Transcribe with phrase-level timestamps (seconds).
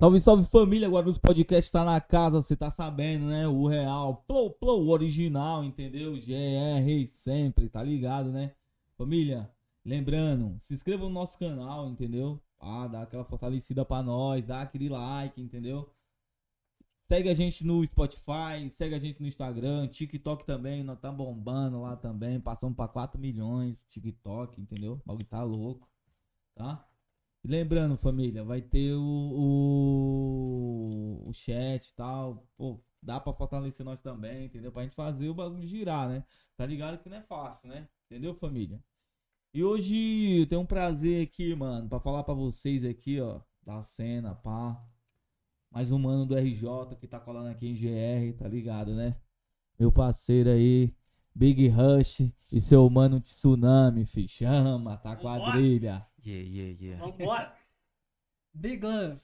[0.00, 3.48] Salve, salve família, agora nos podcasts tá na casa, você tá sabendo, né?
[3.48, 6.12] O real, plou, plou, original, entendeu?
[6.12, 8.54] GR sempre, tá ligado, né?
[8.96, 9.50] Família,
[9.84, 12.40] lembrando, se inscreva no nosso canal, entendeu?
[12.60, 15.92] Ah, dá aquela fortalecida pra nós, dá aquele like, entendeu?
[17.08, 21.80] Segue a gente no Spotify, segue a gente no Instagram, TikTok também, nós tá bombando
[21.80, 24.92] lá também, passamos pra 4 milhões, TikTok, entendeu?
[25.04, 25.88] O bagulho tá louco,
[26.54, 26.86] tá?
[27.44, 29.00] Lembrando, família, vai ter o,
[31.24, 32.46] o, o chat e tal.
[32.56, 34.72] Pô, dá pra fortalecer nós também, entendeu?
[34.72, 36.24] Pra gente fazer o bagulho girar, né?
[36.56, 37.88] Tá ligado que não é fácil, né?
[38.06, 38.82] Entendeu, família?
[39.54, 43.82] E hoje eu tenho um prazer aqui, mano, pra falar pra vocês aqui, ó, da
[43.82, 44.82] cena, pá.
[45.70, 49.16] Mais um mano do RJ que tá colando aqui em GR, tá ligado, né?
[49.78, 50.92] Meu parceiro aí,
[51.38, 54.26] Big Rush e seu mano Tsunami, fi.
[54.26, 56.04] Chama, tá quadrilha.
[56.26, 57.06] Yeah, yeah, yeah.
[57.06, 57.54] Vambora!
[58.52, 59.20] Big Love!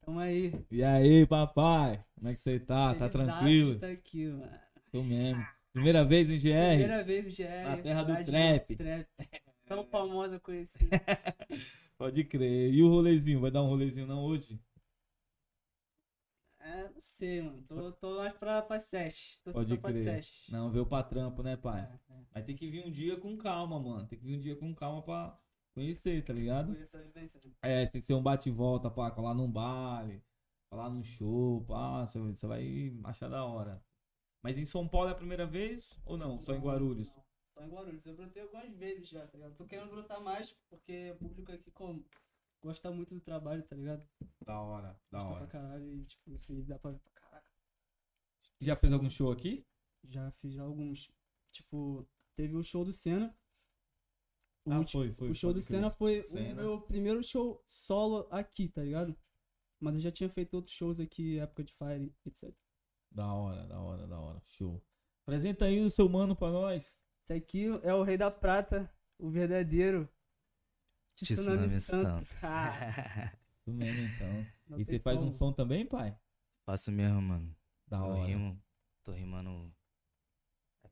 [0.00, 0.54] Tamo aí.
[0.70, 2.02] E aí, papai?
[2.14, 2.94] Como é que você tá?
[2.94, 3.78] Tá tranquilo?
[3.78, 4.50] Tá aqui, mano.
[4.90, 5.46] Sou mesmo.
[5.70, 6.78] Primeira vez em GR?
[6.78, 7.68] Primeira vez no GR.
[7.68, 8.74] Na terra do trap.
[8.74, 9.06] trap.
[9.68, 11.02] Tão famosa conhecida.
[11.98, 12.72] Pode crer.
[12.72, 13.40] E o rolezinho?
[13.42, 14.58] Vai dar um rolezinho não hoje?
[16.68, 17.62] É, não sei, mano.
[17.66, 19.40] Tô, tô mais pra, pra sete.
[19.42, 20.04] Tô Pode pra crer.
[20.04, 20.52] sete.
[20.52, 21.80] Não, veio pra trampo, né, pai?
[21.80, 22.24] É, é.
[22.34, 24.06] Mas tem que vir um dia com calma, mano.
[24.06, 25.38] Tem que vir um dia com calma pra
[25.74, 26.76] conhecer, tá ligado?
[26.76, 27.40] Essa vivência.
[27.62, 30.22] É, sem ser um bate e volta, pá, colar num baile,
[30.70, 33.82] colar num show, pá, você você vai achar da hora.
[34.42, 36.42] Mas em São Paulo é a primeira vez ou não?
[36.42, 37.08] Só em Guarulhos?
[37.54, 38.04] Só em Guarulhos.
[38.04, 39.56] Eu brotei algumas vezes já, tá ligado?
[39.56, 42.04] Tô querendo brotar mais, porque o público aqui como,
[42.62, 44.06] gosta muito do trabalho, tá ligado?
[44.44, 45.46] Da hora, da Gosta hora.
[45.46, 47.50] pra caralho e, tipo, assim, dá pra ver pra caraca.
[48.60, 49.64] Já fez algum show aqui?
[50.04, 51.10] Já fiz alguns.
[51.52, 53.36] Tipo, teve o show do Senna.
[54.66, 55.30] O, Ah, último- foi, foi.
[55.30, 55.62] o show do.
[55.62, 56.52] Senna foi Senna.
[56.52, 59.16] o meu primeiro show solo aqui, tá ligado?
[59.80, 62.52] Mas eu já tinha feito outros shows aqui, época de Fire, etc.
[63.10, 64.42] Da hora, da hora, da hora.
[64.48, 64.82] Show.
[65.26, 67.00] Apresenta aí o seu mano pra nós.
[67.22, 70.08] Esse aqui é o Rei da Prata, o verdadeiro.
[71.24, 72.32] Tsunami Santo.
[72.42, 73.32] Ah,
[73.64, 74.46] Tu mesmo, então.
[74.68, 76.16] não E você faz um som também, pai?
[76.64, 77.54] Faço mesmo, mano.
[77.86, 78.24] Da Eu hora.
[78.26, 78.62] rimo.
[79.04, 79.72] Tô rimando.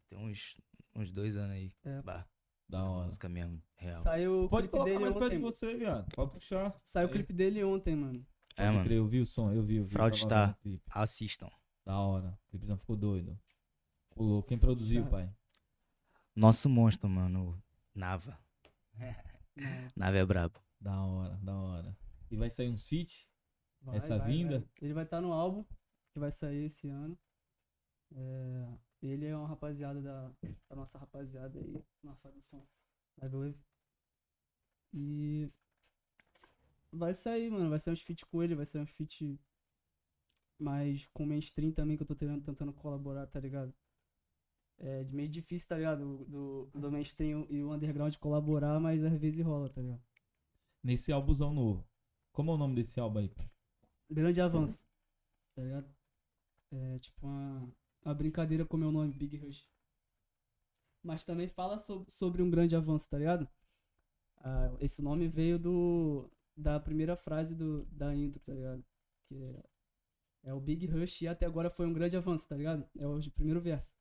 [0.08, 0.56] Tem uns,
[0.94, 1.72] uns dois anos aí.
[1.84, 2.02] É.
[2.02, 2.26] Bah,
[2.68, 3.06] Da essa hora.
[3.06, 4.00] música mesmo, real.
[4.00, 6.08] Saiu o Pode clipe colocar dele mais perto de você, viado.
[6.14, 6.80] Pode puxar.
[6.84, 7.12] Saiu o Aí.
[7.14, 8.26] clipe dele ontem, mano.
[8.56, 8.84] É, Pode mano.
[8.86, 9.92] crer, eu vi o som, eu vi, eu vi.
[9.92, 10.46] Fraud tava Star.
[10.48, 10.84] vendo o clipe.
[10.90, 11.50] Assistam.
[11.84, 12.38] Da hora.
[12.46, 13.38] O clipezão ficou doido.
[14.10, 14.42] Pulou.
[14.42, 15.10] Quem produziu, Chato.
[15.10, 15.34] pai?
[16.34, 17.50] Nosso monstro, mano.
[17.50, 18.38] o Nava.
[19.56, 20.60] Não, Nava é brabo.
[20.80, 21.96] Da hora, da hora.
[22.30, 23.28] E vai sair um feat?
[23.80, 24.58] vai, Essa vai, vinda?
[24.60, 24.68] vai.
[24.82, 25.64] Ele vai estar no álbum,
[26.12, 27.18] que vai sair esse ano.
[28.14, 30.30] É, ele é uma rapaziada da,
[30.68, 32.66] da nossa rapaziada aí, na formação
[33.16, 33.58] da Glove.
[34.92, 35.50] E
[36.92, 37.70] vai sair, mano.
[37.70, 39.38] Vai sair uns feat com ele, vai sair um feat
[40.58, 43.74] mais com mainstream também, que eu tô tentando, tentando colaborar, tá ligado?
[44.78, 46.24] É meio difícil, tá ligado?
[46.26, 50.02] Do, do mainstream e o underground colaborar, mas às vezes rola, tá ligado?
[50.82, 51.86] Nesse álbumzão novo.
[52.32, 53.30] Como é o nome desse álbum aí?
[54.10, 54.84] Grande avanço.
[55.54, 55.88] Tá ligado?
[56.72, 57.72] É tipo uma,
[58.04, 59.66] uma brincadeira com o meu nome, Big Rush.
[61.02, 63.48] Mas também fala so- sobre um grande avanço, tá ligado?
[64.38, 68.84] Ah, esse nome veio do da primeira frase do, da intro, tá ligado?
[69.28, 69.64] Que é,
[70.50, 72.88] é o Big Rush e até agora foi um grande avanço, tá ligado?
[72.98, 73.94] É o de primeiro verso.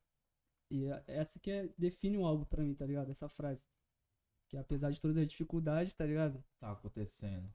[0.70, 3.12] E é- essa que é, define o álbum pra mim, tá ligado?
[3.12, 3.64] Essa frase.
[4.48, 6.44] Que apesar de todas as dificuldades, tá ligado?
[6.60, 7.52] Tá acontecendo.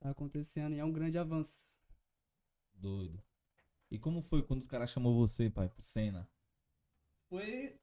[0.00, 1.72] Tá acontecendo e é um grande avanço.
[2.74, 3.22] Doido.
[3.90, 6.28] E como foi quando os caras chamou você, pai, pro cena?
[7.28, 7.78] Foi.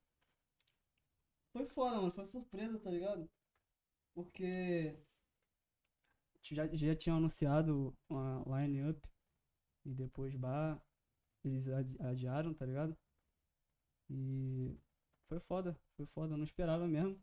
[1.53, 2.11] Foi foda, mano.
[2.11, 3.29] Foi surpresa, tá ligado?
[4.13, 4.99] Porque.
[6.41, 8.99] Já, já tinham anunciado uma line-up.
[9.85, 10.81] E depois, bah.
[11.43, 12.97] Eles adi- adiaram, tá ligado?
[14.09, 14.77] E.
[15.23, 15.77] Foi foda.
[15.95, 16.33] Foi foda.
[16.33, 17.17] Eu não esperava mesmo.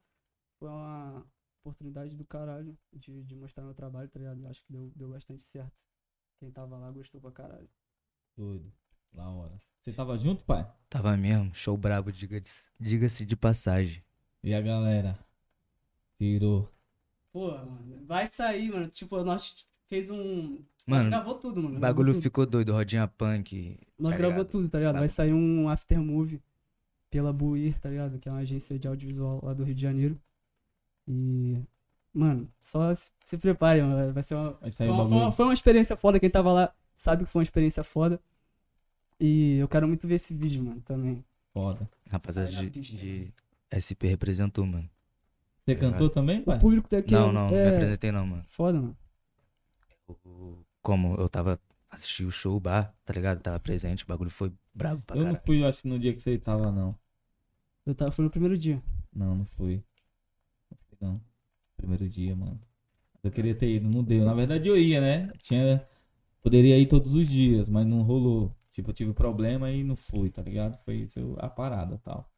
[0.59, 1.27] Foi uma
[1.61, 4.41] oportunidade do caralho de, de mostrar meu trabalho, tá ligado?
[4.41, 5.85] Eu Acho que deu, deu bastante certo.
[6.39, 7.69] Quem tava lá gostou pra caralho.
[8.37, 8.73] Doido.
[9.13, 9.59] Da hora.
[9.81, 10.71] Você tava junto, pai?
[10.89, 11.55] Tava mesmo.
[11.55, 14.05] Show brabo, diga-se diga-se de passagem.
[14.43, 15.19] E a galera?
[16.19, 16.71] Virou.
[17.33, 18.89] Pô, mano, vai sair, mano.
[18.89, 20.65] Tipo, nós fez um.
[20.87, 21.77] nós Mano, gravou tudo, mano.
[21.77, 22.23] O bagulho tudo.
[22.23, 22.73] ficou doido.
[22.73, 23.79] Rodinha punk.
[23.99, 24.51] Nós tá gravou ligado?
[24.51, 24.99] tudo, tá ligado?
[24.99, 26.43] Vai sair um after movie
[27.17, 28.19] pela Buir, tá ligado?
[28.19, 30.21] Que é uma agência de audiovisual lá do Rio de Janeiro.
[31.09, 31.59] E.
[32.13, 34.13] Mano, só se, se prepare, mano.
[34.13, 34.53] Vai ser uma.
[34.53, 36.21] Vai sair Foi o uma, uma- foi uma experiência foda.
[36.21, 38.21] Quem tava lá sabe que foi uma experiência foda.
[39.19, 41.25] E eu quero muito ver esse vídeo, mano, também.
[41.55, 41.89] Foda.
[42.11, 43.33] Rapaziada de, de
[43.73, 44.89] SP representou, mano.
[45.65, 46.59] Você Tá cantou também, pai?
[46.59, 48.45] O público daqui Não, é, não, não me é apresentei não, mano.
[48.47, 48.97] foda, mano.
[50.83, 51.59] Como eu tava
[51.91, 53.41] assisti o show, o bar, tá ligado?
[53.41, 56.21] Tava presente, o bagulho foi brabo pra Eu não fui, acho que no dia que
[56.21, 56.95] você tava, não.
[57.87, 58.83] Eu tava, fui no primeiro dia.
[59.15, 59.83] Não, não fui.
[60.71, 61.21] Não fui, não.
[61.77, 62.61] Primeiro dia, mano.
[63.23, 64.25] Eu queria ter ido, não deu.
[64.25, 65.29] Na verdade eu ia, né?
[65.43, 65.87] Tinha.
[66.43, 68.55] Poderia ir todos os dias, mas não rolou.
[68.73, 70.79] Tipo, eu tive problema e não fui, tá ligado?
[70.85, 72.31] Foi isso a parada tal.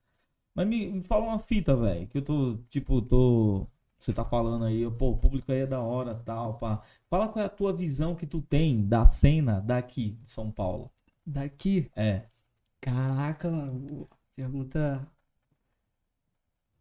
[0.54, 2.06] Mas me, me fala uma fita, velho.
[2.08, 3.66] Que eu tô, tipo, tô.
[3.98, 6.82] Você tá falando aí, pô, o público aí é da hora tal, pá.
[7.10, 10.90] Fala qual é a tua visão que tu tem da cena daqui de São Paulo.
[11.26, 12.26] Daqui, É.
[12.80, 14.08] caraca, mano.
[14.36, 15.06] Pergunta.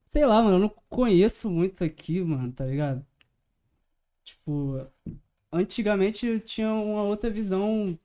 [0.08, 3.06] Sei lá, mano, eu não conheço muito aqui, mano, tá ligado?
[4.24, 4.88] Tipo,
[5.52, 7.98] antigamente eu tinha uma outra visão.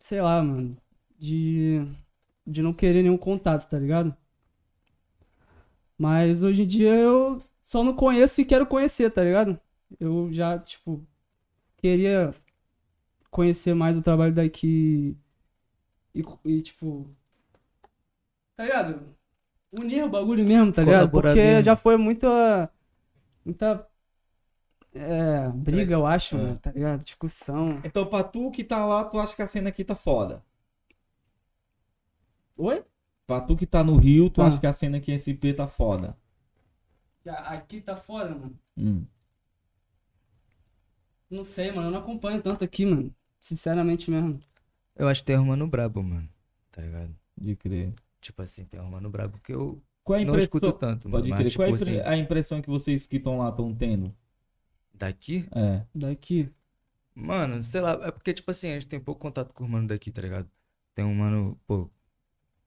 [0.00, 0.76] Sei lá, mano.
[1.18, 1.80] De.
[2.46, 4.16] De não querer nenhum contato, tá ligado?
[5.98, 9.58] Mas hoje em dia eu só não conheço e quero conhecer, tá ligado?
[10.00, 11.06] Eu já, tipo,
[11.78, 12.34] queria
[13.30, 15.16] conhecer mais o trabalho daqui
[16.14, 17.08] e, e, tipo.
[18.56, 19.11] Tá ligado?
[19.72, 21.10] Unir o bagulho mesmo, tá ligado?
[21.10, 21.64] Porque mesmo.
[21.64, 22.70] já foi muita.
[23.44, 23.88] Muita.
[24.94, 26.42] É, briga, eu acho, É.
[26.42, 27.02] né, tá ligado?
[27.02, 27.80] Discussão.
[27.82, 30.44] Então, pra tu que tá lá, tu acha que a cena aqui tá foda?
[32.56, 32.84] Oi?
[33.26, 34.46] Pra tu que tá no Rio, tu Ah.
[34.48, 36.16] acha que a cena aqui em SP tá foda?
[37.26, 38.58] Aqui tá foda, mano.
[38.76, 39.04] Hum.
[41.30, 41.86] Não sei, mano.
[41.88, 43.14] Eu não acompanho tanto aqui, mano.
[43.40, 44.38] Sinceramente mesmo.
[44.94, 46.28] Eu acho que tem um mano brabo, mano.
[46.70, 47.16] Tá ligado?
[47.38, 47.94] De crer.
[48.22, 50.44] Tipo assim, tem um mano brabo que eu Qual a não impressão?
[50.58, 51.18] escuto tanto, mano.
[51.24, 51.54] Pode mas, crer.
[51.56, 54.14] Qual é a tipo impre- assim, a impressão que vocês que estão lá estão tendo?
[54.94, 55.84] daqui, É.
[55.94, 56.48] Daqui.
[57.14, 59.88] mano, sei lá, é porque, tipo assim, a gente tem pouco contato com o mano
[59.88, 60.48] daqui, tá ligado?
[60.94, 61.90] Tem um mano, pô,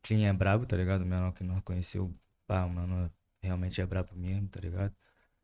[0.04, 1.02] Clean é brabo, tá ligado?
[1.04, 2.14] O menor que nós conheceu,
[2.46, 3.10] pá, o mano
[3.42, 4.94] realmente é brabo mesmo, tá ligado?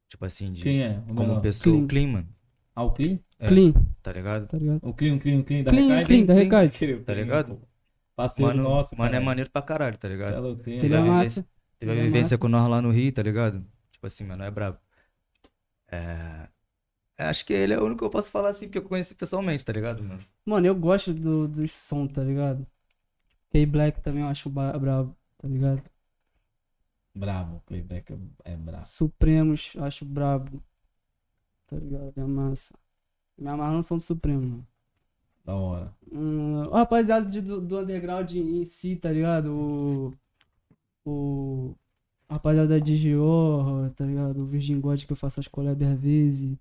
[0.10, 1.00] Tipo assim, de Quem é?
[1.00, 1.42] O como menor?
[1.42, 1.86] pessoa, Clean.
[1.86, 2.28] o Clean, mano,
[2.75, 3.19] Ah, o Clean?
[3.40, 3.48] É.
[3.48, 3.74] Clean,
[4.04, 4.48] tá ligado?
[4.48, 4.80] tá ligado?
[4.84, 6.06] O Clean, o Clean, o Clean da Clean, Recaide?
[6.06, 6.69] Clean, da.
[6.69, 7.62] Clean, Tá ligado?
[8.22, 9.22] Parceiro Mano, nosso, mano é cara.
[9.22, 10.34] maneiro pra caralho, tá ligado?
[10.36, 11.48] Ela tem, Ele é vai massa.
[11.80, 12.38] Teve a Ele é vivência massa.
[12.38, 13.66] com nós lá no Rio, tá ligado?
[13.92, 14.80] Tipo assim, mano, é brabo.
[15.88, 16.48] É...
[17.18, 19.16] é, Acho que ele é o único que eu posso falar assim, que eu conheci
[19.16, 20.26] pessoalmente, tá ligado, mano?
[20.46, 22.66] Mano, eu gosto do, dos som, tá ligado?
[23.52, 25.84] K-Black também eu acho brabo, tá ligado?
[27.16, 28.90] Brabo, playback é, é brabo.
[28.90, 30.62] Supremos, eu acho brabo.
[31.68, 32.14] Tá ligado?
[32.18, 32.74] É massa.
[33.38, 34.68] Me amarra no som do Supremo, mano.
[35.46, 35.94] Da hora.
[36.12, 39.48] Hum, o rapaziada de- do, do underground em si, tá ligado?
[39.54, 40.14] O.
[41.06, 41.76] O.
[42.30, 44.42] Rapaziada de Giorra, tá ligado?
[44.42, 46.58] O Virgin God que eu faço as collabs às vezes.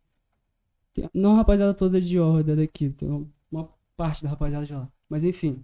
[1.14, 2.90] Não a rapaziada toda de Giorra, da daqui.
[2.90, 3.08] Tem
[3.50, 4.88] uma parte da rapaziada de lá.
[5.08, 5.62] Mas enfim.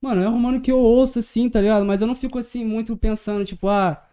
[0.00, 1.84] Mano, é um mano que eu ouço assim, tá ligado?
[1.86, 4.04] Mas eu não fico assim muito pensando, tipo, ah.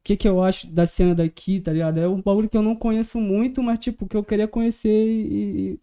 [0.00, 1.98] O que que eu acho da cena daqui, tá ligado?
[2.00, 5.80] É um bagulho que eu não conheço muito, mas tipo, que eu queria conhecer e,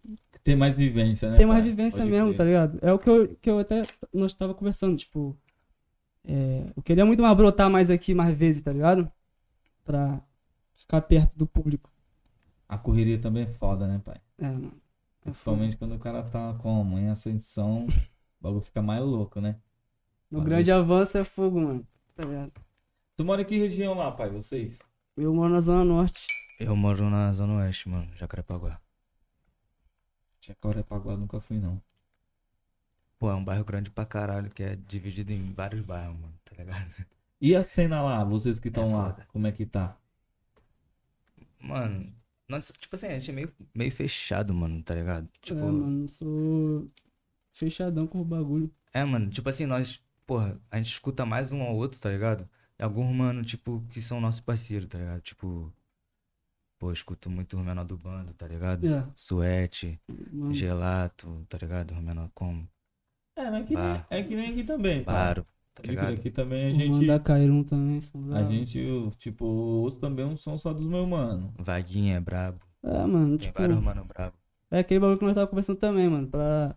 [0.50, 1.38] Tem mais vivência, né?
[1.38, 2.38] tem mais vivência Pode mesmo, crer.
[2.38, 2.80] tá ligado?
[2.82, 5.38] É o que eu, que eu até nós tava conversando, tipo.
[6.26, 9.12] é, eu queria muito mais brotar mais aqui mais vezes, tá ligado?
[9.86, 10.20] Pra
[10.76, 11.92] ficar perto do público.
[12.68, 14.18] A correria também é foda, né, pai?
[14.40, 14.74] É, mano.
[15.26, 15.58] É foda.
[15.58, 16.98] Principalmente quando o cara tá como?
[16.98, 19.56] Em ascensão, o bagulho fica mais louco, né?
[20.32, 21.88] No grande avanço é fogo, mano.
[22.16, 22.54] Tá ligado?
[23.16, 24.80] Tu mora em que região lá, pai, vocês?
[25.16, 26.26] Eu moro na Zona Norte.
[26.60, 28.80] Eu moro na Zona Oeste, mano, Jacarepaguá.
[30.42, 31.82] Jacarepaguá nunca fui, não.
[33.20, 36.56] Pô, é um bairro grande pra caralho, que é dividido em vários bairros, mano, tá
[36.56, 36.94] ligado?
[37.42, 39.28] E a cena lá, vocês que estão É lá, foda.
[39.28, 39.98] como é que tá?
[41.60, 42.14] Mano,
[42.48, 45.30] nós, tipo assim, a gente é meio, meio fechado, mano, tá ligado?
[45.42, 46.90] Tipo, É, mano, sou
[47.54, 48.74] fechadão com o bagulho.
[48.94, 52.50] É, mano, tipo assim, nós, porra, a gente escuta mais um ao outro, tá ligado?
[52.78, 55.22] E alguns, mano, tipo, que são nossos parceiros, tá ligado?
[55.22, 55.74] Tipo,
[56.80, 58.88] pô, eu escuto muito o menor do bando, tá ligado?
[58.88, 60.00] É, Suete,
[60.32, 60.54] mano.
[60.54, 61.92] Gelato, tá ligado?
[61.92, 62.68] O menor como?
[63.36, 65.04] É, mas que nem, é que nem aqui também.
[65.04, 65.46] Paro,
[65.76, 66.14] tá ligado?
[66.14, 66.90] Aqui também a gente.
[66.90, 68.00] mano da Cairun também.
[68.34, 71.54] A gente, eu, tipo, ouço também um som só dos meus mano.
[71.60, 72.60] Vaguinha é brabo.
[72.82, 73.60] É, mano, Tem tipo.
[73.60, 74.36] vários mano brabo.
[74.72, 76.28] É aquele bagulho que nós tava conversando também, mano.
[76.28, 76.76] Pra.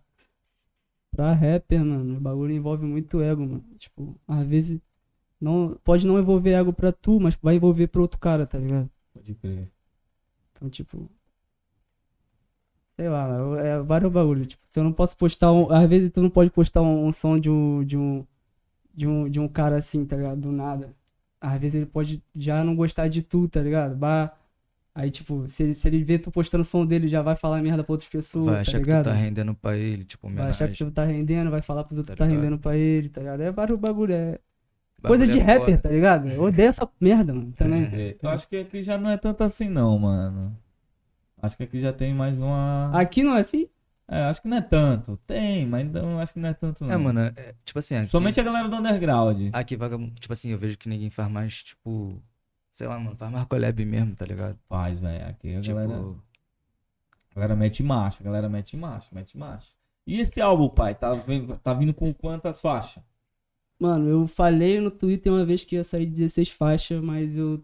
[1.11, 2.17] Pra rapper, mano.
[2.17, 3.63] O bagulho envolve muito ego, mano.
[3.77, 4.79] Tipo, às vezes.
[5.39, 8.89] Não, pode não envolver ego pra tu, mas vai envolver pro outro cara, tá ligado?
[9.13, 9.72] Pode crer.
[10.63, 11.09] Então, tipo.
[12.95, 13.27] Sei lá,
[13.59, 14.47] é vários bagulhos.
[14.47, 15.69] Tipo, se eu não posso postar um.
[15.69, 18.25] Às vezes tu não pode postar um, um som de um, de um.
[18.93, 19.29] De um.
[19.29, 20.39] De um cara assim, tá ligado?
[20.39, 20.95] Do nada.
[21.41, 23.95] Às vezes ele pode já não gostar de tu, tá ligado?
[23.95, 24.33] Bah.
[24.95, 27.83] Aí, tipo, se ele, se ele vê tu postando som dele, já vai falar merda
[27.83, 30.67] pra outras pessoas, Vai tá achar que tu tá rendendo pra ele, tipo, Vai achar
[30.67, 30.87] que homenagem.
[30.87, 33.41] tu tá rendendo, vai falar pros outros que Tá tá rendendo pra ele, tá ligado?
[33.41, 34.39] É vários bagulho, é
[35.07, 36.29] coisa de é rapper, tá ligado?
[36.29, 37.83] Eu odeio essa merda, mano, também.
[37.85, 40.57] É, Eu acho que aqui já não é tanto assim, não, mano.
[41.41, 42.89] Acho que aqui já tem mais uma.
[42.93, 43.67] Aqui não é assim?
[44.07, 45.17] É, acho que não é tanto.
[45.25, 46.91] Tem, mas não, acho que não é tanto, não.
[46.91, 49.49] É, mano, é, tipo assim, aqui, Somente a galera do underground.
[49.53, 52.21] aqui vagabundo, tipo assim, eu vejo que ninguém faz mais, tipo,
[52.71, 54.57] sei lá, mano, faz mais collab mesmo, tá ligado?
[54.67, 55.25] Faz, velho.
[55.27, 56.01] Aqui a Tipo, galera,
[57.31, 59.69] a galera mete marcha, a galera mete marcha, mete marcha.
[60.05, 61.11] E esse álbum, pai, tá,
[61.63, 63.01] tá vindo com quantas faixas?
[63.83, 67.61] Mano, eu falei no Twitter uma vez que ia sair 16 faixas, mas eu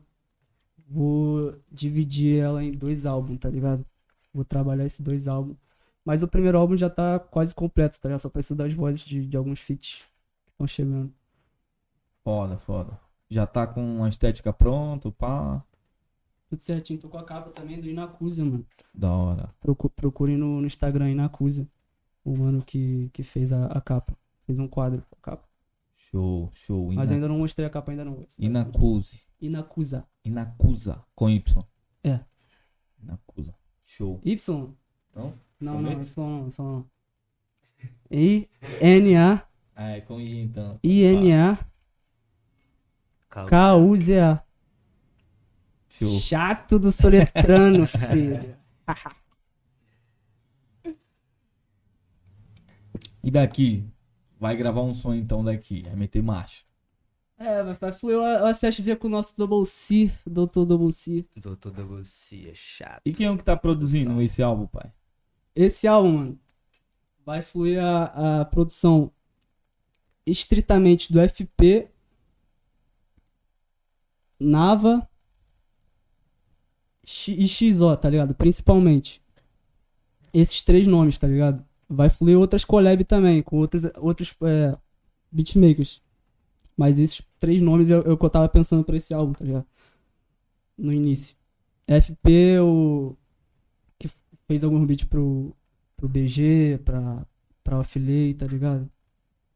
[0.88, 3.86] vou dividir ela em dois álbuns, tá ligado?
[4.34, 5.58] Vou trabalhar esses dois álbuns.
[6.04, 8.20] Mas o primeiro álbum já tá quase completo, tá ligado?
[8.22, 10.06] Só preciso das vozes de, de alguns feats
[10.46, 11.14] que estão chegando.
[12.24, 13.00] Foda, foda.
[13.30, 15.64] Já tá com a estética pronto, pá.
[16.50, 18.66] Tudo certinho, tô com a capa também do Inacusa, mano.
[18.94, 19.56] Da hora.
[19.62, 21.68] Procu- Procurem no, no Instagram Inacusa.
[22.26, 24.18] O mano que, que fez a, a capa.
[24.46, 25.49] Fez um quadro com a capa.
[26.12, 26.92] Show, show.
[26.94, 28.25] Mas Ina- ainda não mostrei a capa, ainda não.
[28.38, 29.22] Inacuse.
[29.39, 30.08] Inacusa.
[30.25, 31.04] Inacusa.
[31.16, 31.63] Com Y.
[32.04, 32.20] É.
[33.01, 33.54] Inacusa.
[33.86, 34.20] Show.
[34.25, 34.75] Y?
[35.12, 35.34] Então?
[35.60, 35.92] Não, não?
[35.92, 36.86] Y não, Y não.
[38.12, 39.48] I-N-A.
[39.75, 40.80] Ah, é com I então.
[40.84, 41.58] I-N-A.
[43.30, 44.44] K-U-Z-A.
[45.89, 46.20] Show.
[46.20, 48.56] Chato do soletrano, filho.
[53.24, 53.86] E daqui?
[54.39, 55.84] Vai gravar um som então daqui.
[55.84, 56.63] Vai meter marcha.
[57.38, 61.25] É, vai, vai fluir o ACSZ com o nosso Double C, Doutor Double C.
[61.36, 63.01] Doutor da você é chato.
[63.05, 64.91] E quem é o que tá produzindo esse álbum, pai?
[65.55, 66.39] Esse álbum, mano,
[67.25, 69.12] vai fluir a, a produção
[70.25, 71.89] estritamente do FP,
[74.38, 75.10] Nava
[77.27, 78.36] e XO, tá ligado?
[78.36, 79.22] Principalmente.
[80.34, 81.65] Esses três nomes, tá ligado?
[81.89, 84.77] Vai fluir outras collab também, com outros, outros é,
[85.31, 86.01] beatmakers.
[86.77, 89.43] Mas esses três nomes é, é o que eu tava pensando pra esse álbum, tá
[89.43, 89.65] ligado?
[90.77, 91.36] No início.
[91.88, 93.17] FP, o.
[93.98, 94.10] que
[94.48, 95.55] fez alguns beats pro,
[95.98, 97.25] pro BG, pra,
[97.63, 98.89] pra Affiliate, tá ligado?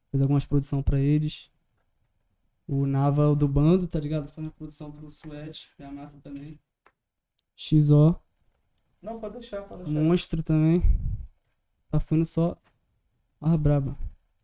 [0.09, 1.51] Fez algumas produções pra eles.
[2.67, 4.27] O Nava, o do bando, tá ligado?
[4.29, 6.59] Fazendo produção pro Sweat, que é a massa também.
[7.55, 8.15] XO,
[9.01, 10.81] Não, pode deixar, pode Monstro também.
[11.93, 12.57] Tá fazendo só
[13.39, 13.95] a braba.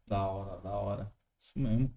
[0.06, 1.12] Da hora, da hora.
[1.36, 1.92] Isso mesmo.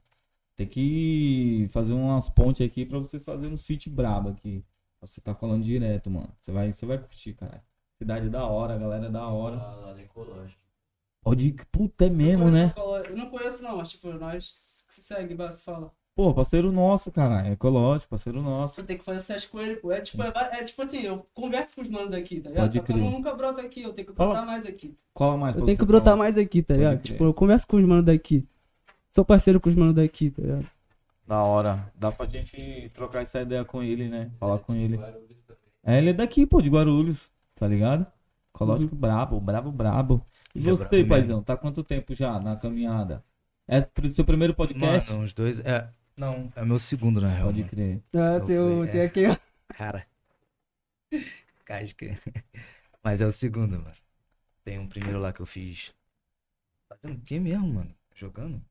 [0.57, 4.65] Tem que fazer umas pontes aqui pra vocês fazerem um sítio brabo aqui.
[5.03, 6.35] Você tá falando direto, mano.
[6.41, 7.63] Você vai, você vai curtir, cara.
[7.99, 9.57] Cidade da hora, galera da hora.
[9.57, 10.59] Lá na ecológica.
[11.21, 12.73] Pode ir, puta, é mesmo, né?
[12.75, 15.93] Eu não conheço não, mas tipo, nós se segue, se fala.
[16.15, 17.49] Pô, parceiro nosso, cara.
[17.49, 18.75] É ecológico, parceiro nosso.
[18.77, 19.91] Você tem que fazer com ele, pô.
[19.91, 22.65] É tipo, é, é tipo assim, eu converso com os manos daqui, tá ligado?
[22.65, 23.11] Pode Só que eu crer.
[23.11, 24.95] nunca broto aqui, eu tenho que Fala- brotar mais aqui.
[25.15, 27.01] Cola mais Eu pra tenho você, que brotar mais aqui, tá Pode ligado?
[27.01, 27.13] crer.
[27.13, 28.47] Tipo, eu converso com os manos daqui.
[29.09, 30.67] Sou parceiro com os manos daqui, tá ligado?
[31.27, 31.91] Da hora.
[31.95, 34.31] Dá pra gente trocar essa ideia com ele, né?
[34.39, 35.01] Falar com ele.
[35.83, 38.07] É, ele é daqui, pô, de Guarulhos, tá ligado?
[38.55, 40.27] Ecológico brabo, brabo, brabo.
[40.55, 41.09] E Ele é você, brabo mesmo.
[41.09, 43.25] paizão, tá quanto tempo já na caminhada?
[43.67, 45.11] É pro seu primeiro podcast?
[45.11, 45.59] Mano, uns dois.
[45.61, 45.89] É.
[46.17, 47.47] Não, é meu segundo, na real.
[47.47, 48.03] Pode crer.
[48.15, 49.05] Ah, tem, o- tem é.
[49.05, 49.37] aqui, ó.
[49.75, 50.07] Cara.
[51.65, 52.07] Casca.
[53.03, 53.95] Mas é o segundo, mano.
[54.65, 55.93] Tem um primeiro lá que eu fiz.
[56.89, 57.95] Fazendo o que mesmo, mano?
[58.15, 58.63] Jogando?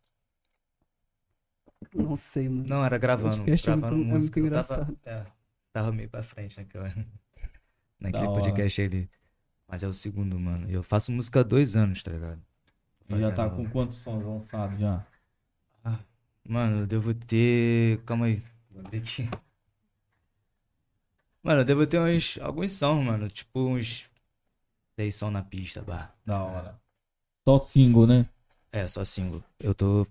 [1.94, 2.68] Não sei, mano.
[2.68, 3.44] Não, era gravando.
[3.52, 4.40] É gravando muito- é muito música.
[4.40, 4.96] Eu engraçado.
[4.98, 5.26] Tava, é,
[5.74, 6.86] tava meio pra frente naquela,
[8.00, 8.40] naquele Da hora.
[8.42, 9.10] podcast ali.
[9.68, 10.70] Mas é o segundo, mano.
[10.70, 12.42] E eu faço música há dois anos, tá ligado?
[13.10, 15.06] E já tá com quantos sons lançados já?
[16.48, 18.00] Mano, eu devo ter.
[18.06, 18.44] Calma aí.
[18.72, 19.30] Vou abrir aqui.
[21.44, 22.38] Mano, eu devo ter uns.
[22.42, 23.28] Alguns sons, mano.
[23.30, 24.06] Tipo uns.
[24.96, 26.12] Seis sons na pista, bah.
[26.26, 26.80] Da hora.
[27.48, 28.26] Só single, né?
[28.72, 29.44] É, só single.
[29.60, 30.06] Eu tô.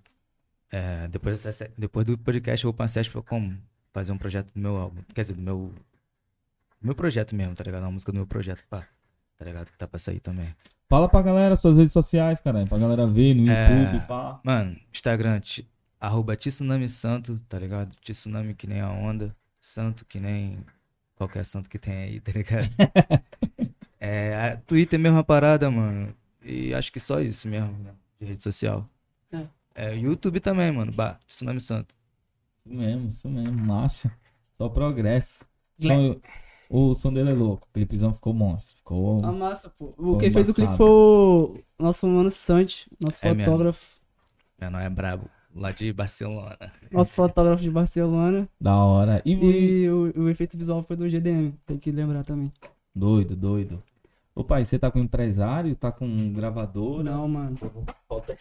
[0.70, 3.56] é, depois, dessa- depois do podcast, eu vou pra SESP pra como?
[3.92, 5.02] Fazer um projeto do meu álbum.
[5.14, 5.72] Quer dizer, do meu.
[6.80, 7.82] do meu projeto mesmo, tá ligado?
[7.82, 8.86] Uma música do meu projeto, pá.
[9.36, 9.70] Tá ligado?
[9.70, 10.54] Que tá pra sair também.
[10.88, 12.66] Fala pra galera suas redes sociais, cara.
[12.66, 13.84] Pra galera ver no É.
[13.84, 14.40] YouTube, pá.
[14.44, 15.40] Mano, Instagram,
[16.00, 17.94] arroba Tsunami Santo, tá ligado?
[18.02, 20.58] Tsunami que nem a onda, santo que nem
[21.16, 22.68] qualquer santo que tem aí, tá ligado?
[24.00, 26.14] é, a Twitter é a mesma parada, mano.
[26.42, 27.92] E acho que só isso mesmo, né?
[28.18, 28.88] De rede social.
[29.32, 29.46] É.
[29.74, 30.90] É, YouTube também, mano.
[30.92, 31.94] Bah, Tsunami Santo.
[32.66, 33.52] Isso mesmo, isso mesmo.
[33.58, 34.10] Marcha.
[34.58, 35.44] Só progresso.
[35.80, 36.20] Som-
[36.68, 37.66] o som dele é louco.
[37.68, 38.76] O clipezão ficou monstro.
[38.76, 39.24] Ficou.
[39.24, 39.92] A massa, pô.
[39.98, 43.44] O quem fez o clipe foi o nosso mano Santi, nosso É mesmo.
[43.44, 43.96] fotógrafo.
[44.60, 46.72] Meu nome é brabo, lá de Barcelona.
[46.90, 48.48] Nosso fotógrafo de Barcelona.
[48.60, 49.22] Da hora.
[49.24, 52.52] E, E o, o efeito visual foi do GDM, tem que lembrar também.
[52.94, 53.82] Doido, doido.
[54.34, 55.74] Ô pai, você tá com empresário?
[55.74, 57.02] Tá com gravadora?
[57.02, 57.56] Não, mano.
[58.08, 58.36] Falta o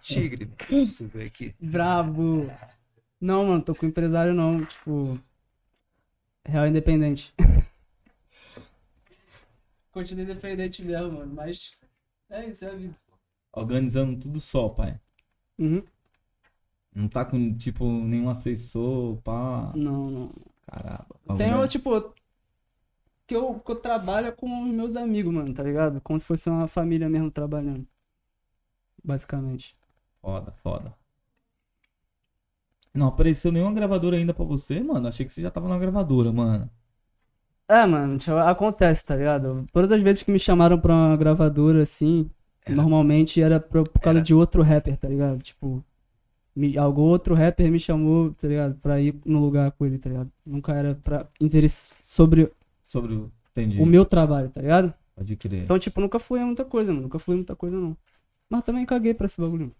[0.00, 0.86] tigre, mano.
[0.86, 1.54] Subiu aqui.
[1.60, 2.50] Brabo.
[3.20, 5.18] Não, mano, tô com empresário não, tipo.
[6.44, 7.34] Real independente.
[9.92, 11.34] Continue independente mesmo, mano.
[11.34, 11.76] Mas
[12.30, 12.96] é isso, é a vida.
[13.52, 14.98] Organizando tudo só, pai.
[15.58, 15.82] Uhum.
[16.94, 19.72] Não tá com, tipo, nenhum assessor, pá.
[19.74, 20.32] Não, não.
[20.66, 21.06] Caramba.
[21.36, 22.12] Tem, o, tipo,
[23.26, 26.00] que eu, que eu trabalho com os meus amigos, mano, tá ligado?
[26.00, 27.86] Como se fosse uma família mesmo trabalhando.
[29.04, 29.76] Basicamente.
[30.20, 30.94] Foda, foda.
[32.92, 35.06] Não apareceu nenhuma gravadora ainda pra você, mano.
[35.06, 36.70] Achei que você já tava na gravadora, mano.
[37.68, 39.66] É, mano, tipo, acontece, tá ligado?
[39.72, 42.30] Todas as vezes que me chamaram pra uma gravadora, assim,
[42.74, 44.24] normalmente era por, por causa Era.
[44.24, 45.42] de outro rapper, tá ligado?
[45.42, 45.84] Tipo,
[46.54, 48.74] me, algum outro rapper me chamou, tá ligado?
[48.76, 50.30] Pra ir no lugar com ele, tá ligado?
[50.44, 52.50] Nunca era pra interesse sobre
[52.86, 53.30] Sobre o.
[53.80, 54.94] O meu trabalho, tá ligado?
[55.16, 55.64] Pode crer.
[55.64, 57.02] Então, tipo, nunca fui a muita coisa, mano.
[57.02, 57.96] Nunca fui a muita coisa, não.
[58.48, 59.74] Mas também caguei pra esse bagulho.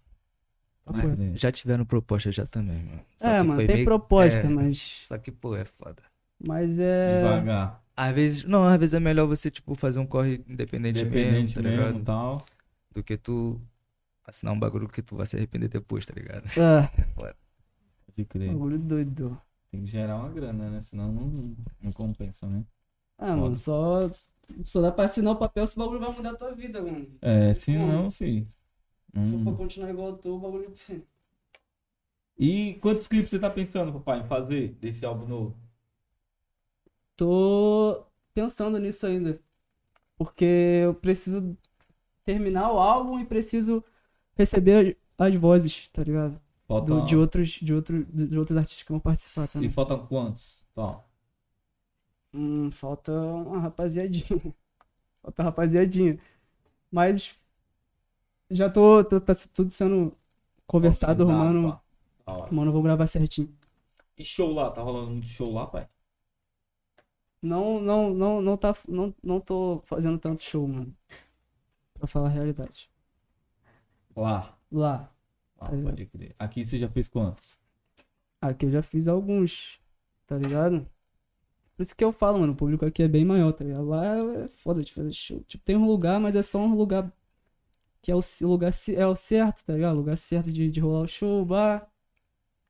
[0.85, 1.15] Foi.
[1.15, 1.37] crer.
[1.37, 2.99] Já tiveram proposta já também, mano.
[3.17, 5.05] Só É, mano, tem meio- proposta, é, mas.
[5.07, 6.01] Só que, pô, é foda.
[6.45, 7.21] Mas é.
[7.23, 7.81] Devagar.
[7.95, 11.53] Às vezes, não, às vezes é melhor você, tipo, fazer um corre independente, Independente mesmo,
[11.55, 12.03] tá mesmo ligado?
[12.03, 12.45] tal.
[12.93, 13.61] Do que tu
[14.25, 16.47] assinar um bagulho que tu vai se arrepender depois, tá ligado?
[16.55, 18.59] É, Pode crer.
[18.59, 19.41] bagulho doido.
[19.71, 20.81] Tem que gerar uma grana, né?
[20.81, 22.65] Senão não, não compensa, né?
[23.17, 24.09] Ah, mano, só.
[24.63, 27.19] Só dá pra assinar o papel se o bagulho vai mudar a tua vida, mano.
[27.21, 28.47] É, se não, fi.
[29.19, 29.43] Se eu Hum.
[29.43, 30.73] for continuar igual eu tô, o bagulho.
[32.39, 35.55] E quantos clipes você tá pensando, papai, em fazer desse álbum novo?
[37.15, 39.41] Tô pensando nisso ainda.
[40.17, 40.45] Porque
[40.85, 41.57] eu preciso
[42.31, 43.83] terminar o álbum e preciso
[44.37, 46.41] receber as vozes, tá ligado?
[46.67, 46.85] Falta...
[46.85, 49.69] Do- de, outros, de, outro, de outros artistas que vão participar E também.
[49.69, 50.65] faltam quantos?
[50.73, 51.03] Tá.
[52.33, 54.25] Hum, falta uma rapaziadinha.
[55.23, 56.19] Falta uma rapaziadinha.
[56.91, 57.37] Mas
[58.49, 60.15] já tô, tô tá tudo sendo
[60.67, 61.79] conversado, Romano.
[62.49, 63.53] Mano, eu vou gravar certinho.
[64.15, 64.69] E show lá?
[64.69, 65.89] Tá rolando muito show lá, pai?
[67.41, 70.95] Não, não, não, não tá, não, não tô fazendo tanto show, mano.
[71.99, 72.89] Pra falar a realidade.
[74.15, 74.57] Lá.
[74.71, 75.11] Lá.
[75.59, 76.33] Ah, pode crer.
[76.39, 77.53] Aqui você já fez quantos?
[78.41, 79.81] Aqui eu já fiz alguns,
[80.25, 80.87] tá ligado?
[81.75, 83.85] Por isso que eu falo, mano, o público aqui é bem maior, tá ligado?
[83.85, 85.43] Lá é foda de fazer show.
[85.47, 87.11] Tipo, tem um lugar, mas é só um lugar
[88.01, 89.95] que é o lugar é o certo, tá ligado?
[89.95, 91.81] O lugar certo de, de rolar o show, bar,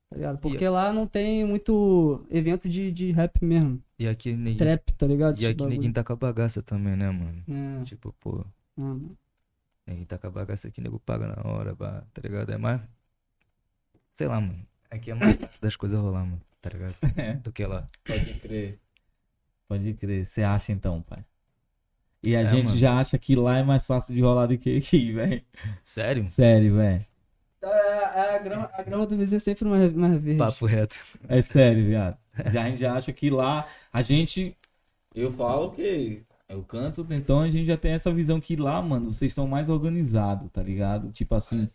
[0.08, 0.38] tá ligado?
[0.38, 3.82] Porque lá não tem muito evento de, de rap mesmo.
[3.98, 4.56] E aqui ninguém.
[4.56, 5.34] Trap, tá ligado?
[5.36, 5.76] E Esse aqui bagulho.
[5.76, 7.44] ninguém tá com a bagaça também, né, mano?
[7.48, 8.44] É, Tipo, pô,
[8.86, 9.18] é, mano.
[9.86, 12.50] ninguém tá com a bagaça aqui, nego paga na hora, bah, tá ligado?
[12.52, 12.80] É mais.
[14.14, 14.66] Sei lá, mano.
[14.90, 16.96] Aqui é mais fácil das coisas rolar, mano, tá ligado?
[17.16, 17.34] É.
[17.34, 17.88] Do que lá.
[18.04, 18.80] Pode crer.
[19.68, 20.26] Pode crer.
[20.26, 21.24] Você acha então, pai?
[22.22, 22.78] E a É, gente mano.
[22.78, 25.44] já acha que lá é mais fácil de rolar do que aqui, velho.
[25.82, 26.26] Sério?
[26.26, 27.06] Sério, velho.
[27.62, 30.38] É, a, grama, a grama do vizinho é sempre mais, mais verde.
[30.38, 30.96] Papo reto.
[31.28, 32.18] É sério, viado.
[32.52, 34.56] Já, a gente já acha que lá, a gente.
[35.14, 39.12] Eu falo que eu canto, então a gente já tem essa visão que lá, mano,
[39.12, 41.10] vocês são mais organizados, tá ligado?
[41.12, 41.68] Tipo assim.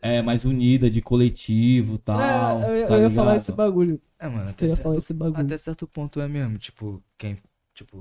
[0.00, 2.20] É, mais unida, de coletivo tal.
[2.62, 4.00] É, eu, ia- tá eu ia falar esse bagulho.
[4.18, 5.40] É, mano, até Eu ia certo, falar esse bagulho.
[5.44, 6.58] até certo ponto é mesmo.
[6.58, 7.42] Tipo, quem.
[7.74, 7.96] Tipo,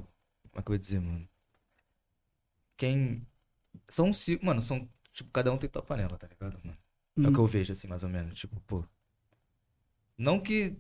[0.52, 1.28] como é que eu vou dizer, mano?
[2.78, 3.26] Quem.
[3.89, 4.46] São cinco.
[4.46, 4.89] Mano, são.
[5.13, 6.78] Tipo, cada um tem tua panela, tá ligado, mano?
[7.24, 7.34] É o Hum.
[7.34, 8.38] que eu vejo, assim, mais ou menos.
[8.38, 8.86] Tipo, pô.
[10.18, 10.76] Não que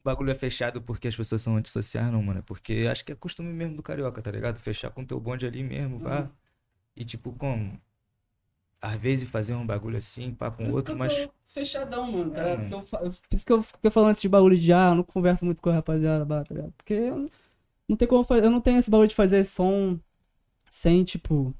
[0.00, 2.40] o bagulho é fechado porque as pessoas são antissociais, não, mano.
[2.40, 4.58] É porque acho que é costume mesmo do carioca, tá ligado?
[4.58, 6.20] Fechar com teu bonde ali mesmo, pá.
[6.22, 6.28] Uhum.
[6.96, 7.80] E tipo, como?
[8.80, 11.12] Às vezes fazer um bagulho assim, pá, com outro, mas.
[11.12, 12.70] eu tô fechadão, mano, tá É, ligado?
[12.70, 12.86] mano.
[12.92, 15.44] Eu eu- Por isso que eu fico falando esse bagulho de ah, eu não converso
[15.44, 16.72] muito com a rapaziada, bah, tá ligado?
[16.76, 17.30] Porque eu não-
[17.88, 18.46] não tem como fazer.
[18.46, 19.98] Eu não tenho esse bagulho de fazer som
[20.70, 21.54] sem, tipo,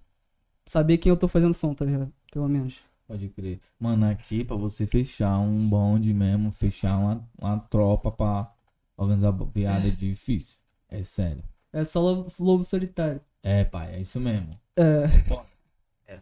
[0.66, 2.12] saber quem eu tô fazendo som, tá ligado?
[2.33, 2.83] Pelo menos.
[3.09, 3.59] Pode crer.
[3.81, 8.53] Mano, aqui pra você fechar um bonde mesmo, fechar uma, uma tropa pra
[8.99, 10.59] organizar piada é difícil.
[10.90, 11.42] É sério.
[11.73, 13.21] É só lobo, lobo solitário.
[13.42, 14.59] É, pai, é isso mesmo.
[14.77, 15.09] É.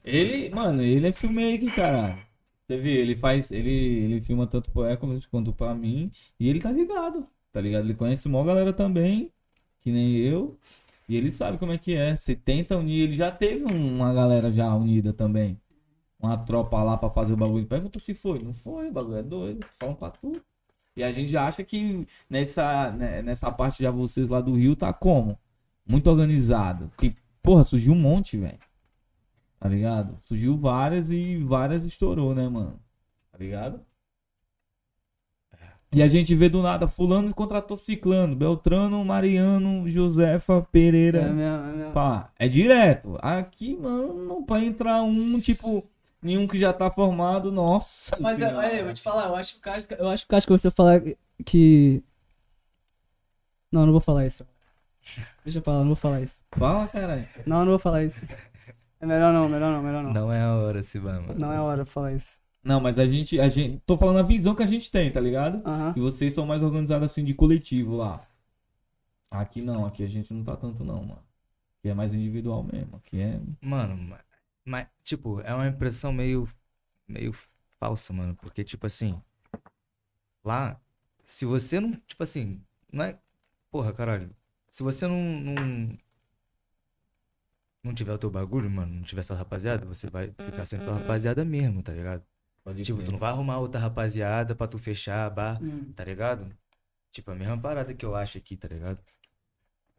[0.05, 2.19] Ele, mano, ele é filmmaker, caralho.
[2.67, 6.11] Você vê, ele faz, ele, ele filma tanto pro Eco quanto pra mim.
[6.39, 7.85] E ele tá ligado, tá ligado?
[7.85, 9.33] Ele conhece uma galera também,
[9.81, 10.57] que nem eu.
[11.09, 12.15] E ele sabe como é que é.
[12.17, 15.57] Você tenta unir, ele já teve um- uma galera já unida também.
[16.19, 17.67] Uma tropa lá pra fazer o bagulho.
[17.67, 18.43] Pergunta se foi.
[18.43, 19.67] Não foi, o bagulho é doido.
[19.79, 20.43] Falam pra tudo.
[20.97, 24.93] E a gente acha que nessa, né, nessa parte já vocês lá do Rio tá
[24.93, 25.39] como?
[25.87, 26.91] Muito organizado.
[26.97, 28.59] Que, porra, surgiu um monte, velho.
[29.61, 30.19] Tá ligado?
[30.25, 32.81] Surgiu várias e várias estourou, né, mano?
[33.31, 33.81] Tá ligado?
[35.93, 41.21] E a gente vê do nada, fulano contratou ciclano, Beltrano, Mariano, Josefa, Pereira.
[41.21, 41.93] É mesmo, é mesmo.
[41.93, 43.17] Pá, é direto.
[43.23, 45.83] Aqui, mano, pra entrar um, tipo,
[46.23, 48.17] nenhum que já tá formado, nossa.
[48.21, 50.47] Mas é, olha aí, eu vou te falar, eu acho que eu acho que acho
[50.47, 51.01] que você falar
[51.45, 52.03] que.
[53.71, 54.47] Não, não vou falar isso.
[55.45, 56.43] Deixa pra lá, não vou falar isso.
[56.53, 57.29] Fala, caralho.
[57.47, 58.25] Não, não vou falar isso.
[59.01, 60.13] É melhor não, melhor não, melhor não.
[60.13, 61.39] Não é a hora, Siba, mano.
[61.39, 62.39] Não é hora pra falar isso.
[62.65, 63.81] Não, mas a gente, a gente.
[63.87, 65.63] Tô falando a visão que a gente tem, tá ligado?
[65.95, 68.27] E vocês são mais organizados assim de coletivo lá.
[69.31, 71.23] Aqui não, aqui a gente não tá tanto não, mano.
[71.79, 72.97] Aqui é mais individual mesmo.
[72.97, 73.39] Aqui é.
[73.61, 74.19] Mano, ma-
[74.67, 76.49] mas, tipo, é uma impressão meio,
[77.09, 77.35] meio
[77.81, 78.37] falsa, mano.
[78.37, 79.23] Porque, tipo assim,
[80.45, 80.81] lá,
[81.25, 83.19] se você não, tipo assim, não é.
[83.71, 84.35] Porra, caralho.
[84.71, 85.99] Se você não, não,
[87.83, 90.99] não tiver o teu bagulho, mano, não tiver sua rapaziada, você vai ficar sem tua
[90.99, 92.25] rapaziada mesmo, tá ligado?
[92.65, 95.93] Pode Tipo, tu não vai arrumar outra rapaziada pra tu fechar a bar, Hum.
[95.93, 96.53] tá ligado?
[97.13, 99.01] Tipo, a mesma parada que eu acho aqui, tá ligado?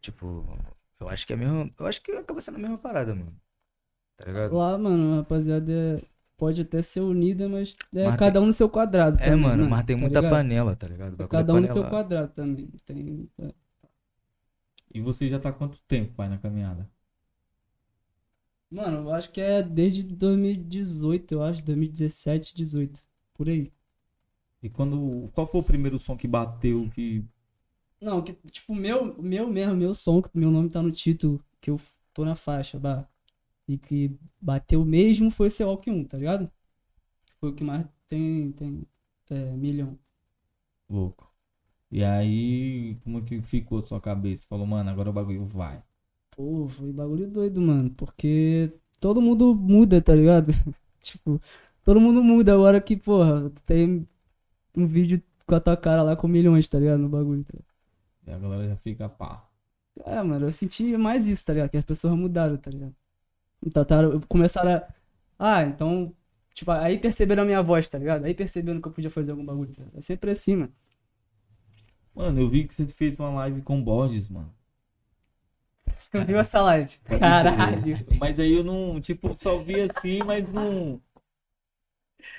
[0.01, 0.45] Tipo,
[0.99, 1.71] eu acho que é a mesma.
[1.79, 3.35] Eu acho que acaba sendo a mesma parada, mano.
[4.17, 4.57] Tá ligado?
[4.57, 6.05] Lá, mano, a rapaziada é-
[6.37, 9.65] pode até ser unida, mas é Mas cada um no seu quadrado É, também, mano,
[9.67, 9.67] né?
[9.67, 10.23] mas tem Tá muita ligado?
[10.23, 11.13] panela, tá ligado?
[11.13, 12.69] O bagulho é Cada um no seu quadrado também.
[12.85, 13.29] Tem...
[13.39, 13.53] é.
[14.93, 16.91] E você já tá quanto tempo, pai, na caminhada?
[18.69, 23.03] Mano, eu acho que é desde 2018, eu acho, 2017, 18,
[23.33, 23.71] por aí.
[24.61, 25.29] E quando.
[25.33, 27.25] Qual foi o primeiro som que bateu que.
[28.01, 31.69] Não, que, tipo, meu, meu mesmo, meu som, que meu nome tá no título, que
[31.71, 31.77] eu
[32.13, 33.07] tô na faixa, bah,
[33.67, 36.49] e que bateu mesmo foi o seu Walk 1, tá ligado?
[37.39, 38.87] Foi o que mais tem, tem
[39.29, 39.97] é, milhão.
[40.89, 41.31] Louco.
[41.91, 44.47] E aí, como que ficou a sua cabeça?
[44.47, 45.83] Falou, mano, agora o bagulho vai.
[46.31, 50.51] Pô, foi bagulho doido, mano, porque todo mundo muda, tá ligado?
[51.01, 51.41] tipo,
[51.83, 54.07] todo mundo muda agora que, porra, tem
[54.75, 56.99] um vídeo com a tua cara lá com milhões, tá ligado?
[56.99, 57.67] No bagulho, tá ligado?
[58.27, 59.47] E a galera já fica pá.
[60.05, 61.69] É, mano, eu senti mais isso, tá ligado?
[61.71, 62.95] Que as pessoas mudaram, tá ligado?
[63.65, 64.87] Então, tá, começaram a.
[65.39, 66.13] Ah, então.
[66.53, 68.25] Tipo, aí perceberam a minha voz, tá ligado?
[68.25, 69.73] Aí perceberam que eu podia fazer algum bagulho.
[69.75, 69.83] Tá?
[69.95, 70.73] É sempre assim, mano.
[72.13, 74.53] Mano, eu vi que você fez uma live com Borges, mano.
[75.85, 76.97] Você viu essa live?
[77.19, 77.83] Caralho.
[78.19, 81.01] Mas aí eu não, tipo, só vi assim, mas não.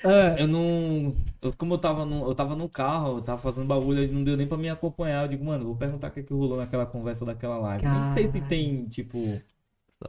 [0.02, 1.14] Ah, Eu não.
[1.42, 4.22] eu- como eu tava, no, eu tava no carro, eu tava fazendo bagulho, aí não
[4.22, 5.24] deu nem pra me acompanhar.
[5.24, 7.88] Eu digo, mano, vou perguntar o que, que rolou naquela conversa daquela live.
[7.88, 8.42] Nem sei se Caralho.
[8.42, 9.44] tem, tipo.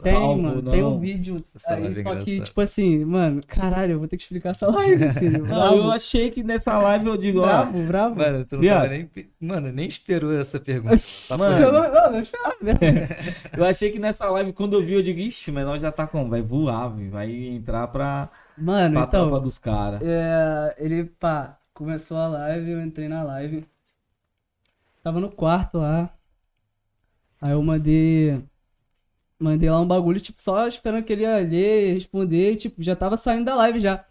[0.03, 0.61] Tem, salvo, mano.
[0.61, 0.71] não.
[0.71, 1.37] Tem um vídeo.
[1.55, 4.49] Essa Aí, live é só que, tipo assim, mano, caralho, eu vou ter que explicar
[4.51, 5.39] essa live, filho.
[5.47, 7.45] Não, eu Bravo, achei que nessa live eu digo, ó.
[7.47, 8.15] bravo, bravo.
[8.15, 8.89] Mano, tu não Viado.
[8.89, 9.09] nem.
[9.39, 10.95] Mano, nem esperou essa pergunta.
[11.27, 11.57] Papo Mano.
[11.65, 12.79] Eu não, não, não esperava mesmo.
[13.57, 16.05] Eu achei que nessa live, quando eu vi, eu digo, ixi, o menor já tá
[16.05, 16.29] como?
[16.29, 19.27] Vai voar, vai entrar pra, Mano, pra então.
[19.27, 20.01] tropa dos caras.
[20.03, 23.65] É, ele, pá, começou a live, eu entrei na live.
[25.01, 26.13] Tava no quarto lá.
[27.41, 28.39] Aí eu mandei.
[29.39, 33.17] Mandei lá um bagulho, tipo, só esperando que ele ia ler, responder, tipo, já tava
[33.17, 34.05] saindo da live já.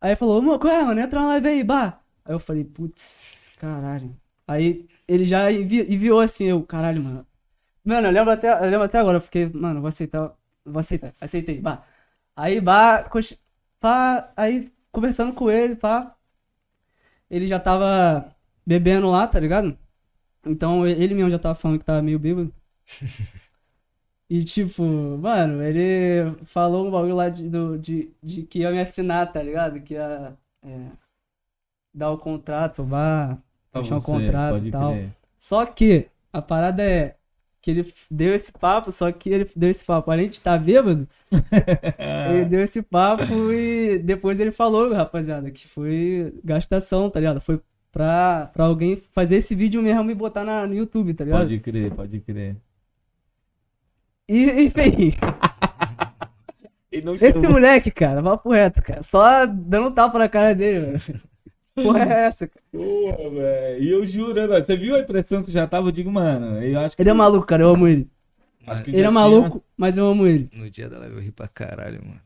[0.00, 1.00] Aí falou, mano, qual é, mano?
[1.00, 2.00] Entra na live aí, bah.
[2.24, 4.16] Aí eu falei, putz, caralho.
[4.48, 7.26] Aí ele já envi- enviou assim, eu, caralho, mano.
[7.84, 11.14] Mano, eu lembro até, eu lembro até agora, eu fiquei, mano, vou aceitar, vou aceitar,
[11.20, 11.84] aceitei, bah.
[12.36, 13.08] Aí, bah,
[13.80, 16.16] pá, aí conversando com ele, pá.
[17.30, 18.34] Ele já tava
[18.66, 19.78] bebendo lá, tá ligado?
[20.46, 22.54] Então ele mesmo já tava falando que tava meio bêbado.
[24.30, 24.82] E tipo,
[25.18, 29.42] mano, ele falou um bagulho lá de, do- de, de que ia me assinar, tá
[29.42, 29.80] ligado?
[29.82, 30.90] Que ia é,
[31.94, 33.38] dar o contrato, vá,
[33.72, 34.92] fechar você, contrato e tal.
[34.94, 35.10] crer.
[35.38, 37.16] Só que a parada é
[37.60, 41.08] que ele deu esse papo, só que ele deu esse papo, além de estar bêbado,
[42.24, 47.40] ele deu esse papo e depois ele falou, rapaziada, que foi gastação, tá ligado?
[47.40, 47.60] Foi
[47.92, 51.40] pra, pra alguém fazer esse vídeo mesmo e botar na, no YouTube, tá ligado?
[51.42, 52.56] Pode crer, pode crer.
[54.30, 55.12] E, enfim,
[57.02, 61.20] não esse moleque, cara, papo reto, cara, só dando tapa na cara dele, velho.
[61.74, 62.64] Porra é essa, cara?
[62.70, 63.82] Porra, velho.
[63.82, 65.88] E eu jurando, você viu a impressão que já tava?
[65.88, 67.02] Eu digo, mano, eu acho que.
[67.02, 68.08] Ele é maluco, cara, eu amo ele.
[68.68, 70.48] acho que Ele é maluco, mas eu amo ele.
[70.52, 72.20] No dia da live eu ri pra caralho, mano.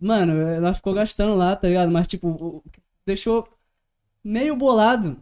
[0.00, 1.90] Mano, nós ficou gastando lá, tá ligado?
[1.90, 3.48] Mas, tipo, o que deixou
[4.22, 5.16] meio bolado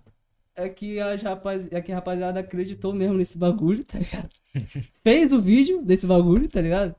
[0.59, 4.29] é que a, rapaz, é que a rapaziada acreditou mesmo nesse bagulho, tá ligado?
[5.05, 6.95] Fez o vídeo desse bagulho, tá ligado?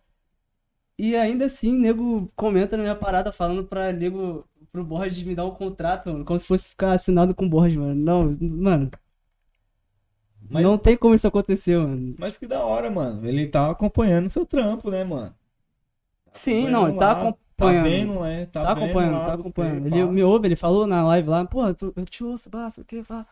[0.97, 5.45] E ainda assim, nego comenta na minha parada falando pra nego, pro Borges me dar
[5.45, 7.95] um contrato, mano, como se fosse ficar assinado com o Borges, mano.
[7.95, 8.91] Não, mano,
[10.49, 12.15] Mas- não tem como isso acontecer, mano.
[12.19, 13.25] Mas que da hora, mano.
[13.27, 15.33] Ele tá acompanhando seu trampo, né, mano?
[16.31, 17.83] Sim, não, ele tá lá, acompanhando.
[17.83, 18.45] Tá vendo, né?
[18.47, 19.89] Tá, Tá acompanhando, lá tá acompanhando.
[19.89, 19.97] pá.
[19.97, 22.83] Ele me ouve, ele falou na live lá, porra, tu, eu te ouço, bah, sei
[22.83, 23.25] o que, pá.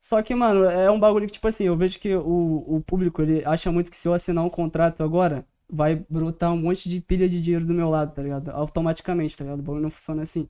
[0.00, 3.22] Só que, mano, é um bagulho que, tipo assim, eu vejo que o, o público,
[3.22, 7.00] ele acha muito que se eu assinar um contrato agora, vai brotar um monte de
[7.02, 8.50] pilha de dinheiro do meu lado, tá ligado?
[8.50, 9.60] Automaticamente, tá ligado?
[9.60, 10.48] O bagulho não funciona assim.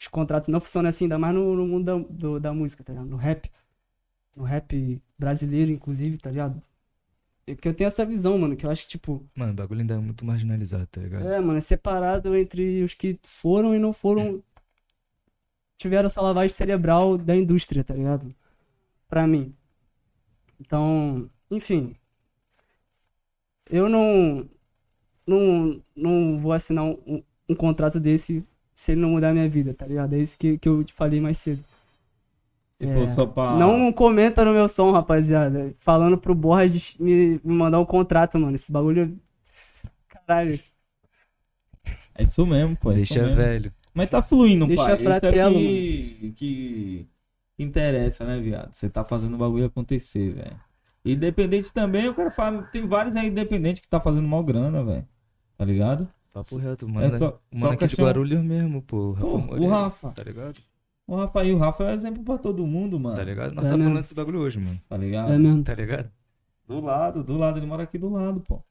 [0.00, 2.92] Os contratos não funcionam assim, ainda mais no, no mundo da, do- da música, tá
[2.92, 3.08] ligado?
[3.10, 3.50] No rap.
[4.36, 6.62] No rap brasileiro, inclusive, tá ligado?
[7.60, 9.94] que eu tenho essa visão, mano, que eu acho que, tipo, Mano, o bagulho ainda
[9.94, 11.26] é muito marginalizado, tá ligado?
[11.26, 14.42] é, mano, é separado entre os que foram e não foram.
[15.76, 18.32] Tiveram essa lavagem cerebral da indústria, tá ligado?
[19.10, 19.54] Pra mim.
[20.60, 21.94] Então, enfim.
[23.68, 24.48] Eu não.
[25.26, 28.44] Não, não vou assinar um, um- contrato desse
[28.74, 30.14] se ele não mudar a minha vida, tá ligado?
[30.14, 31.62] É isso que, que eu te falei mais cedo.
[32.80, 33.56] É, pra.
[33.58, 35.74] Não comenta no meu som, rapaziada.
[35.80, 38.54] Falando pro Borges me, me mandar um contrato, mano.
[38.54, 39.18] Esse bagulho.
[40.08, 40.58] Caralho.
[42.14, 42.90] É isso mesmo, pô.
[42.92, 43.36] é Deixa mesmo.
[43.36, 43.72] velho.
[43.92, 44.94] Mas tá fluindo, Deixa pai.
[44.94, 47.06] Isso é fratelo, que, que
[47.62, 48.72] interessa, né, viado?
[48.72, 50.56] Você tá fazendo o bagulho acontecer, velho.
[51.04, 52.62] Independente também, o cara fala.
[52.64, 55.06] Tem vários aí independentes que tá fazendo mal grana, velho.
[55.56, 56.08] Tá ligado?
[56.32, 57.18] Papo reto, É mano.
[57.18, 59.14] só- o mano só aqui de questão- Guarulhos mesmo, pô.
[59.18, 60.10] Pô, Rafa o Moreira, Rafa.
[60.10, 60.58] Tá ligado?
[61.06, 63.16] O Rafa aí, o Rafa é exemplo pra todo mundo, mano.
[63.16, 63.52] Tá ligado?
[63.54, 63.90] Nós É tá mesmo.
[63.90, 64.80] falando desse bagulho hoje, mano.
[64.88, 65.32] Tá ligado?
[65.32, 65.64] É mesmo.
[65.64, 66.10] Tá ligado?
[66.68, 68.62] Do lado, do lado, ele mora aqui do lado, pô.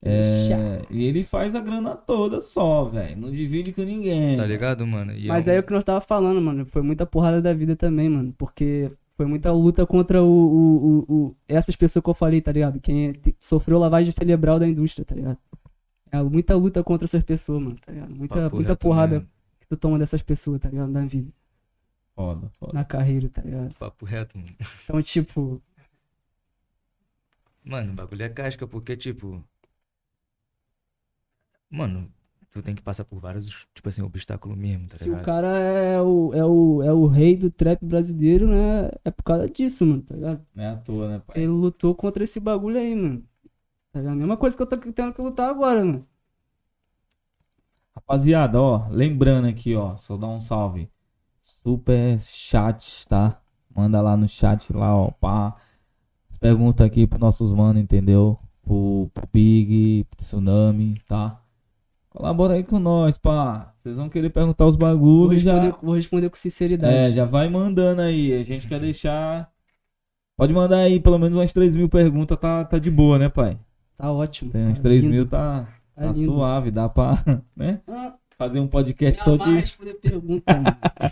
[0.00, 3.16] É, e ele faz a grana toda só, velho.
[3.16, 4.36] Não divide com ninguém.
[4.36, 5.12] Tá ligado, mano?
[5.12, 6.64] E Mas é aí é o que nós tava falando, mano.
[6.66, 8.32] Foi muita porrada da vida também, mano.
[8.38, 12.52] Porque foi muita luta contra o, o, o- o- essas pessoas que eu falei, tá
[12.52, 12.78] ligado?
[12.80, 15.38] Quem te- sofreu lavagem cerebral da indústria, tá ligado?
[16.12, 18.14] É muita luta contra essas pessoas, mano, tá ligado?
[18.14, 19.28] Muita, papo muita porrada mesmo.
[19.60, 20.90] que tu toma dessas pessoas, tá ligado?
[20.92, 21.30] Na vida,
[22.14, 22.72] Foda, foda.
[22.72, 23.74] na carreira, tá ligado?
[23.74, 24.48] Papo reto, mano.
[24.84, 25.60] Então, tipo,
[27.64, 29.44] Mano, o bagulho é casca, porque, tipo.
[31.70, 32.10] Mano,
[32.50, 35.20] tu tem que passar por vários, tipo assim, obstáculos mesmo, tá se ligado?
[35.20, 38.90] o cara é o, é, o, é o rei do trap brasileiro, né?
[39.04, 40.46] É por causa disso, mano, tá ligado?
[40.54, 41.42] Não é à toa, né, pai?
[41.42, 43.22] Ele lutou contra esse bagulho aí, mano.
[43.92, 44.14] Tá ligado?
[44.14, 46.06] A mesma coisa que eu tô tendo que lutar agora, mano.
[47.94, 50.90] Rapaziada, ó, lembrando aqui, ó, só dar um salve.
[51.42, 53.40] Super chat, tá?
[53.74, 55.56] Manda lá no chat lá, ó, pá.
[56.40, 58.38] Pergunta aqui pros nossos manos, entendeu?
[58.62, 61.42] Pro, pro Big, pro Tsunami, tá?
[62.18, 63.72] Colabora aí com nós, pá.
[63.80, 65.52] Vocês vão querer perguntar os Vou bagulhos já.
[65.54, 66.92] responder, vou responder com sinceridade.
[66.92, 68.34] É, já vai mandando aí.
[68.34, 69.48] A gente quer deixar.
[70.36, 73.56] Pode mandar aí pelo menos umas 3 mil perguntas, tá, tá de boa, né, pai?
[73.96, 74.50] Tá ótimo.
[74.50, 77.14] Tem uns tá 3 lindo, mil, tá, Tá tá suave, dá pra,
[77.56, 77.82] né?
[77.86, 79.76] Ah, Fazer um podcast só de.
[80.02, 80.52] pergunta.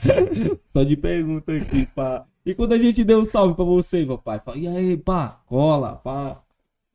[0.73, 2.27] Só de pergunta aqui, pá.
[2.45, 4.41] E quando a gente deu um salve pra você, papai?
[4.45, 6.43] Fala, e aí, pá, cola, pá.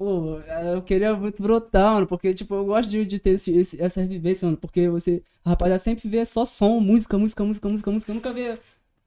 [0.01, 0.39] Pô,
[0.73, 4.03] eu queria muito brotar, mano, porque, tipo, eu gosto de, de ter esse, esse- essa
[4.03, 8.15] vivência, mano, porque você, rapaziada, sempre vê só som, música, música, música, música, música, eu
[8.15, 8.57] nunca vê,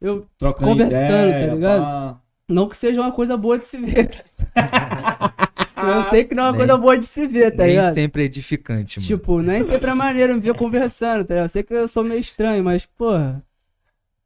[0.01, 1.83] eu, Trocando Conversando, ideia, tá ligado?
[1.83, 2.21] pá.
[2.49, 4.25] não que seja uma coisa boa de se ver.
[5.83, 7.95] eu sei que não é uma Nem- coisa boa de se ver, tá Nem ligado?
[7.95, 9.09] sempre é edificante, mano.
[9.09, 11.47] Tipo, nem sempre é maneiro me ver conversando, tá ligado?
[11.47, 13.43] Eu sei que eu sou meio estranho, mas, porra.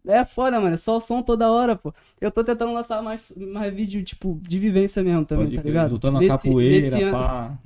[0.08, 0.74] É foda, mano.
[0.74, 1.92] É só som toda hora, pô.
[2.20, 5.70] Eu tô tentando lançar mais, mais vídeo, tipo, de vivência mesmo também, Pode tá crer,
[5.70, 5.92] ligado?
[5.92, 7.58] Lutando na Nesse- capoeira, pá.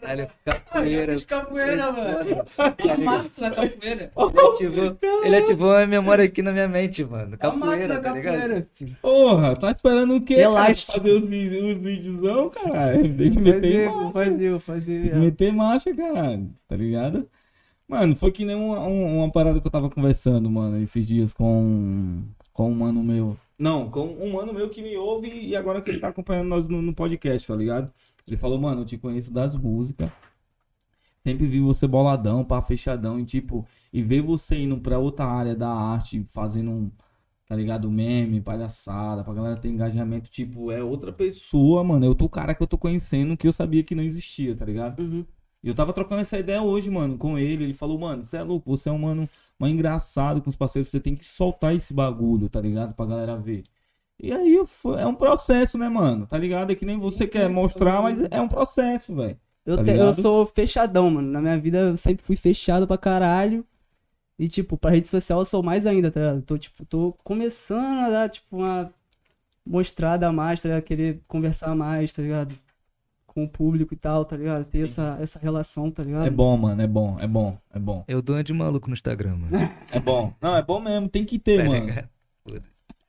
[0.00, 1.16] Caralho, capoeira.
[1.16, 2.44] de capoeira, mano.
[3.04, 4.10] Massa na capoeira.
[4.16, 7.36] Ele ativou, ele ativou a memória aqui na minha mente, mano.
[7.38, 8.32] Capoeira, Massa tá ligado?
[8.34, 8.68] capoeira.
[8.74, 8.96] filho.
[9.02, 10.36] Porra, tá esperando o quê?
[10.42, 10.74] Cara?
[10.74, 11.28] Fazer os, os
[11.78, 13.16] videozão, caralho.
[13.16, 14.08] Tem que meter Faz marcha.
[14.08, 15.00] eu, faz eu, faz eu.
[15.02, 16.50] Tem que meter marcha, caralho.
[16.68, 17.28] Tá ligado?
[17.88, 21.32] Mano, foi que nem uma, um- uma parada que eu tava conversando, mano, esses dias
[21.32, 23.36] com, com um mano meu.
[23.58, 26.68] Não, com um mano meu que me ouve e agora que ele tá acompanhando nós
[26.68, 27.92] no, no podcast, tá ligado?
[28.26, 30.10] Ele falou, mano, eu te conheço das músicas.
[31.24, 33.18] Sempre vi você boladão, pá, fechadão.
[33.18, 36.90] E tipo, e ver você indo pra outra área da arte, fazendo um,
[37.48, 37.90] tá ligado?
[37.90, 40.30] Meme, palhaçada, pra galera ter engajamento.
[40.30, 42.04] Tipo, é outra pessoa, mano.
[42.06, 45.00] É outro cara que eu tô conhecendo que eu sabia que não existia, tá ligado?
[45.02, 45.26] Uhum.
[45.66, 47.64] E eu tava trocando essa ideia hoje, mano, com ele.
[47.64, 50.88] Ele falou, mano, você é louco, você é um mano mais engraçado com os parceiros,
[50.90, 52.94] você tem que soltar esse bagulho, tá ligado?
[52.94, 53.64] Pra galera ver.
[54.20, 54.56] E aí
[54.98, 56.26] é um processo, né, mano?
[56.26, 56.72] Tá ligado?
[56.72, 58.02] É que nem você Sim, quer sim, mostrar, sim.
[58.02, 59.38] mas é um processo, velho.
[59.64, 61.28] Eu, Tá te- eu sou fechadão, mano.
[61.30, 63.66] Na minha vida eu sempre fui fechado pra caralho.
[64.38, 66.42] E, tipo, pra rede social eu sou mais ainda, tá ligado?
[66.42, 68.92] Tô, tipo, tô começando a dar, tipo, uma
[69.66, 70.84] mostrada a mais, tá ligado?
[70.84, 72.56] Querer conversar mais, tá ligado?
[73.36, 74.64] Com o público e tal, tá ligado?
[74.64, 76.24] Ter essa, essa relação, tá ligado?
[76.24, 78.02] É bom, mano, é bom, é bom, é bom.
[78.08, 79.70] Eu dou uma de maluco no Instagram, mano.
[79.92, 80.32] É bom.
[80.40, 82.08] Não, é bom mesmo, tem que ter, Tá mano.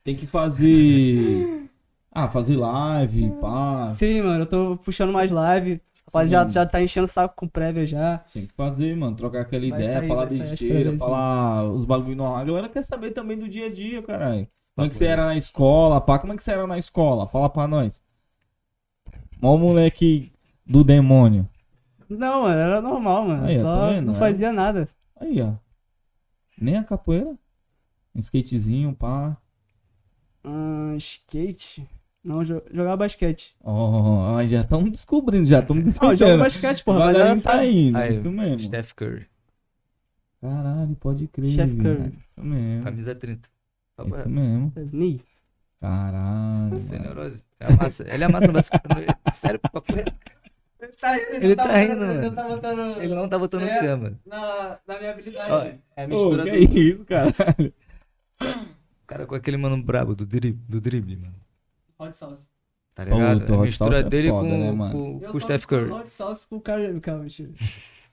[0.04, 1.70] Tem que fazer.
[2.12, 3.90] Ah, fazer live, pá.
[3.92, 5.80] Sim, mano, eu tô puxando mais live.
[6.04, 8.18] Rapaziada, já tá enchendo o saco com prévia já.
[8.34, 9.16] Tem que fazer, mano.
[9.16, 12.36] Trocar aquela Vai ideia, sair, falar besteira, falar os bagulho normal.
[12.36, 14.46] A galera quer saber também do dia a dia, caralho.
[14.76, 16.18] Como é que você era na escola, pá?
[16.18, 17.26] Como é que você era na escola?
[17.26, 18.02] Fala pra nós.
[19.40, 20.32] Mó moleque
[20.66, 21.48] do demônio.
[22.08, 23.44] Não, mano, era normal, mano.
[23.44, 24.16] Aí, Só tá não É.
[24.16, 24.86] fazia nada.
[25.20, 25.52] Aí, ó.
[26.60, 27.36] Nem a capoeira.
[28.14, 29.36] Um skatezinho, pá.
[30.42, 31.86] Ah, skate.
[32.24, 33.54] Não, jo- jogar basquete.
[33.62, 36.38] Ó, ó, já estamos descobrindo, já estamos descobrindo.
[36.38, 36.98] basquete, porra.
[36.98, 38.60] Devagarinho Galera tá indo, Aí, isso mesmo.
[38.60, 39.26] Steph Curry.
[40.40, 41.52] Caralho, pode crer.
[41.52, 41.96] Chef velho.
[41.98, 42.18] Curry.
[42.26, 42.84] Isso mesmo.
[42.84, 43.48] Camisa 30.
[43.96, 44.72] Papo Isso mesmo.
[45.80, 46.78] Caralho.
[46.78, 47.14] Sem mano.
[47.14, 47.44] neurose.
[47.60, 48.04] É massa.
[48.08, 48.82] Ele é massa basquete.
[49.34, 49.60] Sério.
[50.80, 52.32] Ele tá rindo, Ele tá rindo, Ele mano.
[52.36, 53.96] tá botando Ele não tá botando É.
[53.96, 54.18] mano.
[54.24, 55.50] na, na minha habilidade.
[55.52, 57.72] Ó, é a Ô, mistura que do é isso, caralho?
[59.06, 61.34] cara com aquele mano brabo do drible, do drible mano.
[61.98, 62.46] Hot sauce.
[62.94, 63.40] Tá ligado?
[63.40, 65.90] Puta, a hot mistura é dele foda, com, né, com, com o Steph Curry.
[65.90, 67.00] Hot sauce pro cara.
[67.00, 67.50] Calma, mentira.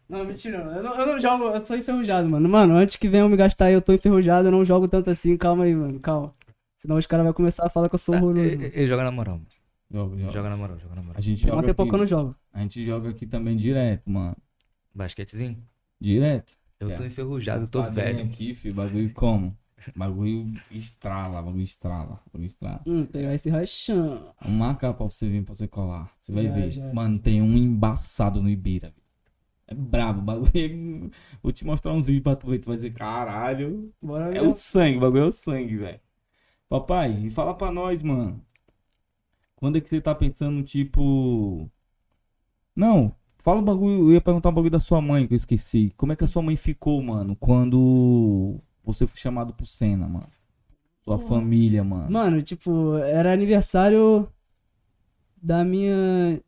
[0.09, 0.57] Não, mentira.
[0.57, 0.99] Eu, não.
[0.99, 2.47] eu não jogo, eu sou enferrujado, mano.
[2.49, 5.35] Mano, antes que venham me gastar aí, eu tô enferrujado, eu não jogo tanto assim.
[5.37, 5.99] Calma aí, mano.
[5.99, 6.33] Calma.
[6.85, 8.39] Senão os caras vão começar a falar que eu sou horroroso.
[8.45, 8.71] Ele, mano.
[8.75, 9.47] ele joga na moral, mano.
[9.91, 10.31] Joga, joga.
[10.31, 11.17] Joga na moral, joga na moral.
[11.17, 12.35] A gente Tem joga um tempo que eu não aqui, jogo.
[12.53, 14.35] a gente joga aqui também direto, mano.
[14.93, 15.57] Basquetezinho?
[15.99, 16.53] Direto.
[16.79, 17.07] Eu tô É.
[17.07, 18.25] enferrujado, tô Padrinho velho.
[18.29, 19.57] aqui, filho, bagulho como?
[19.95, 22.81] Bagulho estrala, bagulho estrala, bagulho estrala.
[22.85, 24.33] Hum, pegar esse rachão.
[24.41, 26.11] Vamos marcar pra você vir, pra você colar.
[26.19, 26.71] Você vai Já, ver.
[26.71, 26.93] já.
[26.93, 28.87] Mano, tem um embaçado no Ibira.
[28.89, 29.01] velho.
[29.67, 30.51] É brabo, o bagulho.
[30.55, 31.09] é-
[31.41, 32.59] Vou te mostrar uns vídeos pra tu ver.
[32.59, 33.91] Tu vai dizer, caralho.
[34.01, 35.99] Bora É o sangue, o bagulho é o sangue, velho.
[36.69, 38.43] Papai, fala pra nós, mano.
[39.55, 41.69] Quando é que você tá pensando, tipo.
[42.75, 44.09] Não, fala o bagulho.
[44.09, 45.93] Eu ia perguntar um bagulho da sua mãe que eu esqueci.
[45.95, 50.29] Como é que a sua mãe ficou, mano, quando você foi chamado pro Senna, mano?
[51.03, 52.11] Sua família, mano.
[52.11, 54.27] Mano, tipo, era aniversário
[55.41, 56.41] da minha.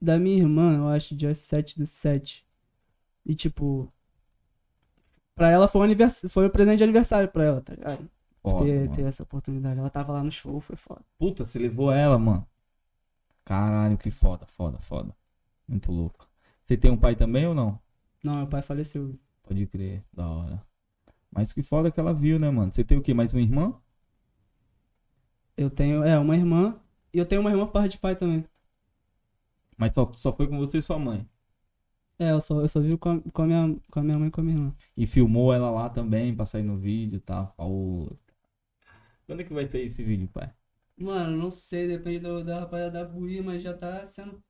[0.00, 2.46] Da minha irmã, eu acho, dia 7 do 7.
[3.26, 3.92] E tipo.
[5.34, 6.24] Pra ela foi um, anivers...
[6.28, 8.08] foi um presente de aniversário pra ela, tá ligado?
[8.52, 9.80] Foda, ter, ter essa oportunidade.
[9.80, 11.00] Ela tava lá no show, foi foda.
[11.18, 12.46] Puta, você levou ela, mano.
[13.44, 15.16] Caralho, que foda, foda, foda.
[15.66, 16.28] Muito louco.
[16.62, 17.80] Você tem um pai também ou não?
[18.22, 19.18] Não, meu pai faleceu.
[19.42, 20.62] Pode crer, da hora.
[21.30, 22.72] Mas que foda que ela viu, né, mano?
[22.72, 23.14] Você tem o quê?
[23.14, 23.74] Mais uma irmã?
[25.56, 26.78] Eu tenho, é, uma irmã.
[27.12, 28.44] E eu tenho uma irmã por parte de pai também.
[29.76, 31.26] Mas só, só foi com você e sua mãe.
[32.18, 34.28] É, eu só, eu só vivo com a, com, a minha, com a minha mãe
[34.28, 34.74] e com a minha irmã.
[34.96, 37.54] E filmou ela lá também pra sair no vídeo e tal.
[39.26, 40.52] Quando é que vai sair esse vídeo, pai?
[40.96, 44.40] Mano, não sei, depende do, da rapaziada da Buí, mas já tá sendo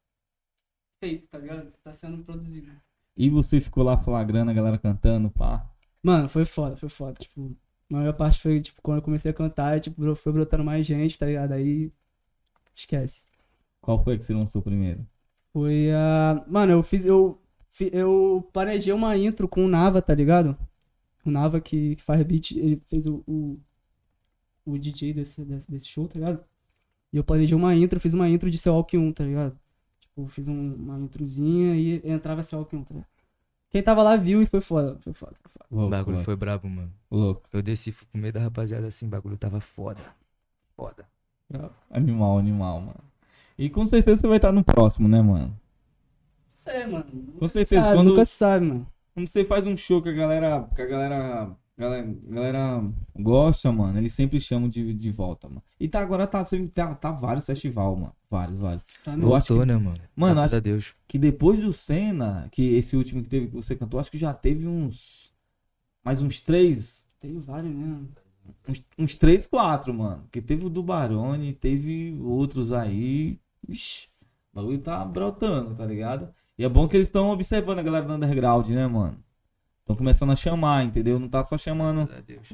[1.03, 1.73] feito, tá ligado?
[1.83, 2.71] Tá sendo produzido.
[3.17, 5.71] E você ficou lá flagrando a galera cantando, pá.
[6.03, 7.15] Mano, foi foda, foi foda.
[7.21, 7.57] Tipo,
[7.91, 11.19] a maior parte foi, tipo, quando eu comecei a cantar, tipo, foi brotando mais gente,
[11.19, 11.53] tá ligado?
[11.53, 11.93] Aí.
[12.75, 13.27] Esquece.
[13.81, 15.07] Qual foi que você lançou primeiro?
[15.53, 16.45] Foi a.
[16.49, 17.05] Mano, eu fiz.
[17.05, 17.41] Eu,
[17.93, 20.59] eu planejei uma intro com o Nava, tá ligado?
[21.25, 23.61] O Nava que, que faz beat, ele fez o, o,
[24.65, 26.43] o DJ desse, desse, desse show, tá ligado?
[27.13, 29.59] E eu planejei uma intro, fiz uma intro de Seu Walk 1, tá ligado?
[30.01, 33.09] Tipo, fiz um- uma introzinha e entrava Seu Walk 1, tá ligado?
[33.71, 35.67] Quem tava lá viu e foi foda, foi foda, foi foda.
[35.71, 36.93] O Louco, bagulho louco, foi brabo, mano.
[37.11, 37.43] louco.
[37.53, 40.01] Eu desci fui pro meio da rapaziada assim, o bagulho tava foda.
[40.77, 41.07] Foda.
[41.91, 43.05] Animal, animal, mano.
[43.59, 45.57] E com certeza você vai estar no próximo, né, mano?
[46.51, 47.05] Sei, mano.
[47.39, 48.87] Com certeza, Sabe, quando- Nunca sabe, mano.
[49.13, 50.69] Quando você faz um show que a galera.
[50.75, 51.57] Que a galera.
[51.77, 52.85] Galera, galera
[53.17, 55.63] gosta, mano, eles sempre chamam de, de volta, mano.
[55.81, 58.13] E tá, agora tá, tá, tá vários festivais, mano.
[58.31, 58.87] Vários, vários.
[59.05, 59.99] Tá Eu acho Voltou, que- né, mano?
[60.15, 60.95] Mano, Graças acho- a Deus.
[61.09, 64.33] Que depois do Senna, que esse último que teve que você cantou, acho que já
[64.33, 65.33] teve uns.
[66.05, 67.05] Mais uns três.
[67.19, 68.09] Tem vários mesmo.
[68.69, 70.23] Uns, uns três, quatro, mano.
[70.25, 73.41] Porque teve o do Barone, teve outros aí.
[73.69, 74.09] Ixi,
[74.53, 76.29] o bagulho tá brotando, tá ligado?
[76.57, 79.24] E é bom que eles estão observando a galera do underground, né, mano?
[79.85, 81.19] Estão começando a chamar, entendeu?
[81.19, 82.09] Não tá só chamando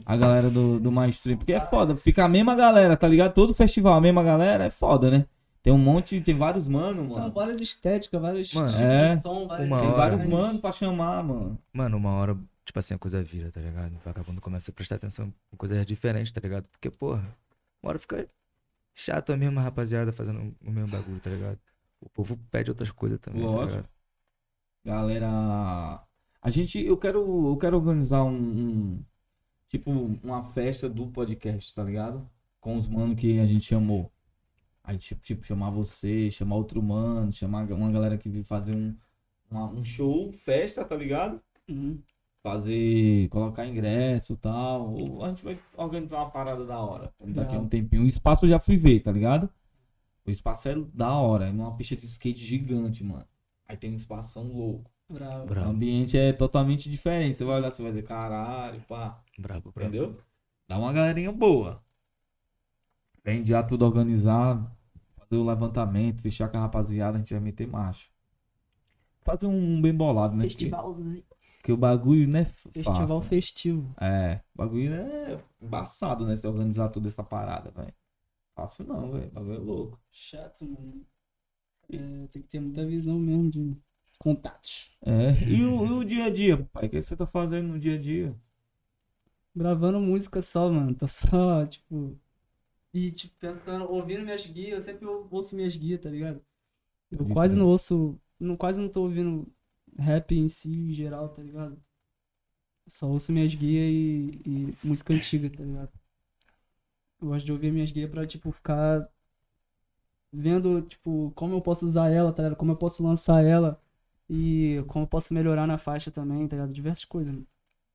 [0.04, 1.36] a galera do, do mainstream.
[1.38, 3.32] Porque é foda, fica a mesma galera, tá ligado?
[3.32, 5.26] Todo festival, a mesma galera, é foda, né?
[5.62, 9.14] Tem um monte, tem vários mano, São várias estéticas, vários Mano, tipos é.
[9.16, 9.96] de som, várias Uma Tem hora.
[9.96, 11.58] vários mano pra chamar, mano.
[11.72, 13.94] Mano, uma hora, tipo assim, a coisa vira, tá ligado?
[13.94, 16.64] O vagabundo começa a prestar atenção em coisas diferentes, tá ligado?
[16.72, 17.22] Porque, porra,
[17.82, 18.26] uma hora fica
[18.94, 21.58] chato a mesma rapaziada fazendo o mesmo bagulho, tá ligado?
[22.00, 23.76] O povo pede outras coisas também, tá Lógico.
[23.76, 23.88] ligado?
[24.84, 26.02] Galera,
[26.42, 29.05] a gente, eu quero, eu quero organizar um, um-
[29.68, 32.28] tipo uma festa do podcast, tá ligado?
[32.61, 34.11] Com os mano que a gente chamou.
[34.82, 38.97] Aí tipo, tipo chamar você, chamar outro mano, chamar uma galera que veio fazer um,
[39.51, 41.41] uma- um show, festa, tá ligado?
[41.68, 41.99] Uhum.
[42.43, 44.95] Fazer, colocar ingresso e tal.
[44.95, 47.12] Ou a gente vai organizar uma parada da hora.
[47.20, 48.03] Daqui a um tempinho.
[48.03, 49.49] O espaço eu já fui ver, tá ligado?
[50.26, 53.26] O espaço é da hora, é numa pista de skate gigante, mano.
[53.68, 54.91] Aí tem um espação louco.
[55.11, 55.42] Bravo.
[55.42, 57.36] O Brabo, ambiente é totalmente diferente.
[57.36, 59.20] Você vai olhar, você vai dizer, caralho, pá.
[59.36, 59.88] brabo, brabo.
[59.88, 60.16] Entendeu?
[60.68, 61.82] Dá uma galerinha boa.
[63.24, 64.70] Vem já tudo organizado.
[65.16, 68.08] Fazer o levantamento, fechar com a rapaziada, a gente vai meter marcha.
[69.22, 70.44] Fazer um bem bolado, né?
[70.44, 71.24] Festivalzinho.
[71.56, 72.44] porque o bagulho, né?
[72.44, 73.22] Festival fácil.
[73.22, 73.94] festivo.
[74.00, 76.36] É, o bagulho é embaçado, né?
[76.36, 77.92] Se organizar toda essa parada, velho.
[78.54, 79.30] fácil não, velho.
[79.30, 80.00] Bagulho é louco.
[80.11, 81.04] Chato, mano.
[81.92, 83.76] É, tem que ter muita visão mesmo de
[84.20, 84.92] contatos.
[85.02, 85.32] É.
[85.46, 86.86] E o, e o dia a dia, pai?
[86.86, 88.34] O que você tá fazendo no dia a dia?
[89.54, 90.92] Gravando música só, mano.
[90.94, 92.18] Tô só, tipo.
[92.92, 96.44] E, tipo, pensando, ouvindo minhas guias, eu sempre ou- ouço minhas guias, tá ligado?
[97.10, 98.20] Eu Pode quase não ouço.
[98.40, 99.46] Não, quase não tô ouvindo
[99.98, 101.80] rap em si, em geral, tá ligado?
[102.88, 105.90] Só ouço minhas guias e, e música antiga, tá ligado?
[107.20, 109.08] Eu gosto de ouvir minhas guias pra, tipo, ficar
[110.32, 112.58] vendo, tipo, como eu posso usar ela, tá ligado?
[112.58, 113.80] Como eu posso lançar ela
[114.31, 116.72] e como eu posso melhorar na faixa também, tá ligado?
[116.74, 117.37] Diversas coisas.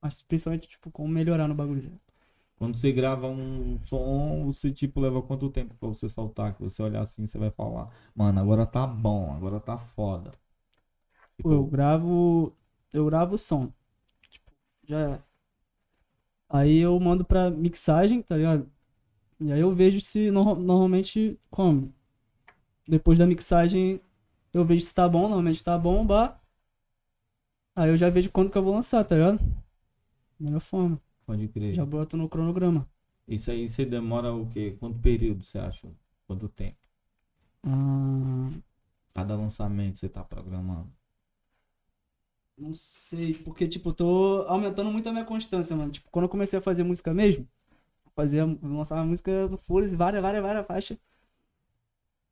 [0.04, 1.84] Mas principalmente, tipo, como melhorar no bagulho.
[1.92, 1.98] tá?
[2.58, 6.54] Quando você grava um som, você tipo leva quanto tempo pra você soltar?
[6.56, 10.32] Que você olhar assim, você vai falar, mano, agora tá bom, agora tá foda.
[11.38, 12.54] Tipo, eu gravo.
[12.94, 13.72] Eu gravo o som.
[14.30, 14.52] Tipo,
[14.88, 15.24] já é.
[16.50, 18.70] Aí eu mando pra mixagem, tá ligado?
[19.40, 21.94] E aí eu vejo se no- normalmente como.
[22.88, 24.02] Depois da mixagem
[24.56, 26.39] eu vejo se tá bom, normalmente tá bom, bah.
[27.76, 29.39] Aí eu já vejo quando que eu vou lançar, tá ligado?
[30.39, 31.01] Melhor forma.
[31.26, 31.76] Pode crer.
[31.76, 32.88] Já boto no cronograma.
[33.28, 34.76] Isso aí você demora o quê?
[34.80, 35.88] Quanto período você acha?
[36.26, 36.78] Quanto tempo?
[37.64, 38.49] Ah,
[39.16, 40.93] Cada lançamento você tá programando?
[42.58, 45.91] Não sei, porque, tipo, eu tô aumentando muito a minha constância, mano.
[45.91, 47.47] Tipo, quando eu comecei a fazer música mesmo,
[48.16, 50.97] fazia, lançava música no Flores, várias, várias, várias faixas.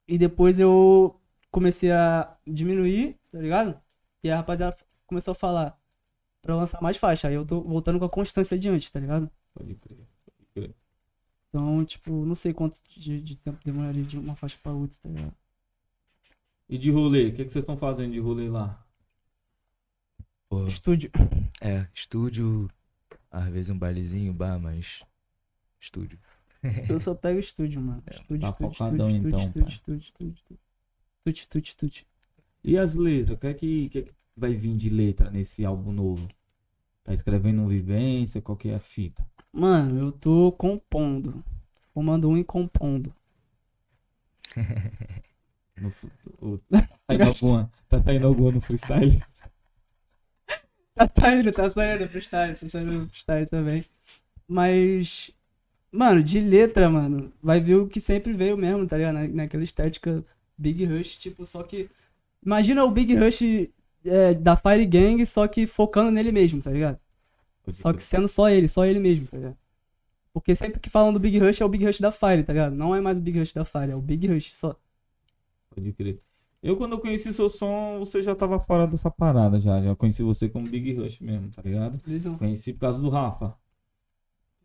[0.08, 1.20] E depois eu
[1.54, 3.80] comecei a diminuir, tá ligado?
[4.24, 4.76] E a rapaziada
[5.06, 5.80] começou a falar
[6.42, 7.28] pra lançar mais faixa.
[7.28, 9.30] Aí eu tô voltando com a constância adiante, tá ligado?
[9.54, 10.08] Pode crer.
[10.26, 10.76] Pode crer.
[11.48, 15.08] Então, tipo, não sei quanto de, de tempo demoraria de uma faixa pra outra, tá
[15.08, 15.36] ligado?
[16.68, 17.28] E de rolê?
[17.28, 18.84] O que, que vocês estão fazendo de rolê lá?
[20.50, 21.12] Pô, Estúdio.
[21.62, 22.68] é, estúdio,
[23.30, 25.04] às vezes um bailezinho, bar, mas
[25.80, 26.20] estúdio.
[26.90, 28.02] Eu só pego estúdio, mano.
[28.10, 29.74] Estúdio, tá estúdio, focadão, estúdio, então, estúdio, pai.
[29.74, 30.73] estúdio, estúdio, estúdio.
[31.26, 32.06] Estúdio, estúdio, estúdio.
[32.64, 33.38] E as letras?
[33.38, 36.28] O que é que, que, é que vai vir de letra nesse álbum novo?
[37.04, 38.42] Tá escrevendo vivência?
[38.42, 39.26] Qual que é a fita?
[39.52, 41.44] Mano, eu tô compondo.
[41.94, 43.12] Fumando um e compondo.
[45.78, 45.92] No,
[46.42, 49.24] o- tá, saindo alguma, tá saindo alguma no freestyle?
[50.96, 53.86] Tá saindo, tá saindo freestyle, tá saindo freestyle também.
[54.48, 55.32] Mas,
[55.92, 59.16] mano, de letra, mano, vai ver o que sempre veio mesmo, tá ligado?
[59.16, 60.26] Na, naquela estética
[60.64, 61.90] Big Rush, tipo, só que.
[62.46, 63.42] Imagina o Big Rush
[64.06, 67.00] é, da Fire Gang, só que focando nele mesmo, tá ligado?
[67.68, 69.58] Só que sendo só ele, só ele mesmo, tá ligado?
[70.34, 72.76] Porque sempre que falam do Big Rush é o Big Rush da Fire, tá ligado?
[72.76, 74.76] Não é mais o Big Rush da Fire, é o Big Rush só.
[75.70, 76.20] Pode crer.
[76.62, 79.82] Eu, quando eu conheci seu som, você já tava fora dessa parada já.
[79.82, 82.02] Já conheci você como Big Rush mesmo, tá ligado?
[82.38, 83.56] Conheci por causa do Rafa.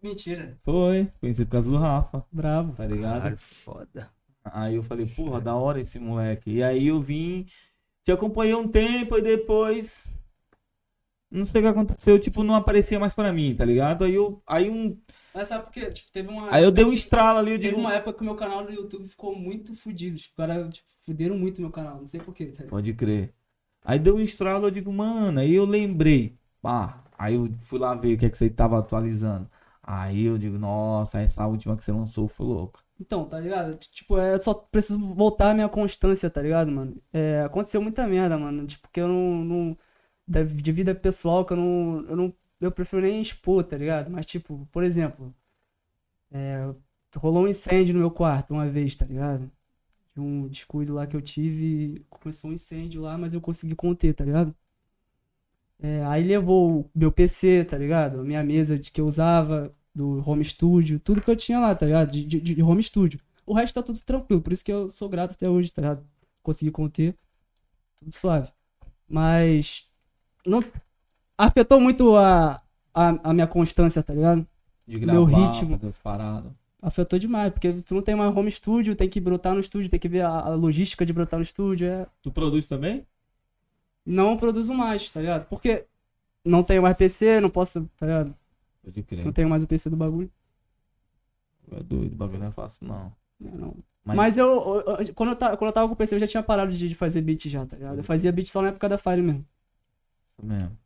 [0.02, 0.56] Mentira.
[0.62, 2.72] Foi, conheci por causa do Rafa, Bravo.
[2.74, 3.22] tá ligado?
[3.22, 4.17] Caralho, foda.
[4.54, 6.50] Aí eu falei, porra, da hora esse moleque.
[6.50, 7.46] E aí eu vim,
[8.02, 10.14] te acompanhei um tempo e depois.
[11.30, 14.04] Não sei o que aconteceu, tipo, não aparecia mais pra mim, tá ligado?
[14.04, 14.42] Aí eu.
[14.46, 14.98] Aí um.
[15.34, 15.90] Mas sabe por quê?
[15.90, 16.50] Tipo, teve uma.
[16.50, 17.80] Aí eu dei um estralo ali, eu Teve digo.
[17.80, 20.16] uma época que o meu canal no YouTube ficou muito fudido.
[20.16, 22.00] Os caras, tipo, fuderam muito meu canal.
[22.00, 22.70] Não sei porquê, tá ligado?
[22.70, 23.34] Pode crer.
[23.84, 26.38] Aí deu um estralo, eu digo, mano, aí eu lembrei.
[26.62, 29.48] Pá, aí eu fui lá ver o que é que você tava atualizando.
[29.82, 32.80] Aí eu digo, nossa, essa última que você lançou foi louca.
[33.00, 33.76] Então, tá ligado?
[33.78, 37.00] Tipo, é, só preciso voltar a minha constância, tá ligado, mano?
[37.12, 38.66] É, aconteceu muita merda, mano.
[38.66, 39.44] Tipo, que eu não.
[39.44, 39.78] não
[40.26, 42.34] da- de vida pessoal que eu não, eu não.
[42.60, 44.10] Eu prefiro nem expor, tá ligado?
[44.10, 45.34] Mas, tipo, por exemplo.
[46.30, 46.74] É,
[47.16, 49.50] rolou um incêndio no meu quarto uma vez, tá ligado?
[50.14, 52.04] De um descuido lá que eu tive.
[52.10, 54.54] Começou um incêndio lá, mas eu consegui conter, tá ligado?
[55.80, 58.24] É, aí levou meu PC, tá ligado?
[58.24, 61.84] Minha mesa de que eu usava, do home studio, tudo que eu tinha lá, tá
[61.84, 62.12] ligado?
[62.12, 63.20] De, de, de home studio.
[63.44, 66.06] O resto tá tudo tranquilo, por isso que eu sou grato até hoje, tá ligado?
[66.42, 67.16] Consegui conter,
[67.98, 68.50] tudo suave.
[69.08, 69.88] Mas
[70.46, 70.62] não
[71.36, 72.62] afetou muito a,
[72.94, 74.46] a, a minha constância, tá ligado?
[74.86, 75.76] De Meu gravar, ritmo.
[75.76, 76.52] fazer as paradas.
[76.80, 79.98] Afetou demais, porque tu não tem mais home studio, tem que brotar no estúdio, tem
[79.98, 82.06] que ver a, a logística de brotar no estúdio, é...
[82.22, 83.04] Tu produz também?
[84.06, 85.46] Não produzo mais, tá ligado?
[85.48, 85.86] Porque
[86.44, 88.34] não tenho mais PC, não posso, tá ligado?
[88.82, 89.24] Pode crer.
[89.24, 90.30] Não tenho mais o PC do bagulho.
[91.70, 93.12] É doido, o bagulho não é fácil, não.
[93.44, 93.74] É, não.
[94.04, 94.82] Mas- Mas, eu,
[95.14, 96.94] quando, eu tava, quando eu tava com o PC, eu já tinha parado de, de
[96.94, 97.98] fazer beat já, tá ligado?
[97.98, 99.44] Eu fazia beat só na época da Fire mesmo.
[100.38, 100.78] Isso mesmo.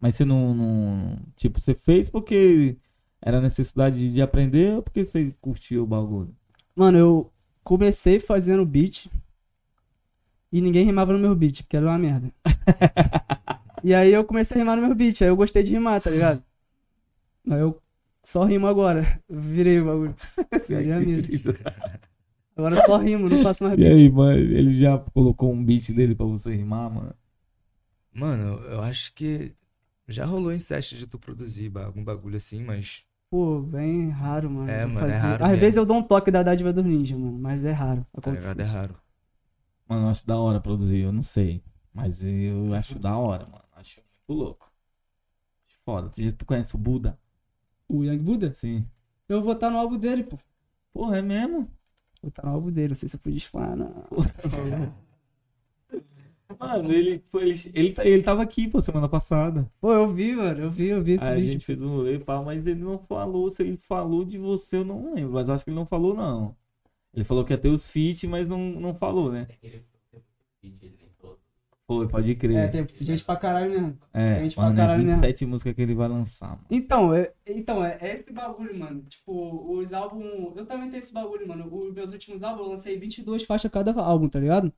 [0.00, 2.76] Mas você não, não- Tipo, você fez porque
[3.20, 6.34] era necessidade de, de aprender ou porque você curtiu o bagulho?
[6.74, 7.32] Mano, eu
[7.62, 9.08] comecei fazendo beat
[10.50, 12.32] e ninguém rimava no meu beat, porque era uma merda.
[13.82, 16.10] e aí eu comecei a rimar no meu beat, aí eu gostei de rimar, tá
[16.10, 16.42] ligado?
[17.48, 17.80] Aí eu
[18.22, 19.02] só rimo agora.
[19.28, 20.14] Virei o bagulho.
[20.68, 21.28] Virei a mesa.
[22.56, 23.92] Agora só rimo, não faço mais E beat.
[23.92, 27.14] aí, mano, ele já colocou um beat dele pra você rimar, mano?
[28.12, 29.54] Mano, eu acho que
[30.06, 33.02] já rolou em de tu produzir algum bagulho assim, mas.
[33.30, 34.70] Pô, bem raro, mano.
[34.70, 35.18] É, mano, é fazer.
[35.22, 35.60] raro Às mesmo.
[35.60, 38.50] vezes eu dou um toque da dádiva dos ninja, mano, mas é raro Tá acontecer.
[38.50, 38.60] ligado?
[38.60, 38.96] É raro.
[39.88, 41.62] Mano, eu acho da hora produzir, eu não sei.
[41.94, 43.64] Mas eu acho da hora, mano.
[43.72, 44.70] Acho muito louco.
[45.84, 46.10] Foda.
[46.10, 47.18] Tu conhece o Buda?
[47.92, 48.52] O Young Buddha?
[48.52, 48.86] Sim.
[49.28, 50.38] Eu vou estar no álbum dele, pô.
[50.92, 51.70] Porra, é mesmo?
[52.22, 54.06] Vou estar no álbum dele, não sei se eu podia falar, não.
[56.58, 59.70] Mano, ele, foi, ele, ele, tá- ele tava aqui, pô, semana passada.
[59.80, 61.52] Pô, eu vi, mano, eu vi, eu vi esse Aí a vídeo.
[61.54, 63.50] gente fez um rolê, pá, mas ele não falou.
[63.50, 65.32] Se ele falou de você, eu não lembro.
[65.32, 66.54] Mas acho que ele não falou, não.
[67.14, 69.48] Ele falou que ia ter os feat, mas não, não falou, né?
[71.98, 72.70] Foi, pode É, crer.
[72.70, 73.98] tem gente pra caralho mesmo.
[74.12, 75.20] É, gente pra mano, é caralho mesmo.
[75.20, 76.64] 27 músicas que ele vai lançar, mano.
[76.70, 79.02] Então, é, então é, é esse bagulho, mano.
[79.08, 80.56] Tipo, os álbuns.
[80.56, 81.68] Eu também tenho esse bagulho, mano.
[81.72, 84.72] Os meus últimos álbuns eu lancei 22 faixas cada álbum, tá ligado?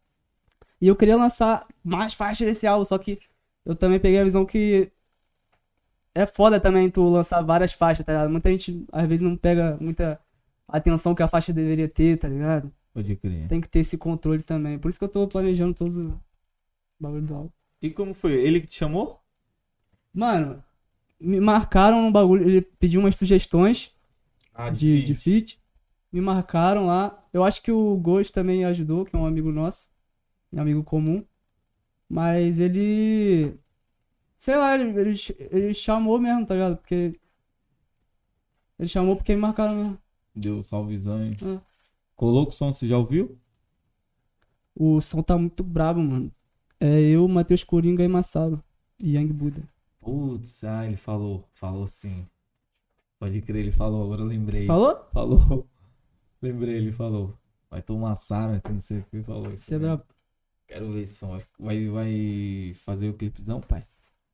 [0.81, 3.19] E eu queria lançar mais faixas desse álbum, só que
[3.65, 4.91] eu também peguei a visão que.
[6.15, 8.31] É foda também tu lançar várias faixas, tá ligado?
[8.31, 10.21] Muita gente às vezes não pega muita
[10.69, 12.73] atenção que a faixa deveria ter, tá ligado?
[12.93, 13.49] Pode crer.
[13.49, 14.79] Tem que ter esse controle também.
[14.79, 16.13] Por isso que eu tô planejando todos os
[17.05, 17.51] bagulho do álbum.
[17.83, 18.35] E como foi?
[18.35, 19.21] Ele que te chamou?
[20.13, 20.63] Mano,
[21.21, 22.49] me marcaram no bagulho.
[22.49, 23.93] Ele pediu umas sugestões
[24.55, 25.61] Ah, de, de feat.
[26.13, 27.25] Me marcaram lá.
[27.33, 29.91] Eu acho que o Ghost também ajudou, que é um amigo nosso.
[30.53, 31.25] Um amigo comum.
[32.09, 33.59] Mas ele.
[34.39, 35.17] Sei lá, ele, ele,
[35.51, 36.77] ele chamou mesmo, tá ligado?
[36.79, 37.19] Porque.
[38.79, 39.99] Ele chamou porque me marcaram mesmo.
[40.35, 41.37] Deu salvezão, hein?
[41.43, 41.61] Ah.
[42.17, 43.39] Colou o som, você já ouviu?
[44.75, 46.33] O som tá muito brabo, mano.
[46.81, 48.63] É eu, Matheus Coringa e Massaro.
[48.99, 49.63] E Young Buddha.
[50.01, 51.49] Putz, ah, ele falou.
[51.53, 52.27] Falou sim.
[53.19, 54.67] Pode crer, ele falou, agora eu lembrei.
[54.67, 55.09] Falou?
[55.13, 55.69] Falou.
[56.43, 57.35] Lembrei, ele falou.
[57.71, 59.51] Vai tomar Sara, não sei o que ele falou.
[59.53, 59.97] isso é mesmo.
[59.97, 60.15] brabo?
[60.69, 61.39] Quero ver esse som.
[61.59, 63.87] Vai, vai fazer o clipezão, pai?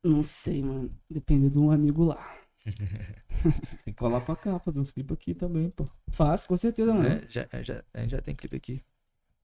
[0.03, 0.91] Não sei, mano.
[1.09, 2.37] Depende de um amigo lá.
[3.85, 5.87] Tem que colar pra cá, fazer uns clipes aqui também, pô.
[6.11, 7.07] Faço, com certeza, mano.
[7.07, 8.83] É, já, já, a gente já tem clipe aqui.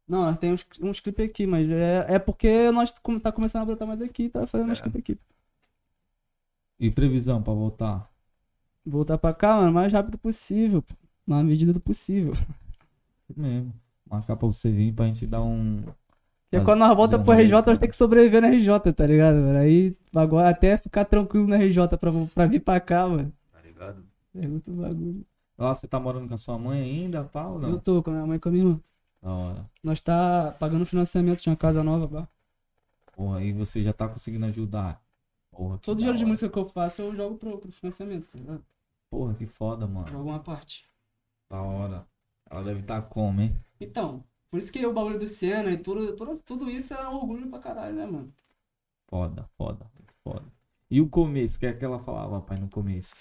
[0.07, 3.63] Não, nós temos uns, uns clipes aqui, mas é, é porque nós com- tá começando
[3.63, 4.83] a brotar mais aqui, tá fazendo uns É.
[4.83, 5.17] clipes aqui.
[6.79, 8.09] E previsão pra voltar?
[8.85, 10.93] Voltar pra cá, mano, o mais rápido possível, pô.
[11.25, 12.31] Na medida do possível.
[13.29, 13.73] Isso mesmo.
[14.09, 15.83] Marcar pra você vir pra gente dar um.
[16.49, 19.35] Porque quando nós volta mas pro RJ, nós tem que sobreviver na RJ, tá ligado,
[19.35, 19.57] mano?
[19.59, 23.33] Aí, agora até ficar tranquilo na RJ pra, pra vir pra cá, mano.
[23.51, 24.05] Tá ligado?
[24.33, 25.25] É muito bagulho.
[25.57, 28.25] Lá você tá morando com a sua mãe ainda, ou Eu tô com a minha
[28.25, 28.79] mãe e com a minha irmã.
[29.21, 29.69] Da hora.
[29.83, 32.27] Nós tá pagando financiamento, tinha uma casa nova, pá.
[33.13, 35.01] Porra, aí você já tá conseguindo ajudar.
[35.51, 38.37] Porra, que Todo dinheiro de música que eu faço, eu jogo pro, pro financiamento, tá
[38.37, 38.63] ligado?
[39.09, 40.07] Porra, que foda, mano.
[40.07, 40.85] Jogo uma parte.
[41.49, 42.05] Da hora.
[42.49, 43.55] Ela deve estar tá como, hein?
[43.79, 47.15] Então, por isso que o bagulho do Senna e tudo, tudo, tudo isso é um
[47.15, 48.33] orgulho pra caralho, né, mano?
[49.07, 49.85] Foda, foda,
[50.23, 50.45] foda.
[50.89, 53.15] E o começo, o que é que ela falava, pai, no começo?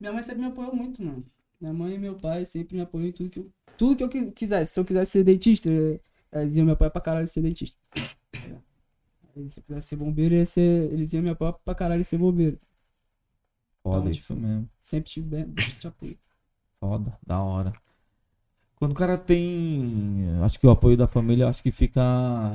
[0.00, 1.24] Minha mãe sempre me apoiou muito, mano.
[1.60, 4.08] Minha mãe e meu pai sempre me apoiam em tudo que eu, tudo que eu
[4.08, 4.72] quis- quisesse.
[4.72, 6.00] Se eu quisesse ser dentista, eh,
[6.32, 7.76] eles iam me apoiar pra caralho ser dentista.
[9.48, 12.58] Se eu quisesse ser bombeiro, ia ser, eles iam me apoiar pra caralho ser bombeiro.
[13.82, 14.68] Foda, Então, isso tipo, mesmo.
[14.82, 16.18] Sempre tive bem, bastante apoio.
[16.80, 17.72] Foda, da hora.
[18.76, 20.24] Quando o cara tem.
[20.42, 22.00] Acho que o apoio da família, acho que fica.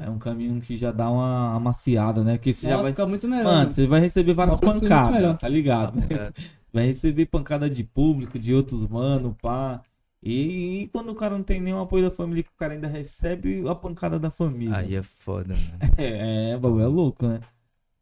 [0.06, 2.38] É um caminho que já dá uma amaciada, né?
[2.38, 2.92] Porque você já Ela vai.
[2.94, 3.44] fica muito melhor.
[3.44, 3.72] Mano, mano.
[3.72, 6.00] você vai receber várias pancadas, tá ligado?
[6.00, 6.32] É.
[6.74, 9.82] Vai receber pancada de público, de outros mano, pá.
[10.22, 13.64] E, quando o cara não tem nenhum apoio da família, que o cara ainda recebe
[13.70, 14.76] a pancada da família.
[14.76, 15.80] Aí é foda, mano.
[15.98, 17.42] É, é, bagulho é louco, né?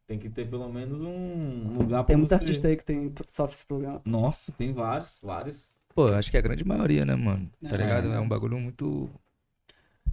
[0.06, 2.34] Tem que ter pelo menos um lugar pra Tem muito você...
[2.34, 4.00] artista aí que tem, sofre esse problema.
[4.04, 5.72] Nossa, tem vários, vários.
[5.94, 7.50] Pô, acho que é a grande maioria, né, mano?
[7.68, 7.78] Tá É.
[7.78, 8.12] ligado?
[8.12, 9.10] É um bagulho muito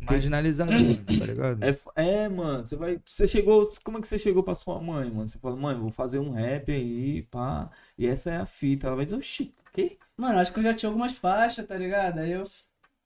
[0.02, 1.64] marginalizado, mano, tá ligado?
[1.64, 3.02] É, é, mano, você vai.
[3.06, 3.70] Você chegou.
[3.84, 5.28] Como é que você chegou pra sua mãe, mano?
[5.28, 7.70] Você fala, mãe, vou fazer um rap aí, pá.
[7.98, 8.88] E essa é a fita.
[8.88, 9.98] Ela vai dizer, oxi, o quê?
[10.18, 12.20] Mano, acho que eu já tinha algumas faixas, tá ligado?
[12.20, 12.50] Aí eu,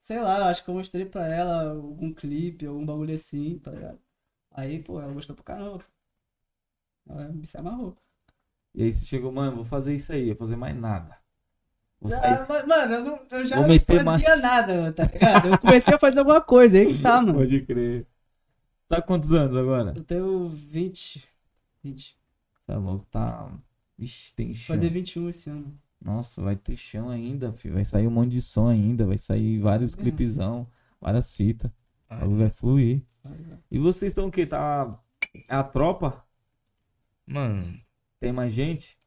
[0.02, 4.00] sei lá, acho que eu mostrei pra ela algum clipe, algum bagulho assim, tá ligado?
[4.52, 5.84] Aí, pô, ela gostou pra caramba.
[7.10, 7.98] Ela se amarrou.
[8.76, 11.23] E aí você chegou, mãe, vou fazer isso aí, vou fazer mais nada.
[12.10, 12.46] Sair.
[12.50, 15.48] Ah, mano, eu, não, eu já não fazia nada, tá ligado?
[15.50, 17.36] Eu comecei a fazer alguma coisa, aí que tá, mano.
[17.36, 18.06] Pode crer.
[18.88, 19.94] Tá quantos anos agora?
[19.96, 21.24] Eu tenho 20.
[21.84, 22.18] 20.
[22.66, 23.50] Tá louco, tá.
[23.98, 24.76] Vixe, tem chão.
[24.76, 25.78] Fazer 21 esse ano.
[26.02, 27.76] Nossa, vai ter chão ainda, filho.
[27.76, 29.06] Vai sair um monte de som ainda.
[29.06, 29.98] Vai sair vários É.
[29.98, 30.68] clipezão,
[31.00, 31.72] várias fitas.
[32.10, 33.02] Vai fluir.
[33.24, 33.58] Vai, vai.
[33.72, 34.46] E vocês estão o quê?
[34.46, 35.00] Tá.
[35.48, 36.24] É a tropa?
[37.26, 37.80] Mano,
[38.20, 38.98] Tem mais gente?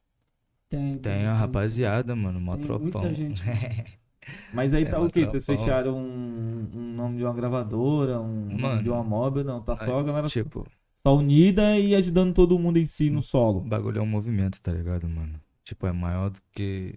[0.69, 3.03] Tem, tem a rapaziada, mano, mó Tem tropão.
[3.03, 3.43] muita gente,
[4.53, 5.25] Mas aí É tá o quê?
[5.25, 9.45] Vocês fecharam um, um nome de uma gravadora, um nome Mano, de uma móvel?
[9.45, 10.67] Não, tá só a galera Tipo,
[11.07, 13.61] só unida e ajudando todo mundo em si no o solo.
[13.61, 15.41] bagulho é um movimento, tá ligado, mano?
[15.65, 16.95] Tipo, é maior do que.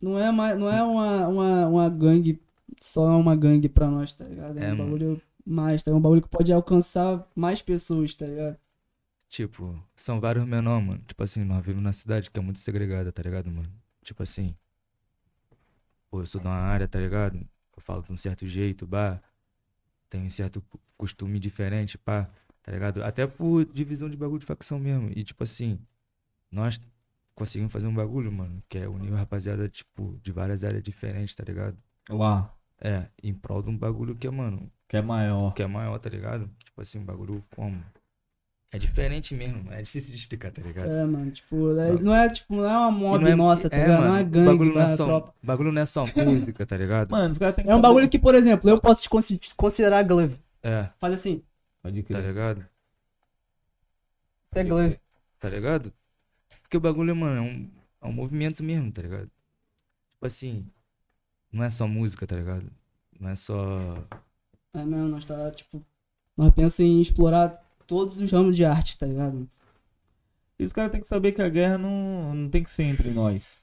[0.00, 2.40] Não é, não é uma, uma, uma gangue,
[2.80, 4.58] só uma gangue pra nós, tá ligado?
[4.58, 4.84] É, É, um mano.
[4.84, 5.90] bagulho mais, tá?
[5.90, 8.56] É um bagulho que pode alcançar mais pessoas, tá ligado?
[9.34, 11.02] Tipo, são vários menor, mano.
[11.08, 13.68] Tipo assim, nós vivemos na cidade que é muito segregada, tá ligado, mano?
[14.04, 14.54] Tipo assim.
[16.08, 17.38] Pô, eu sou de uma área, tá ligado?
[17.76, 19.20] Eu falo de um certo jeito, bah.
[20.08, 20.62] Tenho um certo
[20.96, 22.30] costume diferente, pá.
[22.62, 23.02] Tá ligado?
[23.02, 25.10] Até por divisão de bagulho de facção mesmo.
[25.16, 25.80] E tipo assim,
[26.48, 26.80] nós
[27.34, 31.34] conseguimos fazer um bagulho, mano, que é unir a rapaziada, tipo, de várias áreas diferentes,
[31.34, 31.76] tá ligado?
[32.08, 35.52] Lá, É, em prol de um bagulho que é, mano, que é maior.
[35.54, 36.48] que é maior, tá ligado?
[36.64, 37.82] Tipo assim, um bagulho como?
[38.74, 40.90] É diferente mesmo, é difícil de explicar, tá ligado?
[40.90, 43.76] É, mano, tipo, é- não é tipo, não é uma mob não é- nossa, tá
[43.76, 44.00] ligado?
[44.00, 45.34] não é mano, gangue, bagulho não é é só, tropa.
[45.40, 47.10] bagulho não é só música, tá ligado?
[47.12, 49.08] Mano, os caras têm que É um saber- bagulho que, por exemplo, eu posso te
[49.08, 50.36] consi- considerar glove.
[50.60, 51.40] É, Faz assim,
[51.84, 52.26] Pode tá crer.
[52.26, 52.66] ligado?
[54.44, 54.98] você é glove.
[55.38, 55.92] Tá ligado?
[56.62, 57.70] Porque o bagulho, mano, é um,
[58.02, 59.30] é um movimento mesmo, tá ligado?
[60.14, 60.66] Tipo assim,
[61.52, 62.66] não é só música, tá ligado?
[63.20, 63.96] Não é só.
[64.72, 65.80] É mesmo, nós tá, tipo,
[66.36, 69.48] nós pensamos em explorar todos os ramos de arte, tá ligado?
[70.58, 73.10] E os caras têm que saber que a guerra não, não tem que ser entre
[73.10, 73.62] nós.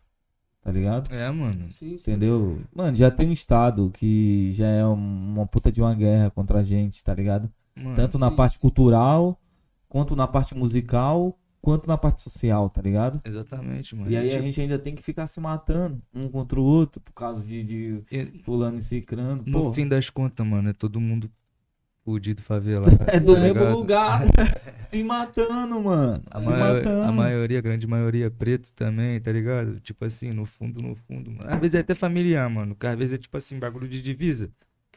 [0.62, 1.10] Tá ligado?
[1.10, 1.72] É, mano.
[1.74, 2.12] Sim, sim.
[2.12, 2.62] Entendeu?
[2.74, 6.60] Mano, já tem um estado que já é um- uma puta de uma guerra contra
[6.60, 7.52] a gente, tá ligado?
[7.76, 9.40] mano Tanto na sim, parte cultural,
[9.90, 13.22] quanto na parte musical, quanto na parte social, tá ligado?
[13.24, 14.12] Exatamente, mano.
[14.12, 17.02] E aí a Tipo, gente ainda tem que ficar se matando um contra o outro
[17.02, 19.44] por causa de, de e fulano e cicrano.
[19.46, 21.32] no Pô, fim das contas, mano, é todo mundo
[22.04, 22.98] fudido, favelado.
[23.08, 24.22] é do tá mesmo lugar
[24.76, 26.22] se matando, mano.
[26.30, 27.02] A, se maior- matando.
[27.04, 29.80] a maioria, a grande maioria é preto também, tá ligado?
[29.80, 31.50] Tipo assim, no fundo, no fundo, mano.
[31.54, 32.76] Às vezes é até familiar, mano.
[32.76, 34.50] Que às vezes é tipo assim, bagulho de divisa,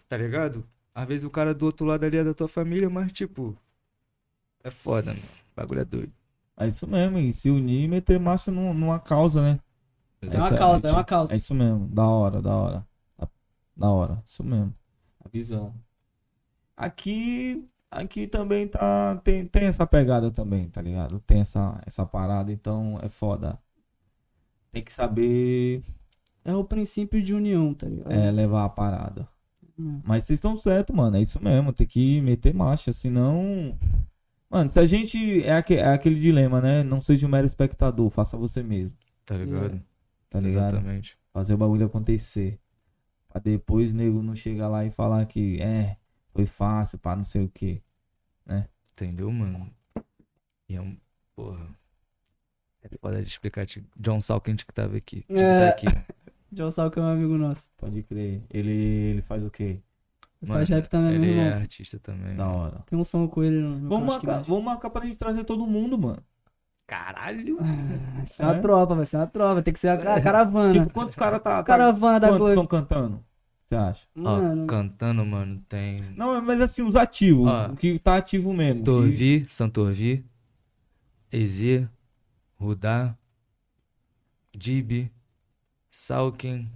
[0.09, 0.67] tá ligado?
[0.95, 3.57] Às vezes o cara do outro lado ali é da tua família, mas tipo.
[4.63, 5.23] É foda, mano.
[5.53, 6.13] O bagulho é doido.
[6.57, 9.59] É isso mesmo, e se unir e meter marcha num- numa causa, né?
[10.23, 11.35] É uma Essa- causa, é uma causa.
[11.35, 12.87] É isso mesmo, da hora, da hora.
[13.19, 13.29] Da-
[13.77, 14.73] Da hora, isso mesmo.
[15.25, 15.75] A visão.
[16.77, 19.17] Aqui, aqui também tá.
[19.25, 21.21] Tem, tem essa pegada também, tá ligado?
[21.21, 23.59] Tem essa, essa parada, então é foda.
[24.73, 25.83] Tem que saber
[26.45, 28.13] É o princípio de união, tá ligado?
[28.13, 29.29] é, levar a parada.
[29.79, 30.03] Hum.
[30.05, 31.17] Mas vocês estão certos, mano.
[31.17, 31.73] É isso mesmo.
[31.73, 32.93] Tem que meter marcha.
[32.93, 33.79] Senão.
[34.51, 35.43] Mano, se a gente.
[35.45, 36.83] É, é aquele dilema, né?
[36.83, 38.11] Não seja um mero espectador.
[38.11, 38.97] Faça você mesmo.
[39.25, 39.83] Tá ligado?
[40.31, 40.77] Tá ligado?
[40.77, 41.19] Exatamente.
[41.33, 42.59] Fazer o bagulho acontecer.
[43.29, 45.97] Pra depois o nego não chegar lá e falar que é.
[46.35, 47.81] Foi fácil, pá, não sei o que.
[48.93, 49.71] Entendeu, mano?
[50.69, 50.97] E é um.
[51.35, 51.67] Porra.
[52.83, 53.67] É foda de explicar.
[53.67, 55.21] tipo, John Salkins que tava aqui.
[55.23, 55.71] Tipo, É.
[55.71, 55.87] tá aqui.
[56.53, 57.69] John Sal, que é um amigo nosso.
[57.77, 58.41] Pode crer.
[58.51, 59.81] Ele, ele faz o quê?
[60.47, 62.37] Faz Mano, rap também, Ele é artista também.
[62.37, 62.79] Da hora.
[62.87, 65.67] Tem um som com ele no meu Vamos marcar, vamos marcar pra gente trazer todo
[65.67, 66.23] mundo, mano.
[66.87, 67.57] Caralho!
[68.15, 68.61] Vai ser uma É?
[68.61, 69.63] tropa, vai ser uma tropa.
[69.63, 70.73] Tem que ser a ca- caravana.
[70.75, 71.65] Tipo, quantos caras tá, tá.
[71.65, 72.53] caravana da Quantos Globo.
[72.53, 73.25] estão cantando?
[73.75, 74.07] Você acha?
[74.17, 75.97] Ó, Mano, cantando, mano, tem.
[76.17, 77.49] Não, mas assim, os ativos.
[77.49, 77.73] Ó.
[77.73, 78.81] O que tá ativo mesmo.
[78.81, 80.25] que- Torvi, Santorvi,
[81.33, 81.89] Ezir,
[82.59, 83.17] Rudá,
[84.57, 85.11] Dib,
[85.91, 86.69] Salkin.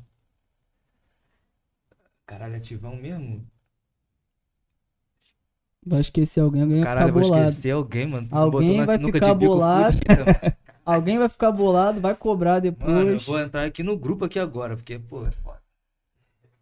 [2.26, 3.44] Caralho, ativão mesmo?
[5.86, 7.50] vai esquecer alguém, alguém vai Caralho, ficar eu vou bolado.
[7.50, 8.28] esquecer alguém, mano.
[8.30, 9.96] Alguém vai ficar bolado.
[10.84, 13.24] Alguém vai ficar bolado, vai cobrar Mano, eu depois.
[13.26, 15.60] vou entrar aqui no grupo aqui agora, porque, pô, é foda.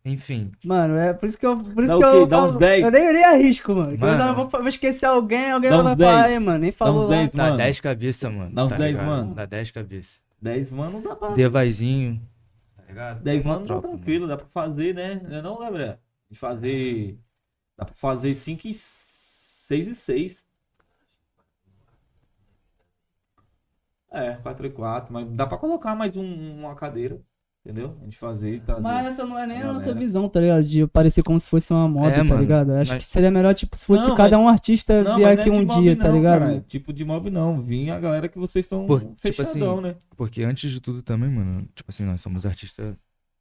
[0.08, 1.58] Enfim, Mano, é por isso que eu.
[1.58, 2.84] Por isso Dá que eu, Dá uns eu, 10?
[2.84, 3.92] eu nem, nem arrisco, mano.
[3.94, 4.16] eu Mano.
[4.16, 6.26] já vou, vou esquecer alguém, alguém Dá vai falar, 10.
[6.32, 6.58] aí, mano.
[6.60, 7.16] Nem Dá falou uns lá.
[7.16, 7.56] 10, dá mano.
[7.56, 8.54] 10 cabeças, mano.
[8.54, 9.06] Dá uns tá 10, ligado?
[9.06, 9.34] mano.
[9.34, 10.22] Dá 10 cabeças.
[10.40, 11.30] 10 mano dá pra.
[11.30, 12.22] Devaizinho.
[12.76, 13.22] Tá ligado?
[13.24, 15.20] 10 Uma mano tá tranquilo, dá pra fazer, né?
[15.28, 15.98] Não é não, Gabriel?
[16.30, 17.18] De fazer.
[17.76, 20.46] Dá pra fazer 5 e 6 e 6.
[24.10, 27.20] É, 4 e 4, mas dá pra colocar mais um- uma cadeira,
[27.66, 27.96] entendeu?
[28.00, 28.80] A gente fazer e trazer.
[28.80, 29.98] Mas essa não é nem a nossa Galera.
[29.98, 30.62] visão, tá ligado?
[30.64, 32.40] De parecer como se fosse uma moda, É, tá mano.
[32.40, 32.72] ligado?
[32.74, 35.40] Acho Mas- que seria melhor, tipo, se fosse Não, cada um artista Não, vier mas
[35.40, 36.38] aqui é um dia, tá não, ligado?
[36.40, 36.60] cara.
[36.68, 37.60] Tipo de mob não.
[37.60, 39.96] Vim a galera que vocês estão tipo fechadão, assim, né?
[40.16, 42.94] Porque antes de tudo também, mano, tipo assim, nós somos artistas,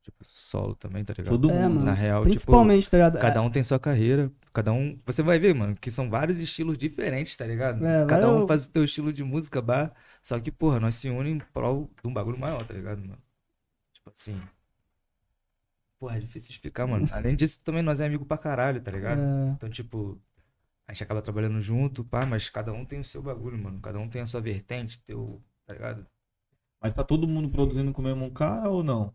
[0.04, 1.32] tipo, solo também, tá ligado?
[1.32, 1.74] Todo É, mundo.
[1.76, 1.86] mano.
[1.86, 3.14] Na real, Principalmente, tá ligado?
[3.14, 4.98] tipo, cada um tem sua carreira, cada um...
[5.06, 7.86] Você vai ver, mano, que são vários estilos diferentes, tá ligado?
[7.86, 11.10] É, cada um faz o teu estilo de música, bar, só que, porra, nós se
[11.10, 13.18] unimos em prol de um bagulho maior, tá ligado, mano?
[14.06, 14.40] Tipo assim...
[16.00, 17.08] Porra, é difícil explicar, mano.
[17.12, 19.20] Além disso, também nós é amigo pra caralho, tá ligado?
[19.22, 20.22] É, Então, tipo,
[20.88, 23.80] a gente acaba trabalhando junto, pá, mas cada um tem o seu bagulho, mano.
[23.82, 26.06] Cada um tem a sua vertente, teu, tá ligado?
[26.82, 29.14] Mas tá todo mundo produzindo com o mesmo cara ou não?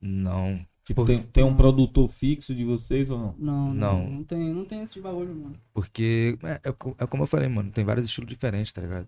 [0.00, 0.66] Não.
[0.82, 3.34] Tipo, tem, tem um produtor fixo de vocês ou não?
[3.38, 4.10] Não, não, Não.
[4.10, 5.60] não tem, não tem esses bagulho, mano.
[5.72, 9.06] Porque é, é é como eu falei, mano, tem vários estilos diferentes, tá ligado?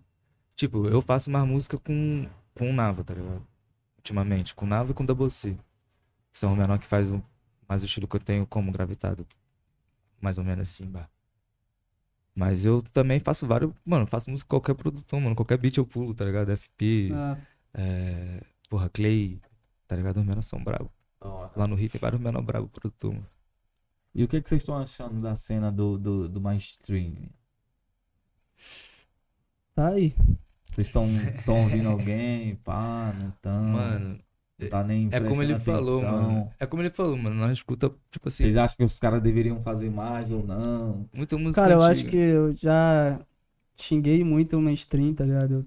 [0.55, 3.45] Tipo, eu faço mais música com, com o Nava, tá ligado?
[4.05, 5.57] Ultimamente, com o Nava e com o Double C.
[6.31, 7.19] São o menor que faz um,
[7.67, 9.25] mais o estilo que eu tenho como gravitado.
[10.21, 11.09] Mais ou menos assim, bah.
[12.35, 13.73] Mas eu também faço vários.
[13.83, 15.35] Mano, faço música com qualquer produtor, mano.
[15.35, 16.55] Qualquer beat eu pulo, tá ligado?
[16.55, 17.37] FP, Ah,
[17.73, 19.41] é, porra, Clay,
[19.87, 20.17] tá ligado?
[20.17, 20.91] Os menores são bravos.
[21.55, 23.27] Lá no Rio tem vários menores bravos produtor, mano.
[24.13, 27.29] E o que, que vocês estão achando da cena do, do, do mainstream?
[29.73, 30.13] tá aí.
[30.75, 32.55] Vocês estão ouvindo alguém?
[32.57, 33.63] Pá, não estão.
[33.63, 34.19] Mano,
[34.59, 36.21] não tá nem é como ele prestando falou, atenção.
[36.21, 36.51] mano.
[36.59, 37.35] É como ele falou, mano.
[37.35, 41.09] Nós escuta, tipo assim, Vocês acham que os caras deveriam fazer mais ou não?
[41.13, 42.11] muita música Cara, eu acho antiga.
[42.11, 43.19] que eu já
[43.75, 45.53] xinguei muito o mainstream, tá ligado?
[45.53, 45.65] Eu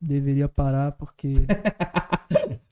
[0.00, 1.34] deveria parar porque.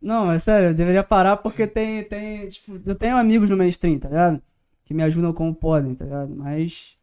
[0.00, 3.98] Não, é sério, eu deveria parar porque tem, tem, tipo, eu tenho amigos no mainstream,
[3.98, 4.42] tá ligado?
[4.84, 6.34] Que me ajudam como podem, tá ligado?
[6.34, 6.98] Mas.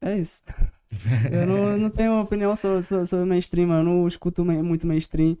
[0.00, 0.42] É isso.
[1.32, 3.90] Eu não, não tenho opinião sobre, sobre, sobre mainstream, mano.
[3.90, 5.36] Eu não escuto muito mainstream.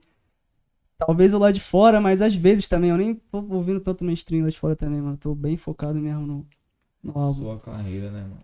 [0.98, 2.90] Talvez eu lá de fora, mas às vezes também.
[2.90, 5.16] Eu nem tô ouvindo tanto mainstream lá de fora também, mano.
[5.16, 6.46] Tô bem focado mesmo no,
[7.02, 7.40] no álbum.
[7.42, 8.42] Sua carreira, né, mano?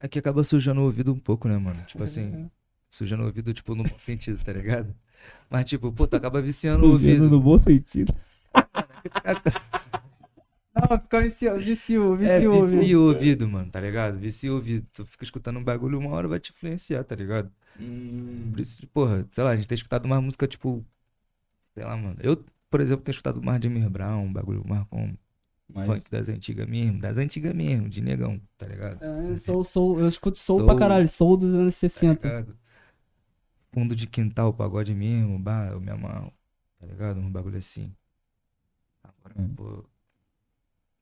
[0.00, 1.82] É que acaba sujando o ouvido um pouco, né, mano?
[1.86, 2.04] Tipo É.
[2.04, 2.48] assim,
[2.88, 4.94] sujando o ouvido, tipo, no bom sentido, tá ligado?
[5.50, 7.28] Mas, tipo, pô, tu acaba viciando o ouvido.
[7.28, 8.14] no bom sentido.
[10.90, 12.94] Não, fica vicio, vicio, vicio, É, ouvido.
[12.94, 14.18] vicia o ouvido, mano, tá ligado?
[14.18, 14.86] Vicia o ouvido.
[14.92, 17.52] Tu fica escutando um bagulho, uma hora vai te influenciar, tá ligado?
[17.78, 20.84] Hum, Por isso, porra, sei lá, a gente tem escutado uma música, tipo,
[21.74, 22.18] sei lá, mano.
[22.22, 25.16] Eu, por exemplo, tenho escutado mais James Brown, um bagulho mais com
[25.68, 29.00] mas funk das antigas mesmo, das antigas mesmo, de negão, tá ligado?
[29.00, 30.64] É, soul, soul, eu escuto soul, Soul.
[30.64, 32.06] pra caralho, soul dos anos Tá 60.
[32.06, 32.58] ligado?
[33.72, 36.30] Fundo de quintal, pagode mesmo, bah, eu me amarro,
[36.78, 37.18] tá ligado?
[37.20, 37.94] Um bagulho assim.
[39.02, 39.56] Agora, Hum.
[39.56, 39.84] pô,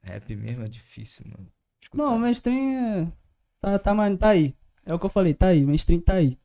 [0.07, 1.53] rap mesmo é difícil, mano.
[1.83, 2.05] Escutar.
[2.05, 3.13] Não, o mainstream é...
[3.61, 4.55] tá, tá, mano, tá aí.
[4.85, 6.39] É o que eu falei, tá aí, o mainstream tá aí.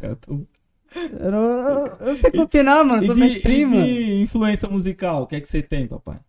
[0.00, 0.46] eu tô-
[1.18, 4.04] Eu, não- eu, tenho que opinar, mano, sobre de, mainstream, e mano.
[4.06, 6.20] de influência musical, o que é que você tem, papai?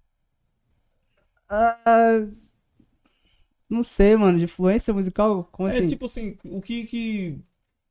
[1.49, 2.25] Ah,
[3.69, 5.81] não sei, mano, de influência musical, como É assim?
[5.81, 7.39] tipo assim, o que que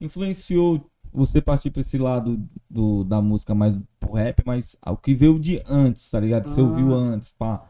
[0.01, 5.15] influenciou você partir pra esse lado do, da música mais pro rap, mas o que
[5.15, 6.49] veio de antes, tá ligado?
[6.49, 6.65] Você Ah.
[6.65, 7.69] ouviu antes, pá.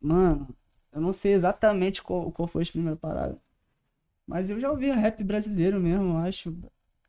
[0.00, 0.48] Mano,
[0.92, 3.36] eu não sei exatamente qual, qual foi a primeira parada.
[4.26, 6.54] Mas eu já ouvi rap brasileiro mesmo, eu acho.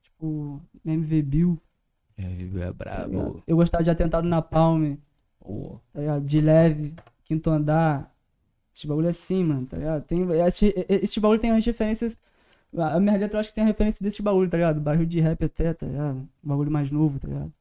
[0.01, 1.61] Tipo, MV Bill.
[2.17, 3.09] É, Vivo é tá brabo.
[3.09, 3.43] ligado?
[3.47, 4.99] Eu gostava de Atentado na Palme,
[5.39, 6.25] Pô, tá ligado?
[6.25, 8.13] De Leve, Quinto Andar.
[8.73, 10.03] Esse bagulho assim, mano, tá ligado?
[10.05, 12.17] Tem, esse, esse bagulho tem as referências.
[12.77, 14.79] A minha letra eu acho que tem a referência desse bagulho, tá ligado?
[14.81, 16.17] Barril de rap até, tá ligado?
[16.43, 17.53] Um bagulho mais novo, tá ligado?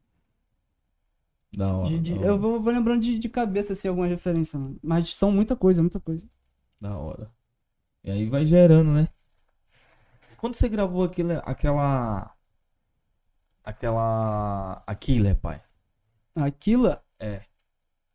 [1.53, 4.11] da hora, De- de- da hora, eu vou, vou lembrando de, de cabeça, assim, algumas
[4.11, 4.79] referências, mano.
[4.83, 6.27] Mas são muita coisa, muita coisa.
[6.81, 7.33] da hora.
[8.05, 9.09] E aí vai gerando, né?
[10.39, 12.35] Quando você gravou aquele, aquela...
[13.65, 14.83] Aquela...
[14.87, 15.63] A Killer, pai.
[16.35, 16.93] Aquilo,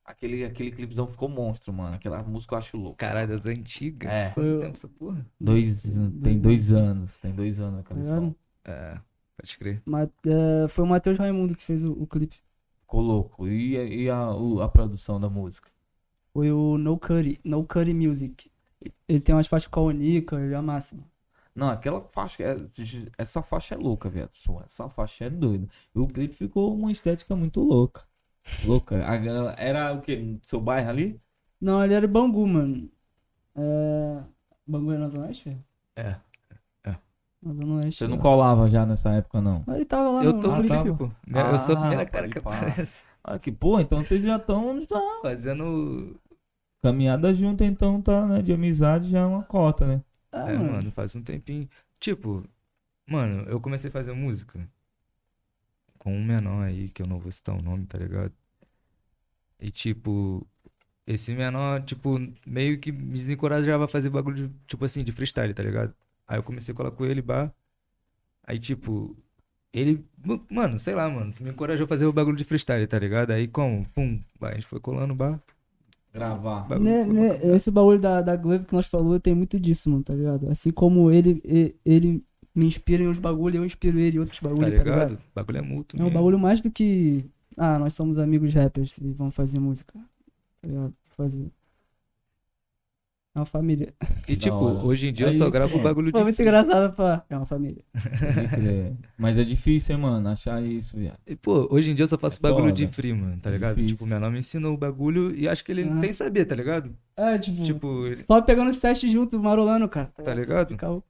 [0.05, 1.95] Aquele, aquele clipezão ficou monstro, mano.
[1.95, 2.97] Aquela música eu acho louco.
[2.97, 4.11] Caralho, das antigas.
[4.11, 4.31] É.
[4.31, 5.25] Foi- tempo essa porra?
[5.39, 5.83] Dois,
[6.21, 7.19] tem dois anos.
[7.19, 8.35] Tem dois anos aquela som.
[8.65, 8.99] É,
[9.37, 9.81] pode crer.
[9.85, 12.35] Ma- é, foi o Matheus Raimundo que fez o, o clipe.
[12.81, 13.47] Ficou louco.
[13.47, 15.69] E, a- e a, o- a produção da música?
[16.33, 18.51] Foi o No Cutty, No Cutty Music.
[19.07, 20.81] Ele tem umas faixas com a Onica, ele é mano.
[21.55, 22.43] Não, aquela faixa.
[22.43, 22.57] é-
[23.17, 24.31] Essa faixa é louca, viado.
[24.65, 25.67] Essa faixa é doida.
[25.95, 28.03] E o clipe ficou uma estética muito louca.
[28.65, 29.05] Louca.
[29.05, 30.15] A galera- Era o que?
[30.15, 31.19] No seu bairro ali?
[31.61, 32.89] Não, ele era Bangu, mano.
[33.55, 34.23] É...
[34.67, 35.63] Bangu é na Zona Oeste, velho?
[35.95, 36.15] É.
[37.41, 37.99] Na Zona Oeste.
[37.99, 39.63] Você não colava já nessa época, não?
[39.67, 41.11] Mas ele tava lá Eu no, tô clipe, pô.
[41.27, 42.55] eu sou a primeira Ah, cara que pá.
[42.57, 43.05] aparece.
[43.23, 44.79] Ah, que porra, então vocês já estão.
[44.81, 44.99] Já...
[45.21, 46.15] Fazendo.
[46.81, 48.41] Caminhada junto, então tá, né?
[48.41, 50.01] De amizade já é uma cota, né?
[50.31, 50.71] Ah, É, mano.
[50.73, 51.69] mano, faz um tempinho.
[51.99, 52.43] Tipo,
[53.07, 54.59] mano, eu comecei a fazer música
[56.03, 58.33] com um menor aí, que eu não vou citar o nome, tá ligado?
[59.59, 60.45] E tipo,
[61.07, 65.53] esse menor, tipo, meio que me desencorajava a fazer bagulho, de, tipo assim, de freestyle,
[65.53, 65.93] tá ligado?
[66.27, 67.51] Aí eu comecei a colar com ele, bah.
[68.45, 69.17] Aí, tipo,
[69.73, 70.05] ele,
[70.51, 73.31] mano, sei lá, mano, me encorajou a fazer o bagulho de freestyle, tá ligado?
[73.31, 73.85] Aí como?
[73.95, 75.39] Pum, bah, a gente foi colando, bah.
[76.13, 76.69] Gravar.
[76.79, 80.13] Né- né, esse bagulho da, da Glaive que nós falou tem muito disso, mano, tá
[80.13, 80.49] ligado?
[80.49, 81.41] Assim como ele,
[81.85, 82.23] ele
[82.55, 85.09] me inspira em uns bagulho, eu inspiro ele em outros Tá bagulho, tá ligado?
[85.09, 85.13] ligado?
[85.13, 87.25] O bagulho é mútuo É um bagulho mais do que.
[87.57, 89.93] Ah, nós somos amigos rappers e vamos fazer música.
[90.61, 90.93] Tá ligado?
[91.17, 91.51] Fazer.
[93.35, 93.91] É uma família.
[94.27, 94.85] E tipo, hora.
[94.85, 95.83] hoje em dia É eu só isso, gravo mano.
[95.83, 97.25] bagulho de Foi muito engraçado, pá.
[97.27, 97.83] É uma família.
[99.17, 101.17] Mas é difícil, hein, mano, achar isso, viado.
[101.25, 102.73] E, pô, hoje em dia eu só faço É bagulho foda.
[102.73, 103.75] de free, mano, tá É ligado?
[103.75, 103.95] difícil.
[103.95, 105.91] Tipo, meu nome ensinou o bagulho e acho que ele Ah.
[105.99, 106.95] tem que saber, tá ligado?
[107.17, 110.11] É, tipo, Tipo, ele- só pegando os sete junto, marolando, cara.
[110.23, 110.77] tá ligado?
[110.77, 111.01] Caô.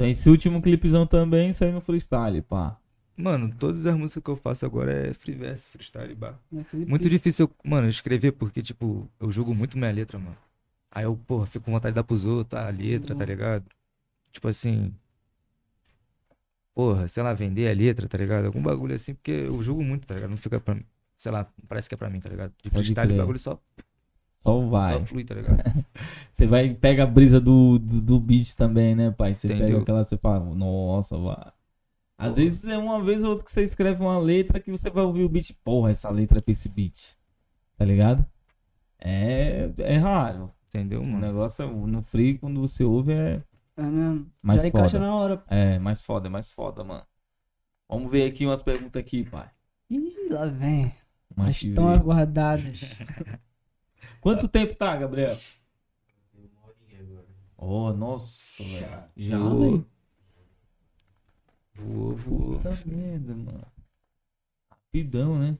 [0.00, 2.78] Então, esse último clipezão também saiu no freestyle, pá.
[3.14, 6.40] Mano, todas as músicas que eu faço agora é free verse, freestyle, bar.
[6.50, 10.38] Naquele Muito difícil, eu, mano, escrever porque, tipo, eu jogo muito minha letra, mano.
[10.90, 12.66] Aí eu, porra, fico com vontade de dar pros outros, tá?
[12.66, 13.28] A letra, tá Uhum.
[13.28, 13.64] ligado?
[14.32, 14.90] Tipo assim.
[16.74, 18.46] Porra, sei lá, vender a letra, tá ligado?
[18.46, 20.30] Algum bagulho assim, porque eu jogo muito, tá ligado?
[20.30, 20.78] Não fica pra.
[21.14, 22.54] Sei lá, não parece que é pra mim, tá ligado?
[22.62, 23.60] De freestyle, bagulho só,
[24.40, 24.92] Só vai.
[24.94, 25.84] só flui, tá ligado?
[26.32, 29.34] Você vai pega a brisa do, do, do beat também, né, pai?
[29.34, 29.82] Você pega Entendeu?
[29.82, 31.52] aquela, você fala, nossa, vai.
[32.16, 32.42] Às Porra.
[32.44, 35.24] vezes é uma vez ou outra que você escreve uma letra que você vai ouvir
[35.24, 35.52] o beat.
[35.64, 37.16] Porra, essa letra é pra esse beat.
[37.76, 38.24] Tá ligado?
[38.98, 40.50] É, é raro.
[40.68, 41.26] Entendeu, O mano?
[41.26, 43.42] negócio é- no free, quando você ouve, é,
[43.76, 44.30] É mesmo.
[44.42, 45.06] Mais Já encaixa foda.
[45.06, 45.42] na hora.
[45.48, 47.02] é mais foda, é mais foda, mano.
[47.88, 49.48] Vamos ver aqui umas perguntas aqui, pai.
[49.90, 50.94] Ih, lá vem.
[51.34, 52.80] Mas estão aguardadas.
[54.20, 55.38] Quanto tempo tá, Gabriel?
[57.56, 59.10] Oh, nossa, velho.
[59.16, 59.86] Já, velho.
[61.74, 62.56] Voou, voou.
[62.56, 63.72] Puta merda, mano.
[64.70, 65.58] Rapidão, né?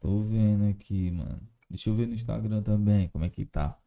[0.00, 1.40] Tô vendo aqui, mano.
[1.68, 3.78] Deixa eu ver no Instagram também como é que tá.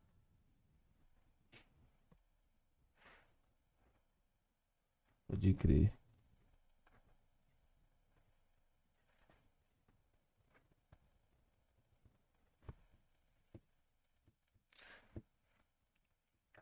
[5.28, 5.99] Pode crer.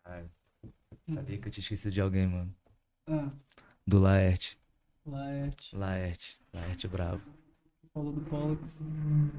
[0.08, 0.30] Caralho.
[1.14, 2.54] Sabia que eu tinha esquecido de alguém, mano.
[3.08, 3.30] ah,
[3.86, 4.58] Do Laerte.
[5.06, 5.76] Laerte.
[5.76, 6.40] Laerte.
[6.54, 7.22] Laerte bravo.
[7.94, 8.80] Falou do Pollux.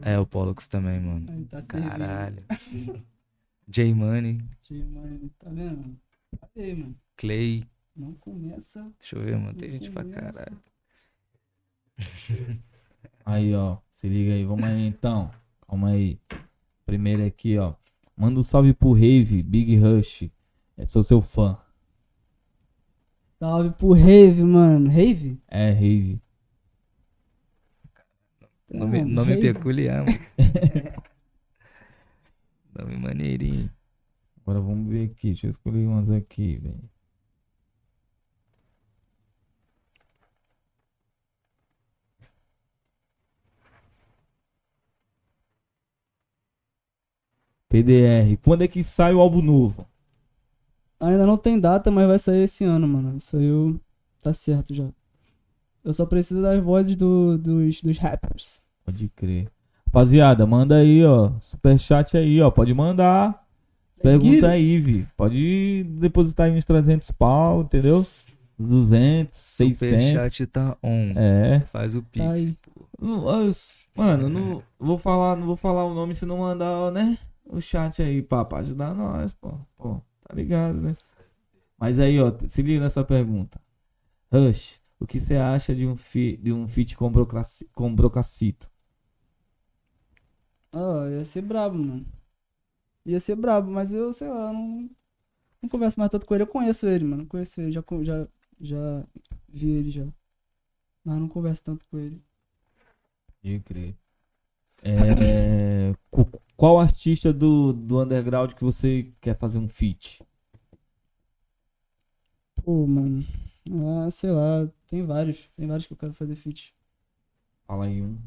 [0.02, 1.26] É, o Pollux também, mano.
[1.30, 1.62] Aí tá.
[1.62, 2.44] Caralho.
[3.68, 5.98] J Money, Tio, mano, Tá vendo?
[6.56, 6.96] Aí, mano.
[7.16, 7.64] Clay.
[7.94, 8.90] Não começa.
[8.98, 9.58] Deixa eu ver, mano.
[9.58, 10.44] Tem gente pra começa.
[10.44, 10.62] caralho.
[13.24, 13.78] Aí, ó.
[13.90, 14.44] Se liga aí.
[14.44, 15.30] Vamos aí, então.
[15.66, 16.18] Calma aí.
[16.86, 17.74] Primeiro aqui, ó.
[18.16, 20.30] Manda um salve pro Rave, Big Rush.
[20.78, 21.58] Eu sou seu fã.
[23.40, 24.88] Salve pro Rave, mano.
[24.88, 25.40] Rave?
[25.48, 26.20] É, Rave.
[28.70, 29.54] Nome, nome Rave.
[29.54, 30.18] peculiar, mano.
[32.78, 33.70] nome maneirinho.
[34.42, 35.28] Agora vamos ver aqui.
[35.28, 36.90] Deixa eu escolher umas aqui, velho.
[47.70, 48.36] PDR.
[48.44, 49.87] Quando é que sai o álbum novo?
[51.00, 53.16] Ainda não tem data, mas vai sair esse ano, mano.
[53.16, 53.78] Isso aí eu...
[54.20, 54.88] tá certo já.
[55.84, 58.60] Eu só preciso das vozes do- dos, dos rappers.
[58.84, 59.48] Pode crer.
[59.86, 61.32] Rapaziada, manda aí, ó.
[61.40, 62.50] Superchat aí, ó.
[62.50, 63.42] Pode mandar.
[64.02, 65.06] Pergunta aí, Vi.
[65.16, 68.04] Pode depositar aí uns 300 pau, entendeu?
[68.58, 69.78] 200, 600.
[69.78, 71.12] Superchat tá on.
[71.16, 71.60] É.
[71.72, 72.24] Faz o pix.
[72.24, 72.32] Tá
[73.94, 77.16] Mano, não vou falar, não vou falar o nome se não mandar, né?
[77.46, 79.54] O chat aí, pá, pra ajudar nós, pô.
[79.76, 80.96] Pô, tá ligado, né?
[81.78, 83.60] Mas aí, ó, se liga nessa pergunta.
[84.32, 88.70] Rush, o que você acha de um, fi, de um feat com, Brocaci, com Brocacito?
[90.72, 92.06] Ah, ia ser brabo, mano.
[93.06, 94.90] Ia ser brabo, mas eu, sei lá, não,
[95.62, 96.44] não converso mais tanto com ele.
[96.44, 97.26] Eu conheço ele, mano.
[97.26, 98.28] Conheço ele, já, já,
[98.60, 99.06] já
[99.48, 100.06] vi ele já.
[101.04, 102.22] Mas não converso tanto com ele.
[103.42, 103.96] Pode crer.
[104.82, 110.20] É, cu- qual artista do, do underground que você quer fazer um feat?
[112.62, 113.26] Pô, mano.
[114.06, 115.48] Ah, sei lá, tem vários.
[115.56, 116.72] Tem vários que eu quero fazer feat.
[117.66, 118.18] Fala aí um.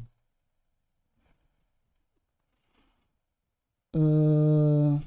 [3.94, 5.00] Ah...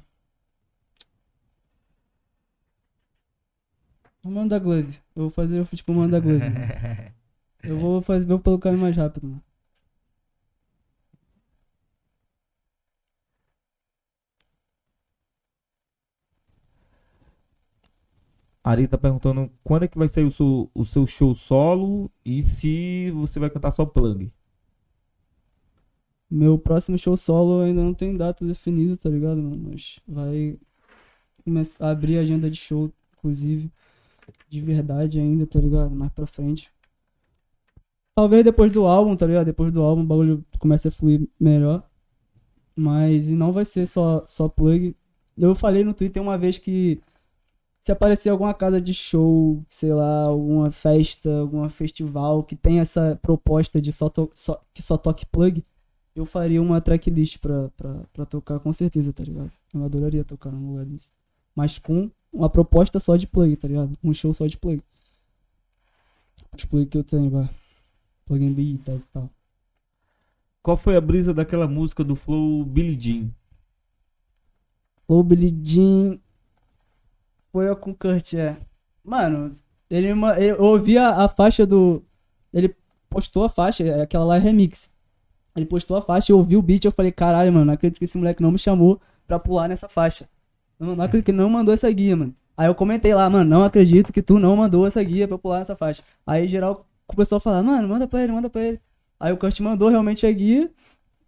[4.25, 4.99] O Mano da Glove.
[5.15, 6.57] Eu vou fazer o feat com o Mano da Glove.
[7.65, 9.43] Eu vou fazer, vou pelo caminho mais rápido, mano.
[18.65, 22.41] Ari tá perguntando quando é que vai sair o seu, o seu show solo e
[22.41, 24.33] se você vai cantar só plug.
[26.27, 29.69] Meu próximo show solo ainda não tem data definida, tá ligado, mano?
[29.69, 30.57] Mas vai
[31.43, 33.71] começar a abrir a agenda de show, inclusive.
[34.49, 35.91] De verdade ainda, tá ligado?
[35.95, 36.71] Mais pra frente.
[38.15, 39.45] Talvez depois do álbum, tá ligado?
[39.45, 41.87] Depois do álbum o bagulho comece a fluir melhor.
[42.75, 44.95] Mas e não vai ser só, só plug.
[45.37, 46.99] Eu falei no Twitter uma vez que
[47.85, 53.15] se aparecer alguma casa de show, sei lá, alguma festa, algum festival que tem essa
[53.21, 55.63] proposta de só, to- só- que só toque plug,
[56.15, 59.51] eu faria uma tracklist pra, pra, pra tocar com certeza, tá ligado?
[59.71, 61.11] Eu adoraria tocar num lugar desse.
[61.55, 63.95] Mas com uma proposta só de plug, tá ligado?
[64.03, 64.81] Um show só de plug.
[66.57, 67.47] Os plug que eu tenho, vai.
[68.25, 69.29] Plug in beats e tal.
[70.63, 73.29] Qual foi a brisa daquela música do Flow Billy Jean?
[75.07, 76.19] O Billy Jean
[77.55, 78.57] foi com o Kurt, é.
[79.01, 79.57] Mano,
[79.89, 82.03] ele, ma- eu ouvi a, a faixa do.
[82.51, 82.75] Ele
[83.09, 84.93] postou a faixa, é aquela lá é remix.
[85.55, 88.03] Ele postou a faixa, eu ouvi o beat, eu falei, caralho, mano, não acredito que
[88.03, 90.27] esse moleque não me chamou pra pular nessa faixa.
[90.77, 92.35] Não, não acredito que ele não mandou essa guia, mano.
[92.57, 95.59] Aí eu comentei lá, mano, não acredito que tu não mandou essa guia pra pular
[95.59, 96.03] nessa faixa.
[96.27, 98.81] Aí geral começou a falar, mano, manda pra ele, manda pra ele.
[99.17, 100.69] Aí o Kurt mandou realmente a guia,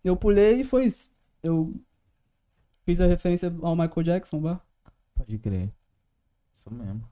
[0.03, 1.09] eu pulei e foi isso.
[1.41, 1.73] Eu
[2.86, 4.59] fiz a referência ao Michael Jackson, bah.
[5.15, 5.71] Pode crer.
[6.68, 7.07] Isso mesmo.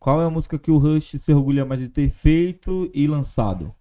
[0.00, 3.72] Qual é a música que o Rush se orgulha mais de ter feito e lançado?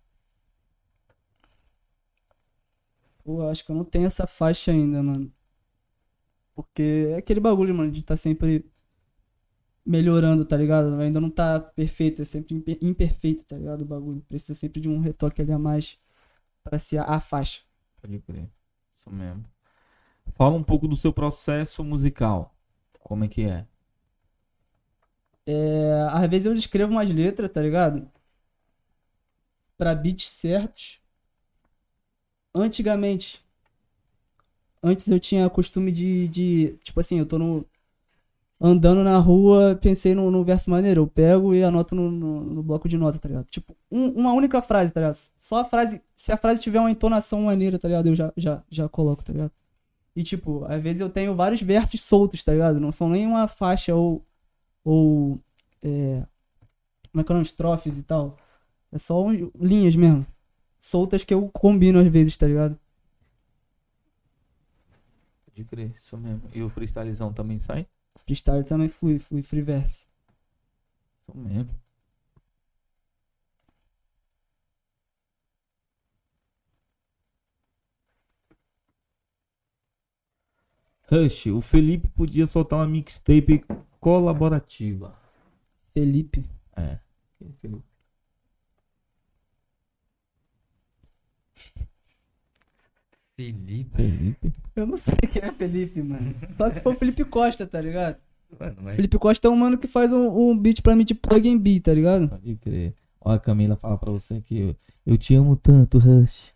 [3.23, 5.31] Pô, acho que eu não tenho essa faixa ainda, mano.
[6.53, 8.65] Porque é aquele bagulho, mano, de tá sempre
[9.85, 10.93] melhorando, tá ligado?
[10.99, 13.81] Ainda não tá perfeito, é sempre imper- imperfeito, tá ligado?
[13.81, 14.21] O bagulho.
[14.27, 15.99] Precisa sempre de um retoque ali a mais
[16.63, 17.61] pra ser a faixa.
[18.01, 18.49] Pode crer.
[18.97, 19.45] Isso mesmo.
[20.35, 22.55] Fala um pouco do seu processo musical.
[22.99, 23.67] Como é que é?
[25.51, 28.07] É, às vezes eu escrevo umas letras, tá ligado?
[29.77, 31.01] Pra beats certos.
[32.53, 33.41] Antigamente,
[34.81, 37.65] antes eu tinha costume de, de tipo assim, eu tô no,
[38.61, 42.89] andando na rua, pensei num, verso maneiro, eu pego e anoto no, no, no bloco
[42.89, 43.47] de nota, tá ligado?
[43.49, 45.15] Tipo, um- uma única frase, tá ligado?
[45.37, 48.07] Só a frase, se a frase tiver uma entonação maneira, tá ligado?
[48.09, 49.51] Eu já, já, já coloco, tá ligado?
[50.15, 52.79] E tipo, às vezes eu tenho vários versos soltos, tá ligado?
[52.79, 54.25] Não são nem uma faixa ou,
[54.89, 55.39] ou
[55.83, 56.25] é,
[57.11, 57.43] como é é
[57.99, 58.37] e tal.
[58.91, 59.21] É só
[59.59, 60.25] linhas mesmo.
[60.79, 62.79] Soltas que eu combino às vezes, tá ligado?
[65.45, 66.49] Pode crer, isso mesmo.
[66.53, 67.85] E o freestylezão também sai?
[68.25, 70.07] Freestyle também flui, flui free verse.
[71.27, 71.69] Isso mesmo.
[81.11, 83.65] Rush, o Felipe podia soltar uma mixtape
[83.99, 85.15] colaborativa.
[85.93, 86.45] Felipe.
[86.75, 86.97] É.
[87.61, 87.83] Felipe.
[93.35, 93.95] Felipe.
[93.95, 94.53] Felipe?
[94.75, 96.35] Eu não sei quem é Felipe, mano.
[96.51, 98.17] Só se for Felipe Costa, tá ligado?
[98.59, 101.13] Mano, mas Felipe Costa é um mano que faz um, um beat pra mim de
[101.15, 102.27] plug and beat, tá ligado?
[102.27, 102.93] Pode crer.
[103.21, 104.59] Olha a Camila fala pra você aqui.
[104.59, 104.75] Eu,
[105.05, 106.53] eu te amo tanto, Rush.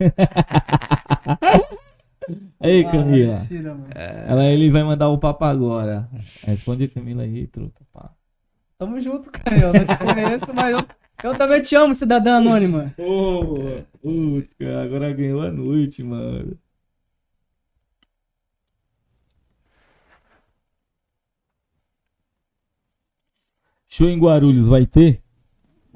[2.60, 3.36] Aí, Camila.
[3.36, 3.90] Ah, mentira, mano.
[3.94, 6.08] Ela, ele vai mandar o papo agora.
[6.42, 7.80] Responde a Camila aí, truta.
[7.92, 8.10] pá.
[8.78, 9.56] Tamo junto, cara.
[9.56, 10.84] Eu não te conheço, mas eu,
[11.24, 12.94] eu também te amo, cidadã anônima.
[12.98, 16.56] Ô, putz, cara, agora ganhou a noite, mano.
[23.88, 25.22] Show em Guarulhos vai ter?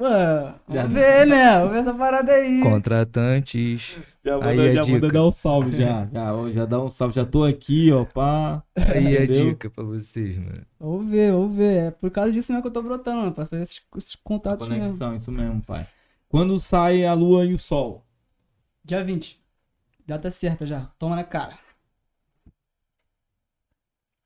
[0.02, 1.58] Mano, Já vamos ver, né?
[1.58, 2.60] Vamos ver essa parada aí.
[2.60, 3.98] contratantes.
[4.24, 6.06] Já Aí manda, a já manda dar um salve já.
[6.12, 7.14] Já, ó, já dá um salve.
[7.14, 8.62] Já tô aqui, ó, pá.
[8.76, 9.50] Aí a Entendeu?
[9.50, 10.66] dica pra vocês, mano.
[10.78, 11.76] Vamos ver, vamos ver.
[11.88, 13.32] É por causa disso mesmo que eu tô brotando, mano.
[13.32, 14.98] Pra fazer esses, esses contatos mesmo.
[14.98, 15.86] Conexão, isso mesmo, pai.
[16.28, 18.04] Quando sai a lua e o sol?
[18.84, 19.40] Dia 20.
[20.06, 20.86] Data certa já.
[20.98, 21.58] Toma na cara.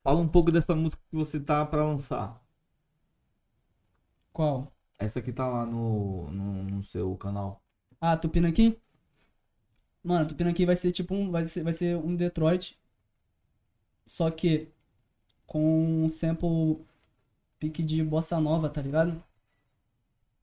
[0.03, 2.41] Fala um pouco dessa música que você tá pra lançar.
[4.31, 4.71] Qual?
[4.99, 7.61] Essa que tá lá no, no, no seu canal.
[8.01, 8.75] Ah, Tupinanquim?
[10.03, 11.31] Mano, Tupinanquim vai ser tipo um.
[11.31, 12.77] Vai ser, vai ser um Detroit.
[14.05, 14.69] Só que
[15.45, 16.85] com um sample
[17.59, 19.23] pique de bossa nova, tá ligado?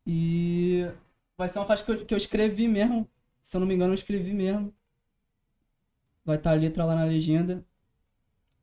[0.07, 0.91] E
[1.37, 3.09] vai ser uma faixa que eu, que eu escrevi mesmo.
[3.43, 4.73] Se eu não me engano, eu escrevi mesmo.
[6.25, 7.65] Vai estar a letra lá na legenda.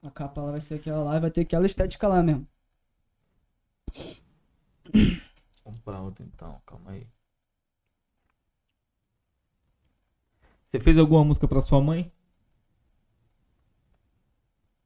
[0.04, 2.48] A capa lá vai ser aquela lá e vai ter aquela estética lá mesmo.
[5.84, 7.08] Pra outra então, calma aí.
[10.72, 12.12] Você fez alguma música pra sua mãe?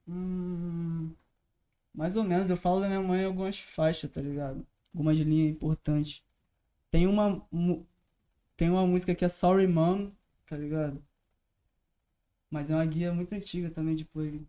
[0.08, 1.14] Hum,
[1.94, 4.66] mais ou menos, eu falo da minha mãe algumas faixas, tá ligado?
[4.94, 6.24] Algumas linhas importantes.
[6.90, 7.46] Tem uma,
[8.56, 10.10] tem uma música que é Sorry Mom,
[10.46, 11.02] tá ligado?
[12.50, 14.46] Mas é uma guia muito antiga também de plug.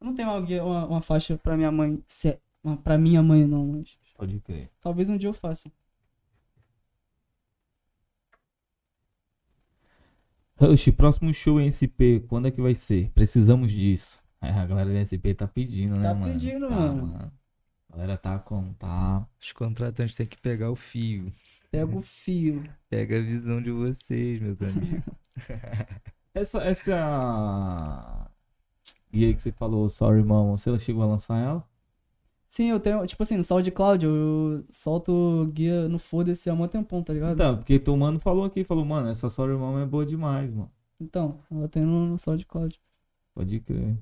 [0.00, 2.40] Eu não tenho uma, guia, uma, uma faixa pra minha mãe, se-
[2.84, 4.70] pra minha mãe não, mas Pode crer.
[4.80, 5.70] talvez um dia eu faça.
[10.58, 13.10] Rush, próximo show em SP, quando é que vai ser?
[13.12, 14.18] Precisamos disso.
[14.40, 16.32] É, a galera da SP tá pedindo, né, Tá mano?
[16.32, 17.32] pedindo, Tá, mano.
[17.90, 18.72] A galera tá como?
[18.74, 19.26] Tá.
[19.40, 21.32] Os contratantes têm que pegar o fio.
[21.70, 22.64] Pega o fio.
[22.88, 25.04] Pega a visão de vocês, meus amigos.
[26.34, 28.30] Essa, essa.
[29.10, 31.66] E aí que você falou, sorry, mama, você chegou a lançar ela?
[32.56, 37.02] Sim, eu tenho, tipo assim, no SoundCloud, eu solto guia no foda-se há um tempão,
[37.02, 37.34] tá ligado?
[37.34, 40.72] Então, porque teu mano falou aqui, falou, mano, essa sorry, mama é boa demais, mano.
[40.98, 42.80] Então, ela tem no, no SoundCloud.
[43.34, 43.98] Pode crer.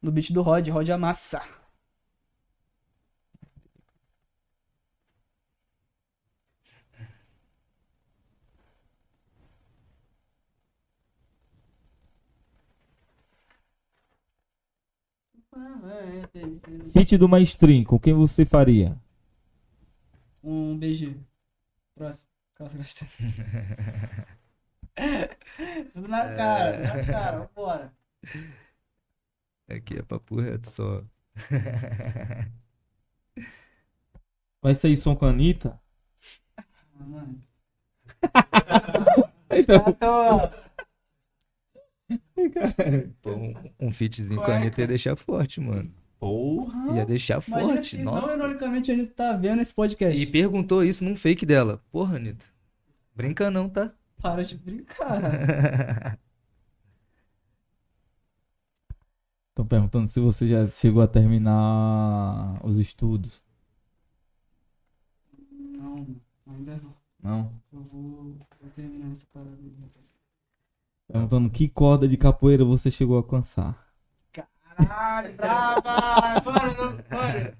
[0.00, 1.42] No beat do Rod, Rod Amassa.
[16.92, 18.98] Fit do Maestrinho, com quem você faria?
[20.42, 21.14] Um beijo.
[21.94, 22.28] Próximo.
[25.92, 27.92] Tudo na cara, tudo na cara, vambora.
[29.68, 31.02] Aqui é papo reto só.
[34.62, 35.80] Vai sair som com a Anitta?
[36.56, 37.40] Ah, mano.
[39.56, 39.84] Então,
[43.26, 43.54] um,
[43.88, 45.90] um fitzinho com a Anitta ia deixar forte, mano.
[46.18, 46.96] porra.
[46.96, 48.28] Ia deixar forte, nossa.
[48.28, 50.20] não, ironicamente, a gente tá vendo esse podcast.
[50.20, 51.82] E perguntou isso num fake dela.
[51.90, 52.44] Porra, Anitta.
[53.14, 53.92] Brinca não, tá?
[54.20, 56.18] Para de brincar.
[59.54, 63.40] Tô perguntando se você já chegou a terminar os estudos.
[65.48, 66.06] não,
[66.48, 66.94] ainda não.
[67.22, 67.52] Não?
[67.72, 69.56] Eu vou, vou terminar essa parada.
[69.62, 69.72] aí.
[71.06, 73.84] Perguntando que corda de capoeira você chegou a alcançar.
[74.32, 76.40] Caralho, brava!
[76.44, 77.56] Mano, não, mano,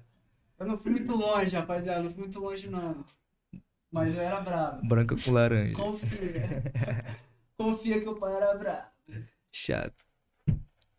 [0.59, 2.03] eu não fui muito longe, rapaziada.
[2.03, 3.05] Não fui muito longe, não.
[3.91, 4.85] Mas eu era bravo.
[4.85, 5.75] Branca com laranja.
[5.75, 7.21] Confia.
[7.57, 8.87] Confia que o pai era bravo.
[9.51, 10.05] Chato.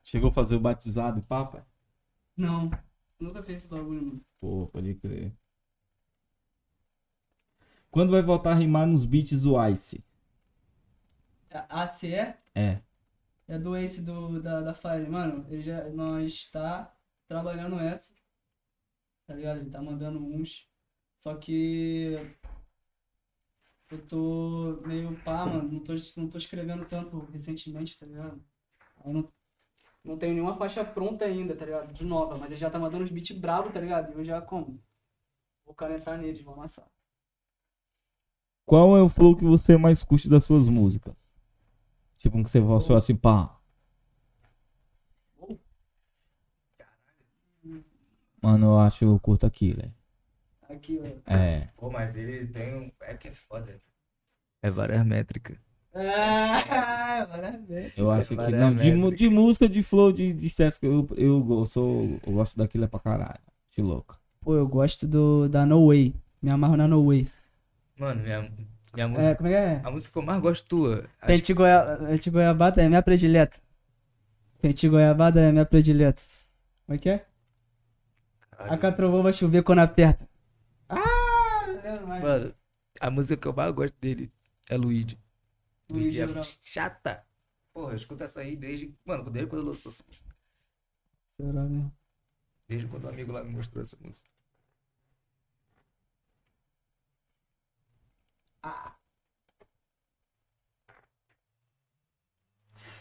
[0.03, 1.67] Chegou a fazer o batizado e papa?
[2.37, 2.71] Não,
[3.19, 4.21] nunca fiz esse bagulho, mano.
[4.41, 5.33] Pô, pode crer.
[7.91, 10.05] Quando vai voltar a rimar nos beats do Ice?
[11.51, 12.81] A ACE é É.
[13.49, 15.09] é do Ace do, da, da Fire.
[15.09, 16.95] Mano, ele já, nós tá
[17.29, 18.15] trabalhando essa.
[19.27, 19.61] Tá ligado?
[19.61, 20.69] Ele tá mandando uns.
[21.19, 22.17] Só que.
[23.91, 25.71] Eu tô meio pá, mano.
[25.71, 28.43] Não tô, não tô escrevendo tanto recentemente, tá ligado?
[29.05, 29.33] Aí não,
[30.05, 31.93] não tenho nenhuma faixa pronta ainda, tá ligado?
[31.93, 34.13] De nova, mas ele já tá mandando uns beats bravos, tá ligado?
[34.13, 34.83] E eu já como?
[35.65, 36.89] Vou canetar neles, vou amassar.
[38.65, 41.15] Qual é o flow que você mais curte das suas músicas?
[42.27, 43.57] Tipo um que você falou assim, pá.
[48.43, 49.93] Mano, eu acho que eu curto aquilo, é.
[50.75, 51.33] Aqui, ó.
[51.33, 51.69] É.
[51.77, 52.91] Pô, mas ele tem um.
[53.03, 53.81] É que é foda.
[54.61, 55.57] É várias métricas.
[55.95, 57.93] Ah, maravilha.
[57.97, 58.37] Eu acho que.
[58.37, 62.57] Não, de, de música, de flow, de, de estética, eu, eu, go- sou, eu gosto
[62.57, 63.39] daquilo é pra caralho.
[63.71, 64.21] De louco.
[64.41, 66.13] Pô, eu gosto do, da No Way.
[66.43, 67.29] Me amarro na No Way.
[67.97, 68.53] Mano, minha,
[68.97, 69.37] minha É, música.
[69.37, 69.87] como é que é?
[69.87, 71.11] A música que eu mais gosto tua.
[71.21, 71.55] acho Pente.
[72.09, 73.59] Pente goiabada é minha predileta.
[74.61, 76.23] Pente goiabada é minha predileta.
[76.87, 77.27] Como é que é?
[78.59, 80.29] A catrovô vai chover quando aperta.
[80.89, 81.03] Ah!
[81.83, 82.23] lembro mais.
[82.23, 82.55] Mano,
[83.01, 84.33] a música que eu mais gosto dele
[84.69, 85.19] é Luigi.
[85.89, 87.25] Luigi Luigi é chata.
[87.73, 88.95] Porra, eu escuto essa aí desde.
[89.05, 90.35] Mano, desde quando eu lançou essa música.
[91.37, 91.93] Será mesmo?
[92.69, 94.29] Desde quando o amigo lá me mostrou essa música.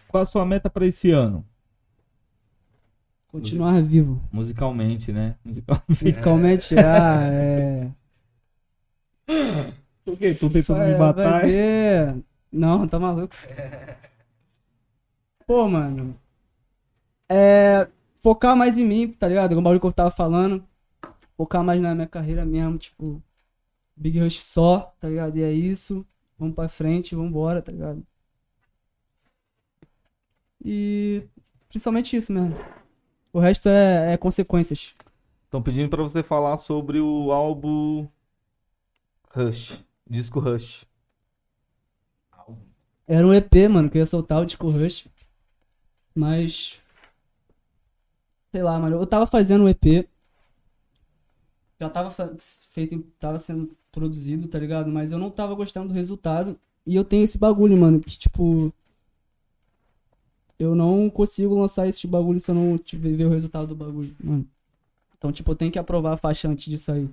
[0.08, 1.46] Qual a sua meta pra esse ano?
[3.28, 4.22] Continuar vivo.
[4.32, 5.36] Musicalmente, né?
[5.44, 6.76] Musicalmente.
[6.80, 7.92] Ah, é.
[10.06, 10.34] Por quê?
[10.34, 11.42] Tu tentando Vai, me matar?
[11.42, 12.24] ser...
[12.52, 13.36] Não, tá maluco.
[15.46, 16.16] Pô, mano.
[17.30, 17.88] É.
[18.22, 19.50] Focar mais em mim, tá ligado?
[19.50, 20.64] Como o bagulho que eu tava falando.
[21.36, 23.22] Focar mais na minha carreira mesmo, tipo.
[23.96, 25.38] Big Rush só, tá ligado?
[25.38, 26.06] E é isso.
[26.38, 28.06] Vamos pra frente, vambora, tá ligado?
[30.64, 31.24] E.
[31.70, 32.56] Principalmente isso mesmo.
[33.32, 34.96] O resto é, é consequências.
[35.46, 38.08] Estão pedindo pra você falar sobre o álbum
[39.34, 39.84] Rush.
[40.10, 40.86] Disco Rush.
[43.08, 45.08] Era um EP, mano, que eu ia soltar o disco Rush.
[46.14, 46.82] Mas.
[48.52, 48.98] Sei lá, mano.
[48.98, 50.08] Eu tava fazendo um EP.
[51.80, 52.10] Já tava
[52.72, 54.92] feito, tava sendo produzido, tá ligado?
[54.92, 56.56] Mas eu não tava gostando do resultado.
[56.86, 58.72] E eu tenho esse bagulho, mano, que tipo.
[60.60, 64.16] Eu não consigo lançar esse bagulho se eu não tiver ver o resultado do bagulho,
[64.24, 64.48] mano.
[65.18, 67.10] Então, tipo, eu tenho que aprovar a faixa antes de sair.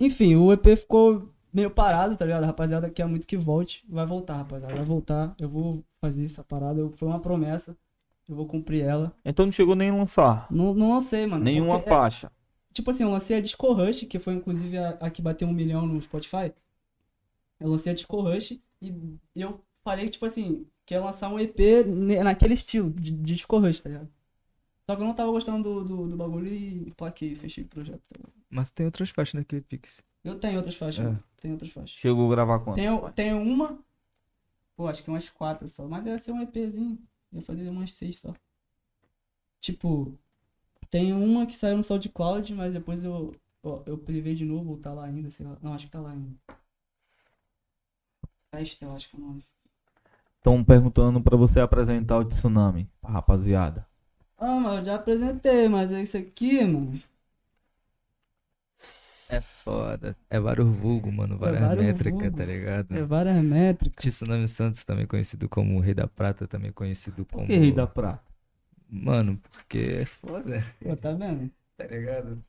[0.00, 2.44] Enfim, o EP ficou meio parado, tá ligado?
[2.44, 3.84] A rapaziada quer muito que volte.
[3.88, 4.74] Vai voltar, rapaziada.
[4.74, 5.34] Vai voltar.
[5.38, 6.78] Eu vou fazer essa parada.
[6.80, 7.76] Eu- Foi uma promessa.
[8.28, 9.12] Eu vou cumprir ela.
[9.24, 10.46] Então não chegou nem a lançar.
[10.50, 11.42] Não, não lancei, mano.
[11.44, 12.30] Nenhuma é- faixa.
[12.78, 15.52] Tipo assim, eu lancei a Disco Rush, que foi inclusive a, a que bateu um
[15.52, 16.52] milhão no Spotify.
[17.58, 21.58] Eu lancei a Disco Rush e eu falei, tipo assim, que ia lançar um EP
[22.22, 24.08] naquele estilo, de, de Disco Rush, tá ligado?
[24.86, 28.00] Só que eu não tava gostando do, do, do bagulho e plaquei, fechei o projeto.
[28.08, 28.28] tá?
[28.48, 30.00] Mas tem outras faixas naquele Pix.
[30.24, 31.18] Eu tenho outras faixas, É.
[31.42, 31.98] Tenho outras faixas.
[31.98, 32.76] Chegou a gravar quanto?
[32.76, 33.78] Tenho, tenho uma.
[34.76, 35.86] Pô, acho que umas quatro só.
[35.86, 36.98] Mas ia ser um EPzinho.
[37.32, 38.34] Ia fazer umas seis só.
[39.60, 40.18] Tipo,
[40.90, 44.76] tem uma que saiu no SoundCloud, mas depois eu, eu, eu privei de novo, ou
[44.78, 45.56] tá lá ainda, sei lá.
[45.62, 46.30] Não, acho que tá lá ainda.
[48.54, 49.44] Festa, eu acho que é o nome.
[50.38, 53.86] Estão perguntando pra você apresentar o Tsunami, rapaziada.
[54.38, 57.02] Ah, mas eu já apresentei, mas é isso aqui, mano.
[59.30, 60.16] É foda.
[60.30, 61.36] É vários vulgo, mano.
[61.36, 62.96] Várias vários métricas, tá ligado?
[62.96, 64.14] É várias métricas.
[64.14, 67.46] Tsunami Santos, também conhecido como Rei da Prata, também conhecido Por como.
[67.46, 68.27] que Rei da Prata?
[68.88, 71.50] Mano, porque é foda, Pô, tá vendo?
[71.76, 72.42] tá ligado?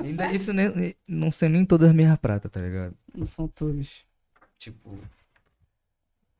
[0.00, 2.96] Ainda isso nem, não sei nem todas as minhas pratas, tá ligado?
[3.14, 4.04] Não são todos.
[4.58, 4.98] Tipo.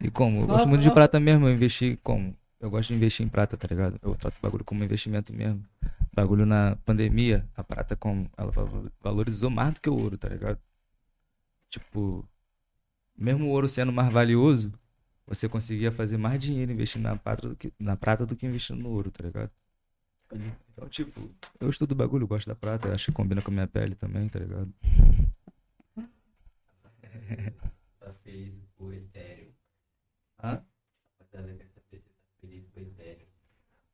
[0.00, 0.42] E como?
[0.42, 2.36] Eu gosto muito de prata mesmo, eu investi como?
[2.60, 3.98] Eu gosto de investir em prata, tá ligado?
[4.02, 5.64] Eu trato o bagulho como investimento mesmo.
[6.12, 10.28] Bagulho na pandemia, a prata como ela valo- valorizou mais do que o ouro, tá
[10.28, 10.58] ligado?
[11.68, 12.26] Tipo,
[13.16, 14.72] mesmo o ouro sendo mais valioso,
[15.26, 18.82] você conseguia fazer mais dinheiro investindo na prata do que, na prata do que investindo
[18.82, 19.50] no ouro, tá ligado?
[20.72, 21.28] Então, tipo,
[21.60, 24.28] eu estudo o bagulho, gosto da prata, acho que combina com a minha pele também,
[24.28, 24.72] tá ligado?
[28.00, 29.52] Tá feliz com o Ethereum.
[30.42, 30.56] Hã?
[31.18, 31.24] Tá
[32.40, 33.26] feliz com o Ethereum.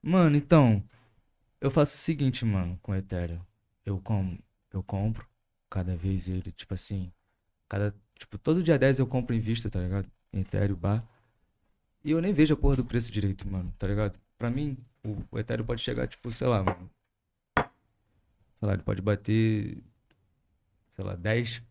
[0.02, 0.82] Mano, então,
[1.60, 3.40] eu faço o seguinte, mano, com o Ethereum.
[3.84, 4.38] Eu, com,
[4.72, 5.26] eu compro
[5.68, 7.12] cada vez ele, tipo assim,
[7.68, 10.10] cada, tipo, todo dia 10 eu compro em vista, tá ligado?
[10.32, 11.06] Ethereum, bar.
[12.04, 14.18] E eu nem vejo a porra do preço direito, mano, tá ligado?
[14.38, 16.90] Pra mim, o, o Ethereum pode chegar, tipo, sei lá, mano.
[17.56, 19.82] Sei lá, ele pode bater,
[20.94, 21.62] sei lá, 10,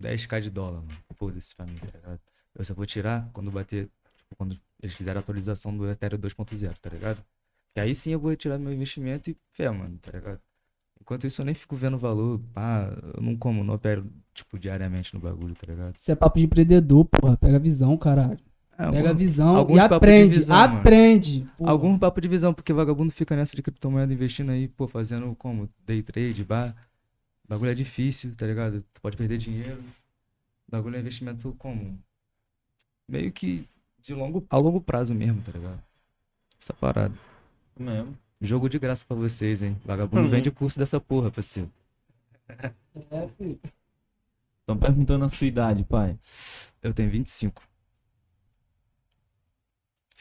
[0.00, 0.98] 10k de dólar, mano.
[1.16, 2.20] Foda-se pra mim, tá ligado?
[2.54, 6.78] Eu só vou tirar quando bater, tipo, quando eles fizerem a atualização do Ethereum 2.0,
[6.78, 7.24] tá ligado?
[7.74, 10.40] E aí sim eu vou retirar meu investimento e fé, mano, tá ligado?
[11.00, 15.12] Enquanto isso eu nem fico vendo valor, pá, eu não como, não opero, tipo, diariamente
[15.14, 15.96] no bagulho, tá ligado?
[15.98, 17.36] Isso é papo de empreendedor, porra.
[17.36, 18.38] Pega a visão, caralho.
[18.82, 20.38] É, Pega a algum- visão alguns e papo de aprende.
[20.38, 21.48] visão, aprende.
[21.60, 25.68] Algum papo de visão, porque vagabundo fica nessa de criptomoeda investindo aí, pô, fazendo como?
[25.86, 26.74] Day trade, bar.
[27.48, 28.82] Bagulho é difícil, tá ligado?
[28.94, 29.82] Tu pode perder dinheiro.
[30.68, 31.98] Bagulho é investimento como?
[33.08, 33.68] Meio que
[34.02, 35.80] de longo, a longo prazo mesmo, tá ligado?
[36.60, 37.14] Essa parada.
[37.78, 38.16] Mesmo.
[38.40, 39.76] Jogo de graça pra vocês, hein?
[39.84, 41.70] Vagabundo vende curso dessa porra, parceiro.
[42.48, 43.60] É, filho.
[44.60, 46.18] Estão perguntando a sua idade, pai.
[46.82, 47.62] Eu tenho 25.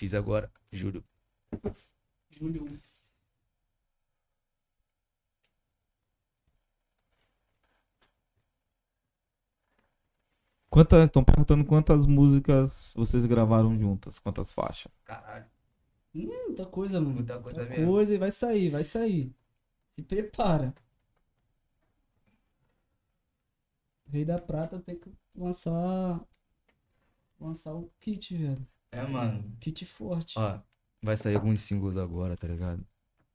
[0.02, 1.06] Fiz agora, juro.
[2.32, 2.66] Julho.
[10.72, 11.04] Quantas.
[11.04, 14.18] Estão perguntando quantas músicas vocês gravaram juntas?
[14.18, 14.92] Quantas faixas?
[15.04, 15.46] Caralho.
[16.12, 17.14] Muita coisa, mano.
[17.14, 17.92] Muita coisa Muita mesmo.
[17.92, 19.36] coisa e vai sair, vai sair.
[19.92, 20.74] Se prepara.
[24.08, 26.28] Rei da Prata tem que lançar.
[27.40, 28.68] Lançar o kit, velho.
[28.92, 29.56] É, mano.
[29.60, 30.38] Kit forte.
[30.38, 30.60] Ó,
[31.02, 32.86] vai sair alguns singles agora, tá ligado?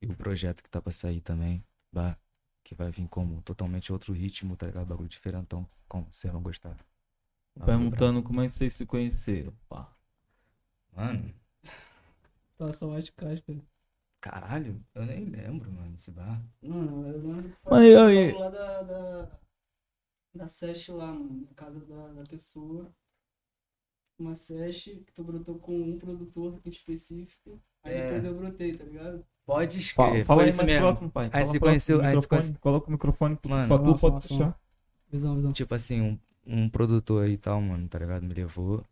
[0.00, 2.16] E o projeto que tá pra sair também, bah,
[2.62, 4.86] que vai vir como totalmente outro ritmo, tá ligado?
[4.86, 6.76] Bagulho diferentão, como vocês vão gostar.
[7.64, 9.90] Perguntando como é que vocês se conheceram, pá.
[10.94, 11.34] Mano,
[12.52, 13.54] Situação mais casca.
[14.20, 16.42] caralho, eu nem lembro, mano, esse bar.
[16.62, 19.38] Mano, eu lembro que Mano, eu- eu- lá da, da,
[20.34, 21.46] da Sesh lá, mano.
[21.48, 22.92] Na casa da, da pessoa.
[24.18, 27.60] Uma Sesh que tu brotou com um produtor específico.
[27.84, 28.02] Aí É.
[28.02, 29.24] depois eu brotei, tá ligado?
[29.44, 30.86] Pode Fala, escrever, fala aí isso mais mesmo.
[30.86, 31.24] próximo, pai.
[31.26, 34.58] Aí próximo conheceu- aí conhece- Coloca o microfone Mano, só tu pode puxar.
[35.10, 35.52] Visão, visão.
[35.52, 38.22] Tipo assim, um, um produtor aí e tal, mano, tá ligado?
[38.24, 38.84] Me levou.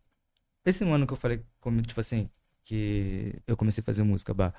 [0.65, 2.29] Esse mano que eu falei, como, tipo assim,
[2.63, 4.53] que eu comecei a fazer música, bah.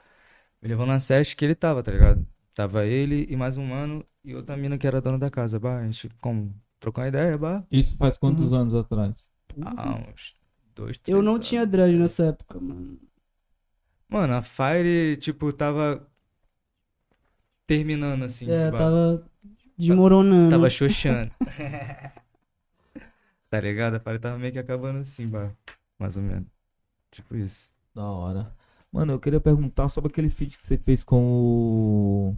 [0.60, 2.26] Me levou na sete que ele tava, tá ligado?
[2.54, 5.78] Tava ele e mais um mano e outra mina que era dona da casa, bah.
[5.78, 7.64] A gente, como, trocou uma ideia, bah.
[7.70, 8.58] Isso faz quantos Uhum.
[8.58, 9.14] anos atrás?
[9.62, 10.34] Há uns
[10.76, 11.96] dois, três Eu não anos, tinha dread assim.
[11.96, 12.98] nessa época, mano.
[14.08, 16.06] Mano, a Fire, tipo, tava
[17.66, 19.24] terminando, assim, É, tava
[19.76, 20.50] desmoronando.
[20.50, 21.30] Tava xoxando.
[23.50, 23.96] tá ligado?
[23.96, 25.50] A Fire tava meio que acabando assim, bah.
[25.98, 26.46] Mais ou menos.
[27.12, 27.72] Tipo isso.
[27.94, 28.54] Da hora.
[28.92, 32.36] Mano, eu queria perguntar sobre aquele feat que você fez com o.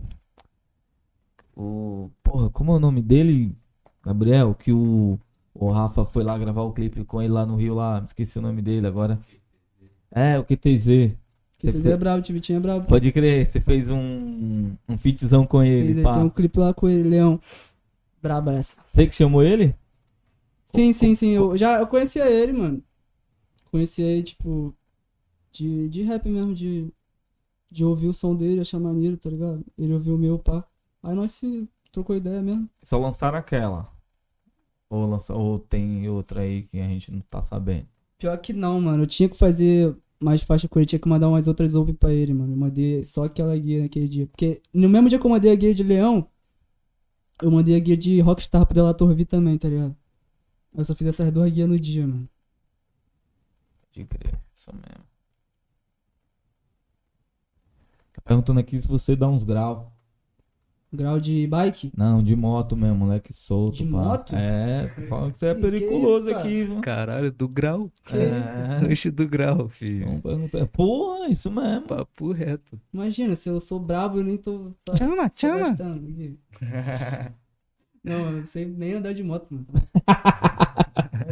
[1.57, 2.11] O.
[2.23, 3.57] Porra, como é o nome dele?
[4.05, 5.19] Gabriel, que o.
[5.59, 8.05] O Rafa foi lá gravar o clipe com ele lá no Rio, lá.
[8.07, 9.19] Esqueci o nome dele agora.
[10.11, 11.17] É, o QTZ.
[11.61, 12.87] Você é brabo, o Vitinho é brabo.
[12.87, 14.77] Pode crer, você fez um.
[14.89, 16.15] Um featzão com Fez ele, pá.
[16.15, 17.41] Tem um clipe lá com ele, Leão.
[18.23, 18.77] Braba essa.
[18.93, 19.75] Você que chamou ele?
[20.67, 21.31] Sim, sim, sim.
[21.31, 22.83] Eu já eu conhecia ele, mano.
[23.73, 24.73] Conhecia ele, tipo,
[25.51, 26.93] de, de rap mesmo, de,
[27.69, 29.65] de ouvir o som dele, achar maneiro, tá ligado?
[29.77, 30.65] Ele ouviu o meu, pá.
[31.03, 32.71] Aí nós se trocou ideia mesmo.
[32.85, 33.98] Só lançaram aquela.
[34.91, 37.87] Ou, lança, ou tem outra aí que a gente não tá sabendo.
[38.19, 39.03] Pior que não, mano.
[39.03, 42.13] Eu tinha que fazer mais faixa com ele, tinha que mandar umas outras ouve pra
[42.13, 42.53] ele, mano.
[42.53, 44.27] Eu mandei só aquela guia naquele dia.
[44.27, 46.27] Porque no mesmo dia que eu mandei a guia de Leão,
[47.43, 49.97] eu mandei a guia de Rockstar pro Delator V também, tá ligado?
[50.75, 52.29] Eu só fiz essas duas guias no dia, mano.
[53.93, 55.05] De crer, isso mesmo.
[58.13, 59.87] Tá perguntando aqui se você dá uns graus.
[60.91, 61.93] Grau de bike?
[61.95, 63.77] Não, de moto mesmo, moleque solto.
[63.77, 63.91] De pá.
[63.91, 64.35] moto?
[64.35, 66.41] É, falando que você é Que periculoso isso, cara?
[66.49, 66.81] aqui, viu?
[66.81, 67.93] Caralho, do grau.
[68.07, 68.49] Que isso?
[68.51, 70.23] É, Lanche do grau, filho.
[70.73, 71.83] Porra, isso mesmo.
[71.87, 72.81] Papo reto.
[72.93, 74.73] Imagina, se eu sou brabo, eu nem tô.
[74.85, 75.59] tô- Chama, tô chama.
[75.71, 76.39] gastando.
[78.03, 79.67] Não, eu não sei nem andar de moto, mano.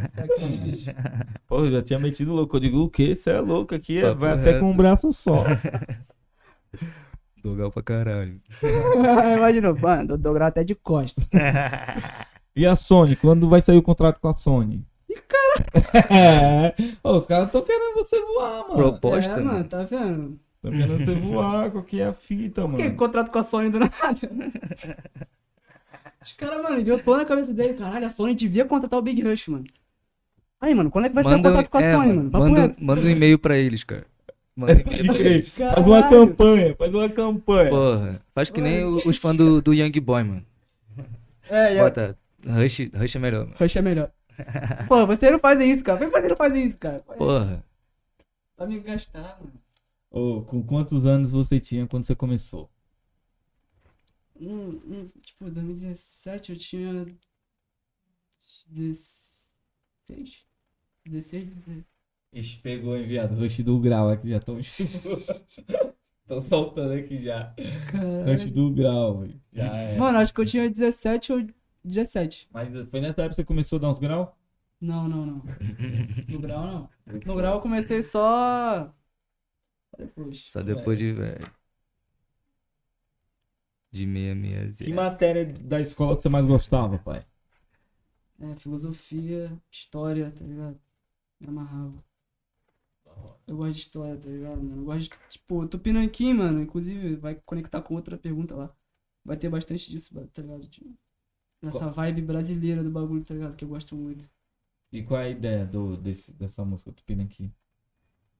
[1.47, 2.57] Pô, eu já tinha metido louco.
[2.57, 3.15] Eu digo, o quê?
[3.15, 3.99] Você é louco aqui?
[3.99, 4.61] é- Papo vai até reto.
[4.61, 5.45] com um braço só.
[7.47, 8.41] Do grau pra caralho.
[9.37, 11.23] Imagina, mano, grau até de costa.
[12.57, 13.17] E a Sony?
[13.17, 14.85] Quando vai sair o contrato com a Sony?
[16.11, 16.75] É.
[17.03, 18.75] Ô, os caras estão querendo você voar, mano.
[18.75, 20.41] Proposta, é, mano, tá vendo?
[20.57, 21.71] Estão querendo você voar.
[21.71, 22.97] Qual que é a fita, Por que mano?
[22.97, 23.93] contrato com a Sony do nada?
[26.23, 29.23] Os caras, mano, eu tô na cabeça dele, caralho, a Sony devia contratar o Big
[29.23, 29.65] Rush, mano.
[30.61, 32.31] Aí, mano, quando é que vai sair o contrato com a é, Sony, mano, mano?
[32.31, 34.07] Papo manda, manda um e-mail pra eles, cara.
[34.57, 35.43] Manda um.
[35.45, 37.71] Faz uma campanha, faz uma campanha.
[37.71, 40.47] Porra, faz que nem os fãs do, do Young Boy, mano.
[41.49, 41.79] É, é.
[41.79, 43.57] Bota, Rush, Rush é melhor, mano.
[43.61, 44.11] Rush é melhor.
[44.89, 45.99] Pô, vocês não fazem isso, cara.
[45.99, 47.01] Por que vocês não fazem isso, cara?
[47.01, 47.65] Porra,
[48.57, 49.61] Pra me gastar, mano.
[50.11, 52.71] Ô, com quantos anos você tinha quando você começou?
[54.41, 57.07] Hum, hum, tipo, 2017 eu tinha.
[58.69, 60.45] 16.
[61.05, 61.85] 16, 16.
[62.33, 63.35] Ixi, pegou, hein, viado?
[63.35, 67.55] Rush do grau aqui, já estão Estão soltando aqui já.
[68.27, 69.41] Rush do grau, velho.
[69.53, 69.99] já é.
[69.99, 71.47] Mano, acho que eu tinha 17 ou
[71.85, 72.49] 17.
[72.53, 74.29] Mas foi nessa época que você começou a dar uns graus?
[74.81, 75.43] Não, não, não.
[76.29, 76.91] No grau, não.
[77.25, 78.93] No grau eu comecei só.
[79.91, 80.49] Só depois.
[80.51, 81.51] só depois de velho.
[83.91, 87.25] De meia, meia, Que matéria da escola você mais gostava, pai?
[88.39, 90.79] É, filosofia, história, tá ligado?
[91.41, 92.05] Me amarrava.
[93.47, 94.83] Eu gosto de história, tá ligado, mano?
[94.83, 98.75] Eu gosto de, tipo, Tupinanquim, mano, inclusive vai conectar com outra pergunta lá.
[99.25, 100.67] Vai ter bastante disso, tá ligado?
[100.69, 100.95] De-
[101.63, 103.57] Dessa vibe brasileira do bagulho, tá ligado?
[103.57, 104.29] Que eu gosto muito.
[104.93, 107.53] E qual é a ideia do, desse, dessa música Tupinanquim?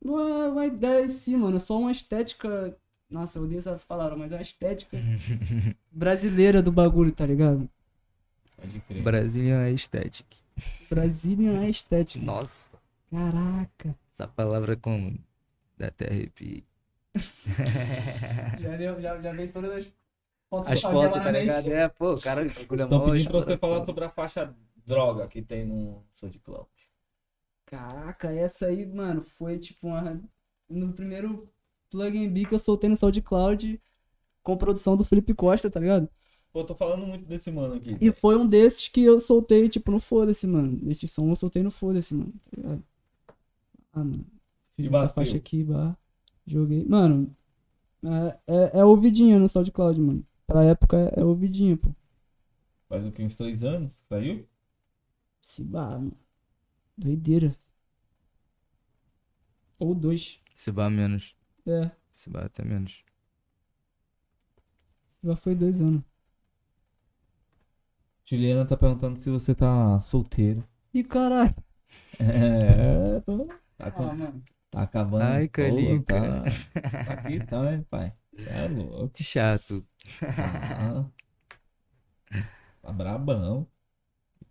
[0.03, 1.57] Não é uma ideia em si, mano.
[1.57, 2.77] É só uma estética.
[3.09, 4.97] Nossa, eu odeio essas palavras, mas é uma estética
[5.91, 7.69] brasileira do bagulho, tá ligado?
[8.57, 9.03] Pode crer.
[9.03, 10.27] Brazilian Aesthetic.
[10.91, 12.25] Brazilian é estética.
[12.25, 12.55] Nossa,
[13.11, 13.97] Caraca.
[14.17, 15.19] Essa palavra como
[15.77, 16.65] dá até arrepio.
[18.61, 19.87] Já, deu- já, já vem todas as
[20.51, 21.69] fotos As de fotos, na tá ligado?
[21.71, 24.55] É, pô, cara, bagulho é Estão pedindo pra você falar sobre a faixa
[24.87, 26.69] droga que tem no SoundCloud.
[27.67, 30.21] Caraca, essa aí, mano, foi tipo uma.
[30.69, 31.49] No primeiro
[31.91, 33.81] plug and be que eu soltei no SoundCloud
[34.43, 36.09] com produção do Felipe Costa, tá ligado?
[36.53, 37.97] Pô, tô falando muito desse mano aqui.
[38.01, 40.81] E foi um desses que eu soltei, tipo, no foda-se, mano.
[40.91, 42.33] Esse som eu soltei no foda-se, mano.
[42.51, 42.85] Tá ligado?
[43.97, 44.25] Ah, mano.
[44.77, 45.09] Fiz E essa bateu.
[45.09, 45.97] faixa aqui, bah.
[46.47, 46.85] Joguei.
[46.87, 47.37] Mano,
[48.05, 50.27] é, é, é ouvidinho no SoundCloud, mano.
[50.47, 51.91] Pra época é, é ouvidinho, pô.
[52.89, 53.23] Faz o que?
[53.23, 54.03] Uns três anos?
[54.09, 54.45] Saiu?
[55.41, 56.13] Se bah, mano.
[56.99, 57.57] Doideira.
[59.79, 60.39] Ou dois.
[60.57, 61.37] Se vá menos.
[61.67, 63.05] É, Se vá até menos.
[65.23, 66.03] já foi dois anos.
[68.27, 70.63] Juliana tá perguntando se você tá solteiro.
[70.95, 71.55] Ih, caralho.
[72.19, 73.47] É, tô.
[73.77, 74.33] Tá, com- Ah,
[74.71, 75.25] tá acabando.
[75.25, 76.05] Ai, Calica.
[76.15, 76.43] Tá,
[77.05, 78.13] tá aqui, tá, né, pai?
[78.47, 79.11] É louco.
[79.11, 79.87] Que chato.
[80.39, 81.05] Ah,
[82.83, 83.67] tá brabão.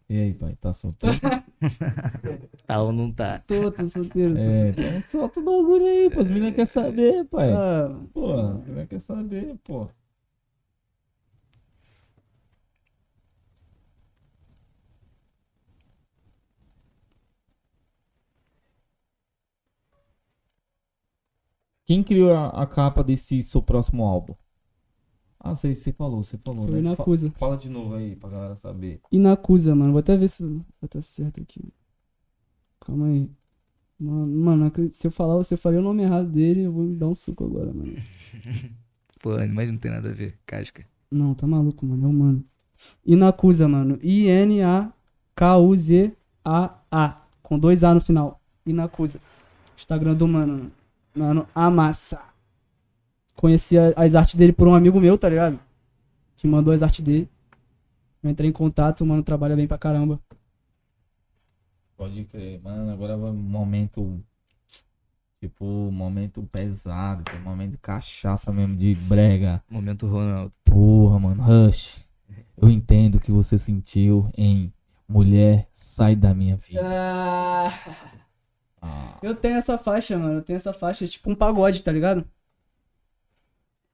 [0.10, 1.20] E aí, pai, tá solteiro?
[2.68, 3.40] Tá ou não tá?
[3.40, 4.36] Tô, tô solteiro.
[4.36, 6.20] tô É, então solta o bagulho aí, pô.
[6.22, 7.52] As meninas querem saber, pai.
[7.52, 9.88] Ah, Pô, as meninas querem saber, pô.
[21.86, 24.34] Quem criou a, a capa desse seu próximo álbum?
[25.40, 26.90] Ah, você você falou, você falou, foi né?
[26.90, 27.06] na Fa-.
[27.36, 29.00] Fala de novo aí pra galera saber.
[29.12, 29.92] E na Cusa, mano.
[29.92, 31.62] Vou até ver se vai estar certo aqui.
[32.80, 33.30] Calma aí.
[34.00, 37.08] Mano, se eu falar, se eu falei o nome errado dele, eu vou me dar
[37.08, 37.94] um suco agora, mano.
[39.22, 40.38] Pô, mas não tem nada a ver.
[40.46, 40.86] Casca.
[41.10, 42.06] Não, tá maluco, mano.
[42.06, 42.44] É humano.
[43.06, 44.00] Inacusa, mano.
[44.02, 44.96] I-N-A-K-U-Z
[46.46, 48.40] A-A, com dois A no final.
[48.66, 49.20] Na coisa.
[49.76, 50.72] Instagram do mano.
[51.16, 52.22] Mano, Amassa.
[53.36, 55.60] Conheci a- as artes dele por um amigo meu, tá ligado?
[56.38, 57.30] Que mandou as artes dele.
[58.22, 60.20] Eu entrei em contato, o mano trabalha bem pra caramba.
[61.96, 62.92] Pode crer, mano.
[62.92, 64.22] Agora vai um momento.
[65.40, 69.64] Tipo, momento pesado, momento de cachaça mesmo, de brega.
[69.70, 70.52] Momento Ronaldo.
[70.64, 72.04] Porra, mano, Rush.
[72.58, 74.74] Eu entendo o que você sentiu em
[75.08, 76.82] Mulher Sai da Minha Vida.
[76.84, 77.72] Ah,
[79.22, 80.36] Eu tenho essa faixa, mano.
[80.36, 82.26] Eu tenho essa faixa, tipo um pagode, tá ligado?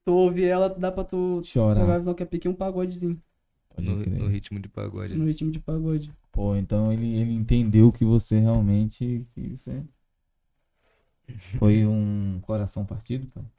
[0.06, 1.98] Tu ouvir ela, dá pra tu pegar a chorar.
[2.00, 3.22] visão que é pique um pagodezinho.
[3.78, 5.16] No, no ritmo de pagode.
[5.16, 6.12] No ritmo de pagode.
[6.32, 9.26] Pô, então ele, ele entendeu que você realmente.
[9.34, 9.84] Que você
[11.58, 13.44] foi um coração partido, pai?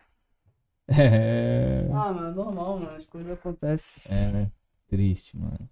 [0.89, 1.87] É.
[1.93, 2.97] Ah, mano, normal, mano.
[2.97, 4.17] As coisas acontecem.
[4.17, 4.53] É, né?
[4.89, 5.71] Triste, mano.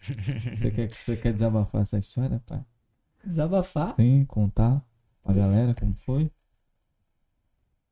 [0.57, 2.65] Você quer, você quer desabafar essa história, pai?
[3.25, 3.95] Desabafar?
[3.97, 4.83] Sim, contar
[5.23, 6.31] pra galera como foi?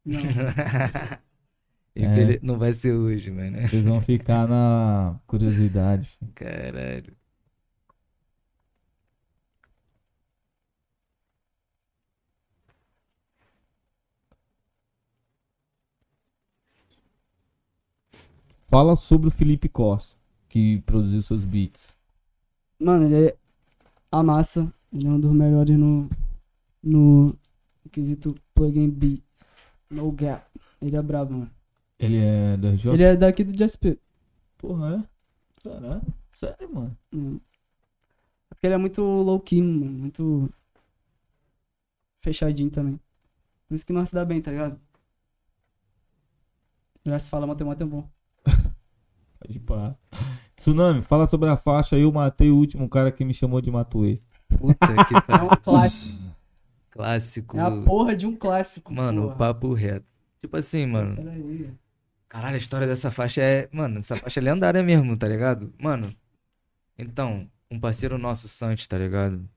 [0.04, 0.20] Não.
[1.96, 3.60] Infeliz- Não vai ser hoje, mano.
[3.68, 6.08] Vocês vão ficar na curiosidade.
[6.18, 6.32] filho.
[6.34, 7.16] Caralho.
[18.68, 20.16] Fala sobre o Felipe Costa,
[20.48, 21.94] que produziu seus beats.
[22.78, 23.36] Mano, ele é
[24.12, 24.72] a massa.
[24.92, 26.08] Ele é um dos melhores no.
[26.82, 27.34] No
[27.90, 29.22] quesito plugin B.
[29.90, 30.46] No gap.
[30.80, 31.50] Ele é brabo, mano.
[31.98, 32.92] Ele é do RJ?
[32.92, 33.98] Ele é daqui do JSP.
[34.58, 35.04] Porra,
[35.64, 35.68] é?
[35.68, 36.02] Caralho.
[36.32, 36.96] Sério, mano.
[37.12, 37.40] Hum.
[38.48, 39.90] Porque ele é muito low key, mano.
[39.90, 40.50] Muito.
[42.18, 43.00] Fechadinho também.
[43.68, 44.80] Por isso que nós se dá bem, tá ligado?
[47.04, 48.08] Já se fala matemática é bom.
[49.40, 49.96] Pode parar.
[50.56, 51.96] Tsunami, fala sobre a faixa.
[51.98, 54.20] Eu matei o último cara que me chamou de Matuê.
[54.48, 55.46] Puta que É pariu.
[55.46, 56.27] um clássico.
[56.98, 57.56] Clássico.
[57.56, 58.92] É a porra de um clássico.
[58.92, 59.36] Mano, porra.
[59.36, 60.04] papo reto.
[60.40, 61.14] Tipo assim, mano.
[61.16, 61.70] Peraí.
[62.28, 63.68] Caralho, a história dessa faixa é.
[63.72, 65.72] Mano, essa faixa é lendária mesmo, tá ligado?
[65.80, 66.12] Mano.
[66.98, 69.48] Então, um parceiro nosso, Santos, tá ligado?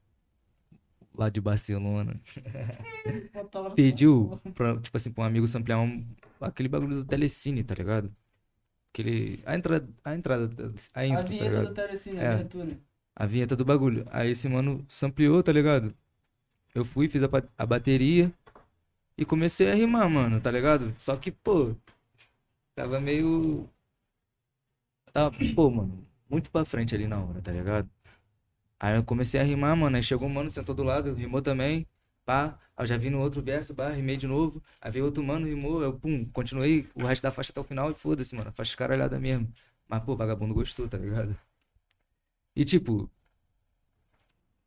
[1.18, 2.16] Lá de Barcelona.
[3.76, 6.06] Pediu, pra, tipo assim, pra um amigo samplear um,
[6.40, 8.14] aquele bagulho do Telecine, tá ligado?
[8.94, 9.42] Aquele.
[9.46, 9.90] A entrada.
[10.04, 10.74] A entrada.
[10.94, 11.68] A A intro, tá vinheta ligado?
[11.68, 12.28] do Telecine, É.
[12.36, 12.46] a
[13.24, 14.06] a vinheta do bagulho.
[14.12, 15.94] Aí esse mano sampleou, tá ligado?
[16.74, 18.32] Eu fui, fiz a, a bateria
[19.18, 20.96] e comecei a rimar, mano, tá ligado?
[21.00, 21.76] Só que, pô,
[22.76, 23.70] tava meio.
[25.14, 27.90] Tava, pô, mano, muito pra frente ali na hora, tá ligado?
[28.80, 31.88] Aí eu comecei a rimar, mano, aí chegou um mano, sentou do lado, rimou também,
[32.26, 32.60] pá.
[32.78, 34.64] Eu já vi no outro verso, pá, rimei de novo.
[34.82, 37.92] Aí veio outro mano, rimou, eu, pum, continuei o resto da faixa até o final
[37.92, 39.54] e foda-se, mano, faixa caralhada mesmo.
[39.88, 41.38] Mas, pô, vagabundo gostou, tá ligado?
[42.56, 43.10] E tipo,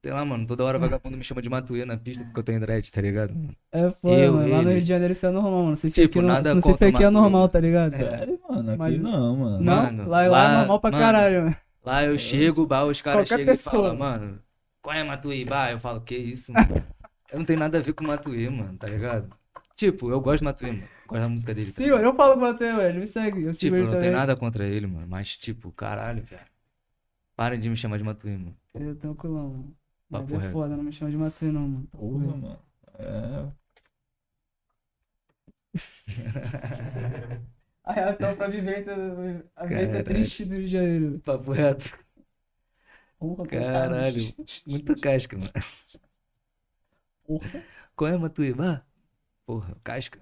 [0.05, 2.61] sei lá, mano, toda hora vagabundo me chama de Matuê na pista porque eu tenho
[2.61, 3.35] dread, tá ligado?
[3.73, 4.49] É foda, Eu, mano.
[4.51, 4.73] Lá no ele.
[4.75, 5.69] Rio de Janeiro isso é normal, mano.
[5.71, 7.11] Não sei se Tipo, aqui, não, nada não, sei se aqui é Matuê.
[7.11, 7.91] normal, tá ligado?
[7.93, 8.69] Sério, mano?
[8.71, 9.61] Aqui Mas- não, mano.
[9.65, 11.57] Não, Mano, lá, lá, lá- é normal pra mano, caralho, mano.
[11.83, 14.39] Lá eu chego, bah, os caras chegam e falam, mano,
[14.83, 15.43] qual é Matuê?
[15.47, 16.67] Bah, eu falo, que isso, mano?
[17.33, 19.29] Eu não tenho nada a ver com Matuê, mano, tá ligado?
[19.75, 20.85] Tipo, eu gosto de Matuê, mano.
[21.09, 21.73] Gosto da música dele.
[21.73, 23.01] tá Sim, mano, eu falo com o Matheus, velho.
[23.01, 23.43] Me segue.
[23.43, 25.07] Eu Tipo, eu ele não tenho nada contra ele, mano.
[25.09, 26.43] Mas, tipo, caralho, velho.
[27.35, 28.55] Parem de me chamar de Matuê, mano.
[28.73, 29.75] Eu tranquilão, mano.
[30.21, 31.89] Papo é foda, não me chama de Matheus, não, mano.
[31.91, 32.59] Porra, mano.
[32.99, 33.49] É.
[37.85, 38.95] A reação pra vivência,
[39.55, 41.19] a vivência triste do Rio de Janeiro.
[41.19, 41.99] Papo reto.
[43.19, 44.23] Porra, Caralho.
[44.67, 45.53] Muito casca, mano.
[47.27, 47.63] Porra.
[47.95, 48.55] Qual é Matuê?
[48.55, 48.83] Bah.
[49.45, 50.19] Porra, casca.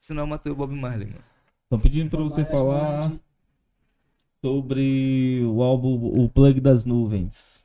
[0.00, 1.24] Se não é é o Bob Marley, mano.
[1.64, 3.12] Estão pedindo pra você falar
[4.42, 7.61] sobre o álbum O Plug das Nuvens.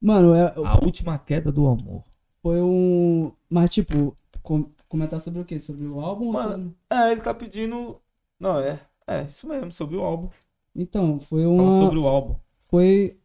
[0.00, 2.04] Mano, é, A última queda do amor.
[2.42, 3.32] foi um.
[3.48, 5.58] Mas, tipo, com- comentar sobre o quê?
[5.58, 6.74] Sobre o álbum Mano, ou sobre...
[6.90, 8.00] É, ele tá pedindo.
[8.38, 8.80] Não, é.
[9.06, 10.28] É, isso mesmo, sobre o álbum.
[10.74, 11.82] Então, foi uma.
[11.82, 12.36] sobre o álbum.
[12.68, 13.18] Foi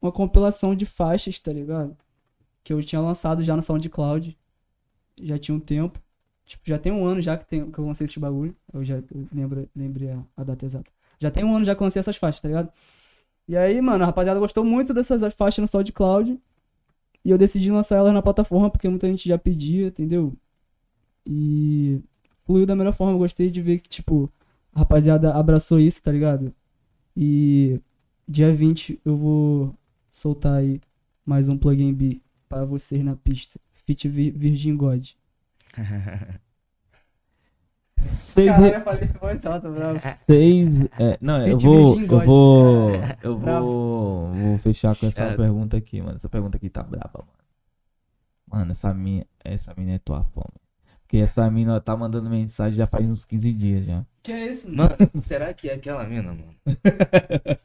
[0.00, 1.96] uma compilação de faixas, tá ligado?
[2.64, 4.36] Que eu tinha lançado já no SoundCloud.
[5.20, 6.00] Já tinha um tempo.
[6.44, 8.56] Tipo, já tem um ano já que, tem, que eu lancei esse bagulho.
[8.72, 10.90] Eu já eu lembro, lembrei a, a data exata.
[11.20, 12.72] Já tem um ano já que eu lancei essas faixas, tá ligado?
[13.52, 16.40] E aí, mano, a rapaziada gostou muito dessas faixas no SoundCloud.
[17.22, 20.32] E eu decidi lançar elas na plataforma porque muita gente já pedia, entendeu?
[21.26, 22.00] E
[22.46, 23.12] fluiu da melhor forma.
[23.12, 24.32] Eu gostei de ver que, tipo,
[24.74, 26.50] a rapaziada abraçou isso, tá ligado?
[27.14, 27.78] E
[28.26, 29.74] dia 20 eu vou
[30.10, 30.80] soltar aí
[31.22, 33.60] mais um plugin B para vocês na pista.
[33.84, 35.06] Fit Vir- Virgin God.
[38.02, 39.98] Seis, re- eu bravo.
[40.26, 42.90] seis é, não, eu vou, eu vou,
[43.22, 43.66] eu Bravo.
[43.66, 45.36] vou, vou fechar com essa É.
[45.36, 46.16] pergunta aqui, mano.
[46.16, 47.28] Essa pergunta aqui tá braba, mano.
[48.50, 50.60] Mano, essa mina, essa mina é tua fome.
[51.02, 54.04] Porque essa mina tá mandando mensagem já faz uns 15 dias já.
[54.22, 54.90] Que é isso, mano?
[54.98, 56.54] Mano, será que é aquela mina, mano?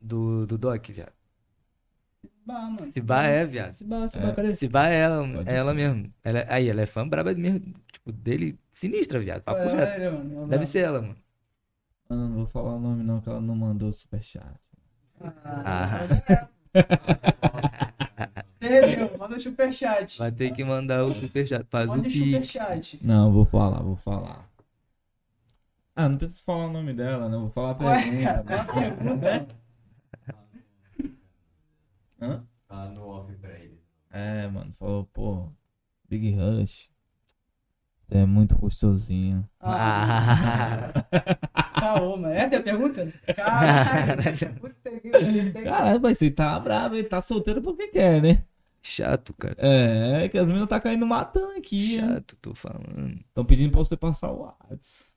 [0.00, 1.12] Do, do Doc, viado.
[2.46, 2.92] Bah, mano.
[2.92, 3.72] Se bah é, viado.
[3.72, 4.06] Se bah,
[4.36, 4.54] cadê?
[4.54, 6.12] Se vai é ela, Pode é ela mesmo.
[6.22, 9.42] Ela, aí, ela é fã braba mesmo, tipo, dele, sinistra, viado.
[9.42, 10.00] Papo Qual reto.
[10.00, 10.46] é, mano?
[10.46, 11.16] Deve ser ela, mano.
[12.08, 14.60] Mano, não vou falar o nome não, que ela não mandou superchat.
[15.44, 16.06] Ah.
[18.62, 19.18] Entendeu?
[19.18, 20.18] Manda o superchat.
[20.18, 21.66] Vai ter que mandar o superchat.
[21.68, 22.48] Faz o Manda o pix.
[22.48, 22.98] superchat.
[23.02, 24.48] Não, vou falar, vou falar.
[25.94, 27.40] Ah, não preciso falar o nome dela, não.
[27.42, 28.54] Vou falar a Ué, pergunta.
[28.60, 29.65] a pergunta?
[32.20, 32.44] Hã?
[32.68, 33.80] Tá no off pra ele.
[34.10, 35.48] É, mano, falou, pô,
[36.08, 36.90] Big Rush.
[38.08, 39.48] Você é muito gostosinho.
[39.60, 40.92] Ah,
[41.80, 42.32] caô, mano.
[42.32, 43.12] Essa é a pergunta?
[45.64, 46.00] Caralho.
[46.00, 48.44] Mas você tá bravo, ele tá solteiro porque quer, né?
[48.80, 49.56] Chato, cara.
[49.58, 52.14] É, é que as meninas tá caindo matando aqui, né?
[52.14, 53.18] Chato, tô falando.
[53.26, 55.15] Estão pedindo pra você passar o WhatsApp.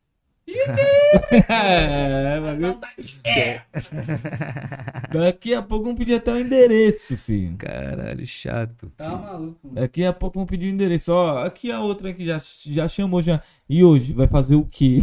[1.49, 2.79] É, bagulho.
[5.11, 7.57] Daqui a pouco vão pedir até o endereço, filho.
[7.57, 8.89] Caralho, chato.
[8.97, 9.81] Tá maluco, mano.
[9.81, 11.13] Daqui a pouco vão pedir o endereço.
[11.13, 13.41] Ó, aqui a outra que já, já chamou já.
[13.67, 14.99] E hoje vai fazer o quê?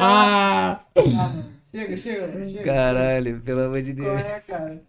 [0.00, 0.80] Ah.
[1.70, 2.64] Chega, chega, chega.
[2.64, 4.24] Caralho, pelo amor de Qual Deus.
[4.24, 4.82] é, cara?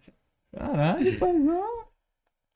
[0.56, 1.84] Caralho, faz não.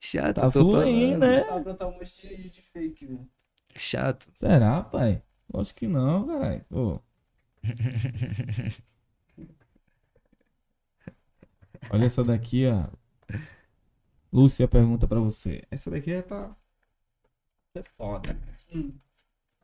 [0.02, 1.66] Chato, Tá tô fluindo, falando.
[1.66, 1.76] né?
[1.84, 3.28] Um monte de, fake, velho.
[3.76, 4.26] Chato.
[4.34, 5.22] Será, pai?
[5.52, 6.64] Acho que não, caralho.
[6.70, 6.98] Ô.
[11.90, 12.88] Olha essa daqui, ó.
[14.32, 15.62] Lúcia pergunta pra você.
[15.70, 16.56] Essa daqui é pra.
[17.72, 18.38] Você é foda.
[18.72, 18.92] Hum.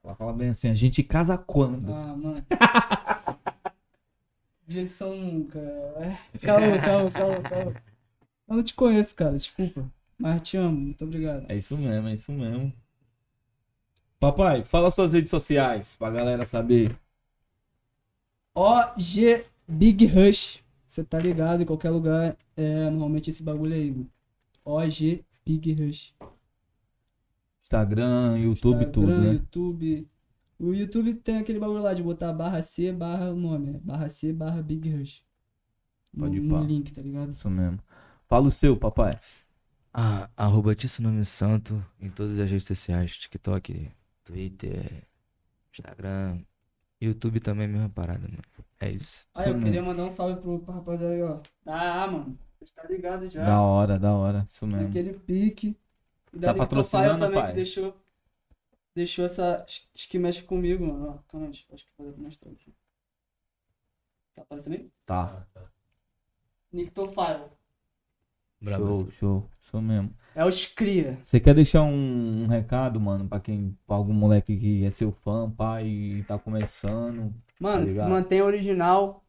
[0.03, 1.93] Ela fala bem assim: a gente casa quando?
[1.93, 2.45] Ah, mano.
[4.89, 5.59] São nunca.
[5.59, 6.17] É.
[6.39, 7.73] Calma, calma, calma, calma.
[8.49, 9.91] Eu não te conheço, cara, desculpa.
[10.17, 11.45] Mas te amo, muito obrigado.
[11.49, 12.73] É isso mesmo, é isso mesmo.
[14.21, 16.97] Papai, fala suas redes sociais pra galera saber.
[18.55, 20.63] OG Big Rush.
[20.87, 24.11] Você tá ligado, em qualquer lugar é normalmente esse bagulho aí, mano.
[24.65, 26.15] OG Big Rush.
[27.63, 29.33] Instagram, YouTube, Instagram, tudo, né?
[29.35, 30.09] YouTube.
[30.59, 33.81] O YouTube tem aquele bagulho lá de botar barra C barra o nome, né?
[33.83, 35.23] Barra C barra Big Rush.
[36.13, 36.61] No, Pode no pá.
[36.63, 37.31] link, tá ligado?
[37.31, 37.79] Isso mesmo.
[38.29, 39.19] Fala o seu, papai.
[39.93, 43.17] Ah, arroba Nome Santo em todas as redes sociais.
[43.17, 43.91] TikTok,
[44.25, 45.05] Twitter,
[45.73, 46.41] Instagram,
[47.01, 48.43] YouTube também, mesma parada, mano.
[48.79, 49.27] É isso.
[49.35, 51.41] Ah, eu queria mandar um salve pro, pro rapaziada aí, ó.
[51.67, 52.39] Ah, mano.
[52.75, 53.45] Tá ligado já.
[53.45, 54.47] Da hora, da hora.
[54.49, 54.87] Isso mesmo.
[54.89, 55.77] Naquele pique.
[56.33, 57.51] E Tá da patrocinando, também, pai?
[57.51, 57.97] que deixou,
[58.95, 59.65] deixou essa
[59.95, 61.09] que mexe comigo, mano.
[61.09, 62.73] Ó, calma aí, acho que pode mostrar aqui.
[64.35, 64.91] Tá aparecendo aí?
[65.05, 65.47] Tá.
[66.73, 67.51] Nictofile.
[68.63, 69.51] Show, show.
[69.71, 70.11] Show mesmo.
[70.35, 71.19] É os cria.
[71.23, 75.13] Você quer deixar um, um recado, mano, pra quem, pra algum moleque que é seu
[75.13, 77.35] fã, pai, e tá começando?
[77.59, 79.25] Mano, Tá se mantém original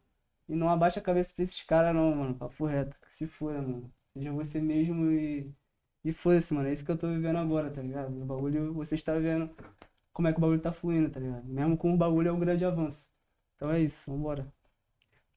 [0.48, 2.34] e não abaixa a cabeça pra esses caras não, mano.
[2.34, 2.96] Papo reto.
[3.00, 3.90] Que se foda, mano.
[4.12, 5.52] Seja você mesmo e.
[6.04, 6.68] E foda-se, mano.
[6.68, 8.10] É isso que eu tô vivendo agora, tá ligado?
[8.20, 9.48] O bagulho, você está vendo
[10.12, 11.44] como é que o bagulho tá fluindo, tá ligado?
[11.46, 13.10] Mesmo com o bagulho é um grande avanço.
[13.56, 14.46] Então é isso, vambora.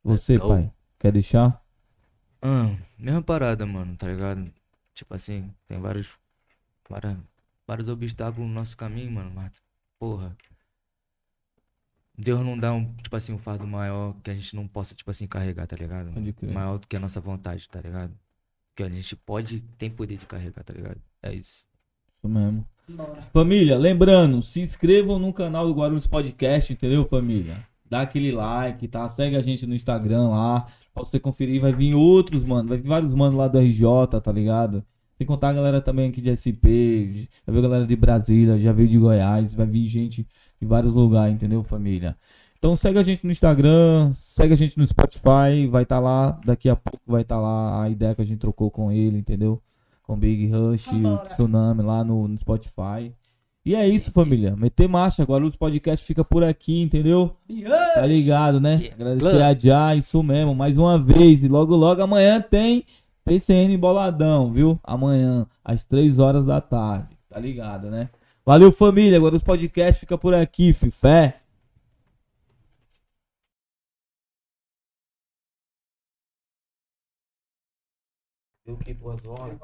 [0.03, 0.48] Você, Go.
[0.49, 1.61] pai, quer deixar?
[2.41, 4.52] Ah, mesma parada, mano, tá ligado?
[4.95, 6.09] Tipo assim, tem vários,
[6.89, 7.17] várias,
[7.67, 9.51] vários obstáculos no nosso caminho, mano, mas,
[9.99, 10.35] porra.
[12.17, 15.11] Deus não dá um, tipo assim, um fardo maior que a gente não possa, tipo
[15.11, 16.13] assim, carregar, tá ligado?
[16.41, 18.17] Maior do que a nossa vontade, tá ligado?
[18.73, 21.01] Que a gente pode, tem poder de carregar, tá ligado?
[21.22, 21.67] É isso.
[22.17, 22.65] Isso mesmo.
[22.88, 23.22] Vambora.
[23.34, 27.67] Família, lembrando, se inscrevam no canal do Guarulhos Podcast, entendeu, família?
[27.89, 29.07] Dá aquele like, tá?
[29.07, 30.65] Segue a gente no Instagram lá.
[30.93, 32.69] Pra você conferir, vai vir outros, mano.
[32.69, 34.83] Vai vir vários manos lá do RJ, tá ligado?
[35.17, 37.27] Sem contar a galera também aqui de SP.
[37.47, 39.53] Ver a galera de Brasília, já veio de Goiás.
[39.53, 40.27] Vai vir gente
[40.59, 42.17] de vários lugares, entendeu, família?
[42.57, 45.67] Então segue a gente no Instagram, segue a gente no Spotify.
[45.69, 48.71] Vai estar lá, daqui a pouco vai estar lá a ideia que a gente trocou
[48.71, 49.61] com ele, entendeu?
[50.01, 51.29] Com Big Rush, o Vambora.
[51.29, 53.13] Tsunami lá no, no Spotify.
[53.65, 54.55] E é isso, família.
[54.55, 55.23] Meter marcha.
[55.23, 57.35] Agora o podcast fica por aqui, entendeu?
[57.95, 58.91] Tá ligado, né?
[58.93, 61.43] Agradecer a Já, isso mesmo, mais uma vez.
[61.43, 62.85] E logo, logo amanhã tem
[63.23, 64.79] PCN Boladão, viu?
[64.83, 67.17] Amanhã, às 3 horas da tarde.
[67.27, 68.09] Tá ligado, né?
[68.45, 69.17] Valeu, família.
[69.17, 70.91] Agora os podcasts fica por aqui, fi.
[70.91, 71.41] Fé.
[78.63, 79.57] Deu que duas horas?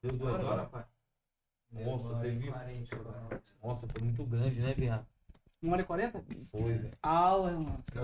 [0.00, 0.84] Deu duas horas, pai?
[1.74, 2.52] Nossa, você viu?
[3.62, 5.06] Nossa, foi muito grande, né, viado?
[5.62, 6.22] Uma hora e quarenta?
[6.50, 6.90] Foi, velho.
[7.02, 7.82] Aula, mano.
[7.94, 8.02] Eu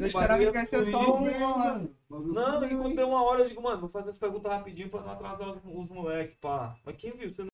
[0.00, 1.90] Eu esperava que ia ser só uma hora.
[2.08, 5.02] Não, e quando deu uma hora, eu digo, mano, vou fazer as perguntas rapidinho pra
[5.02, 6.74] não atrasar os, os moleques, pá.
[6.84, 7.28] Mas quem viu?
[7.30, 7.44] Você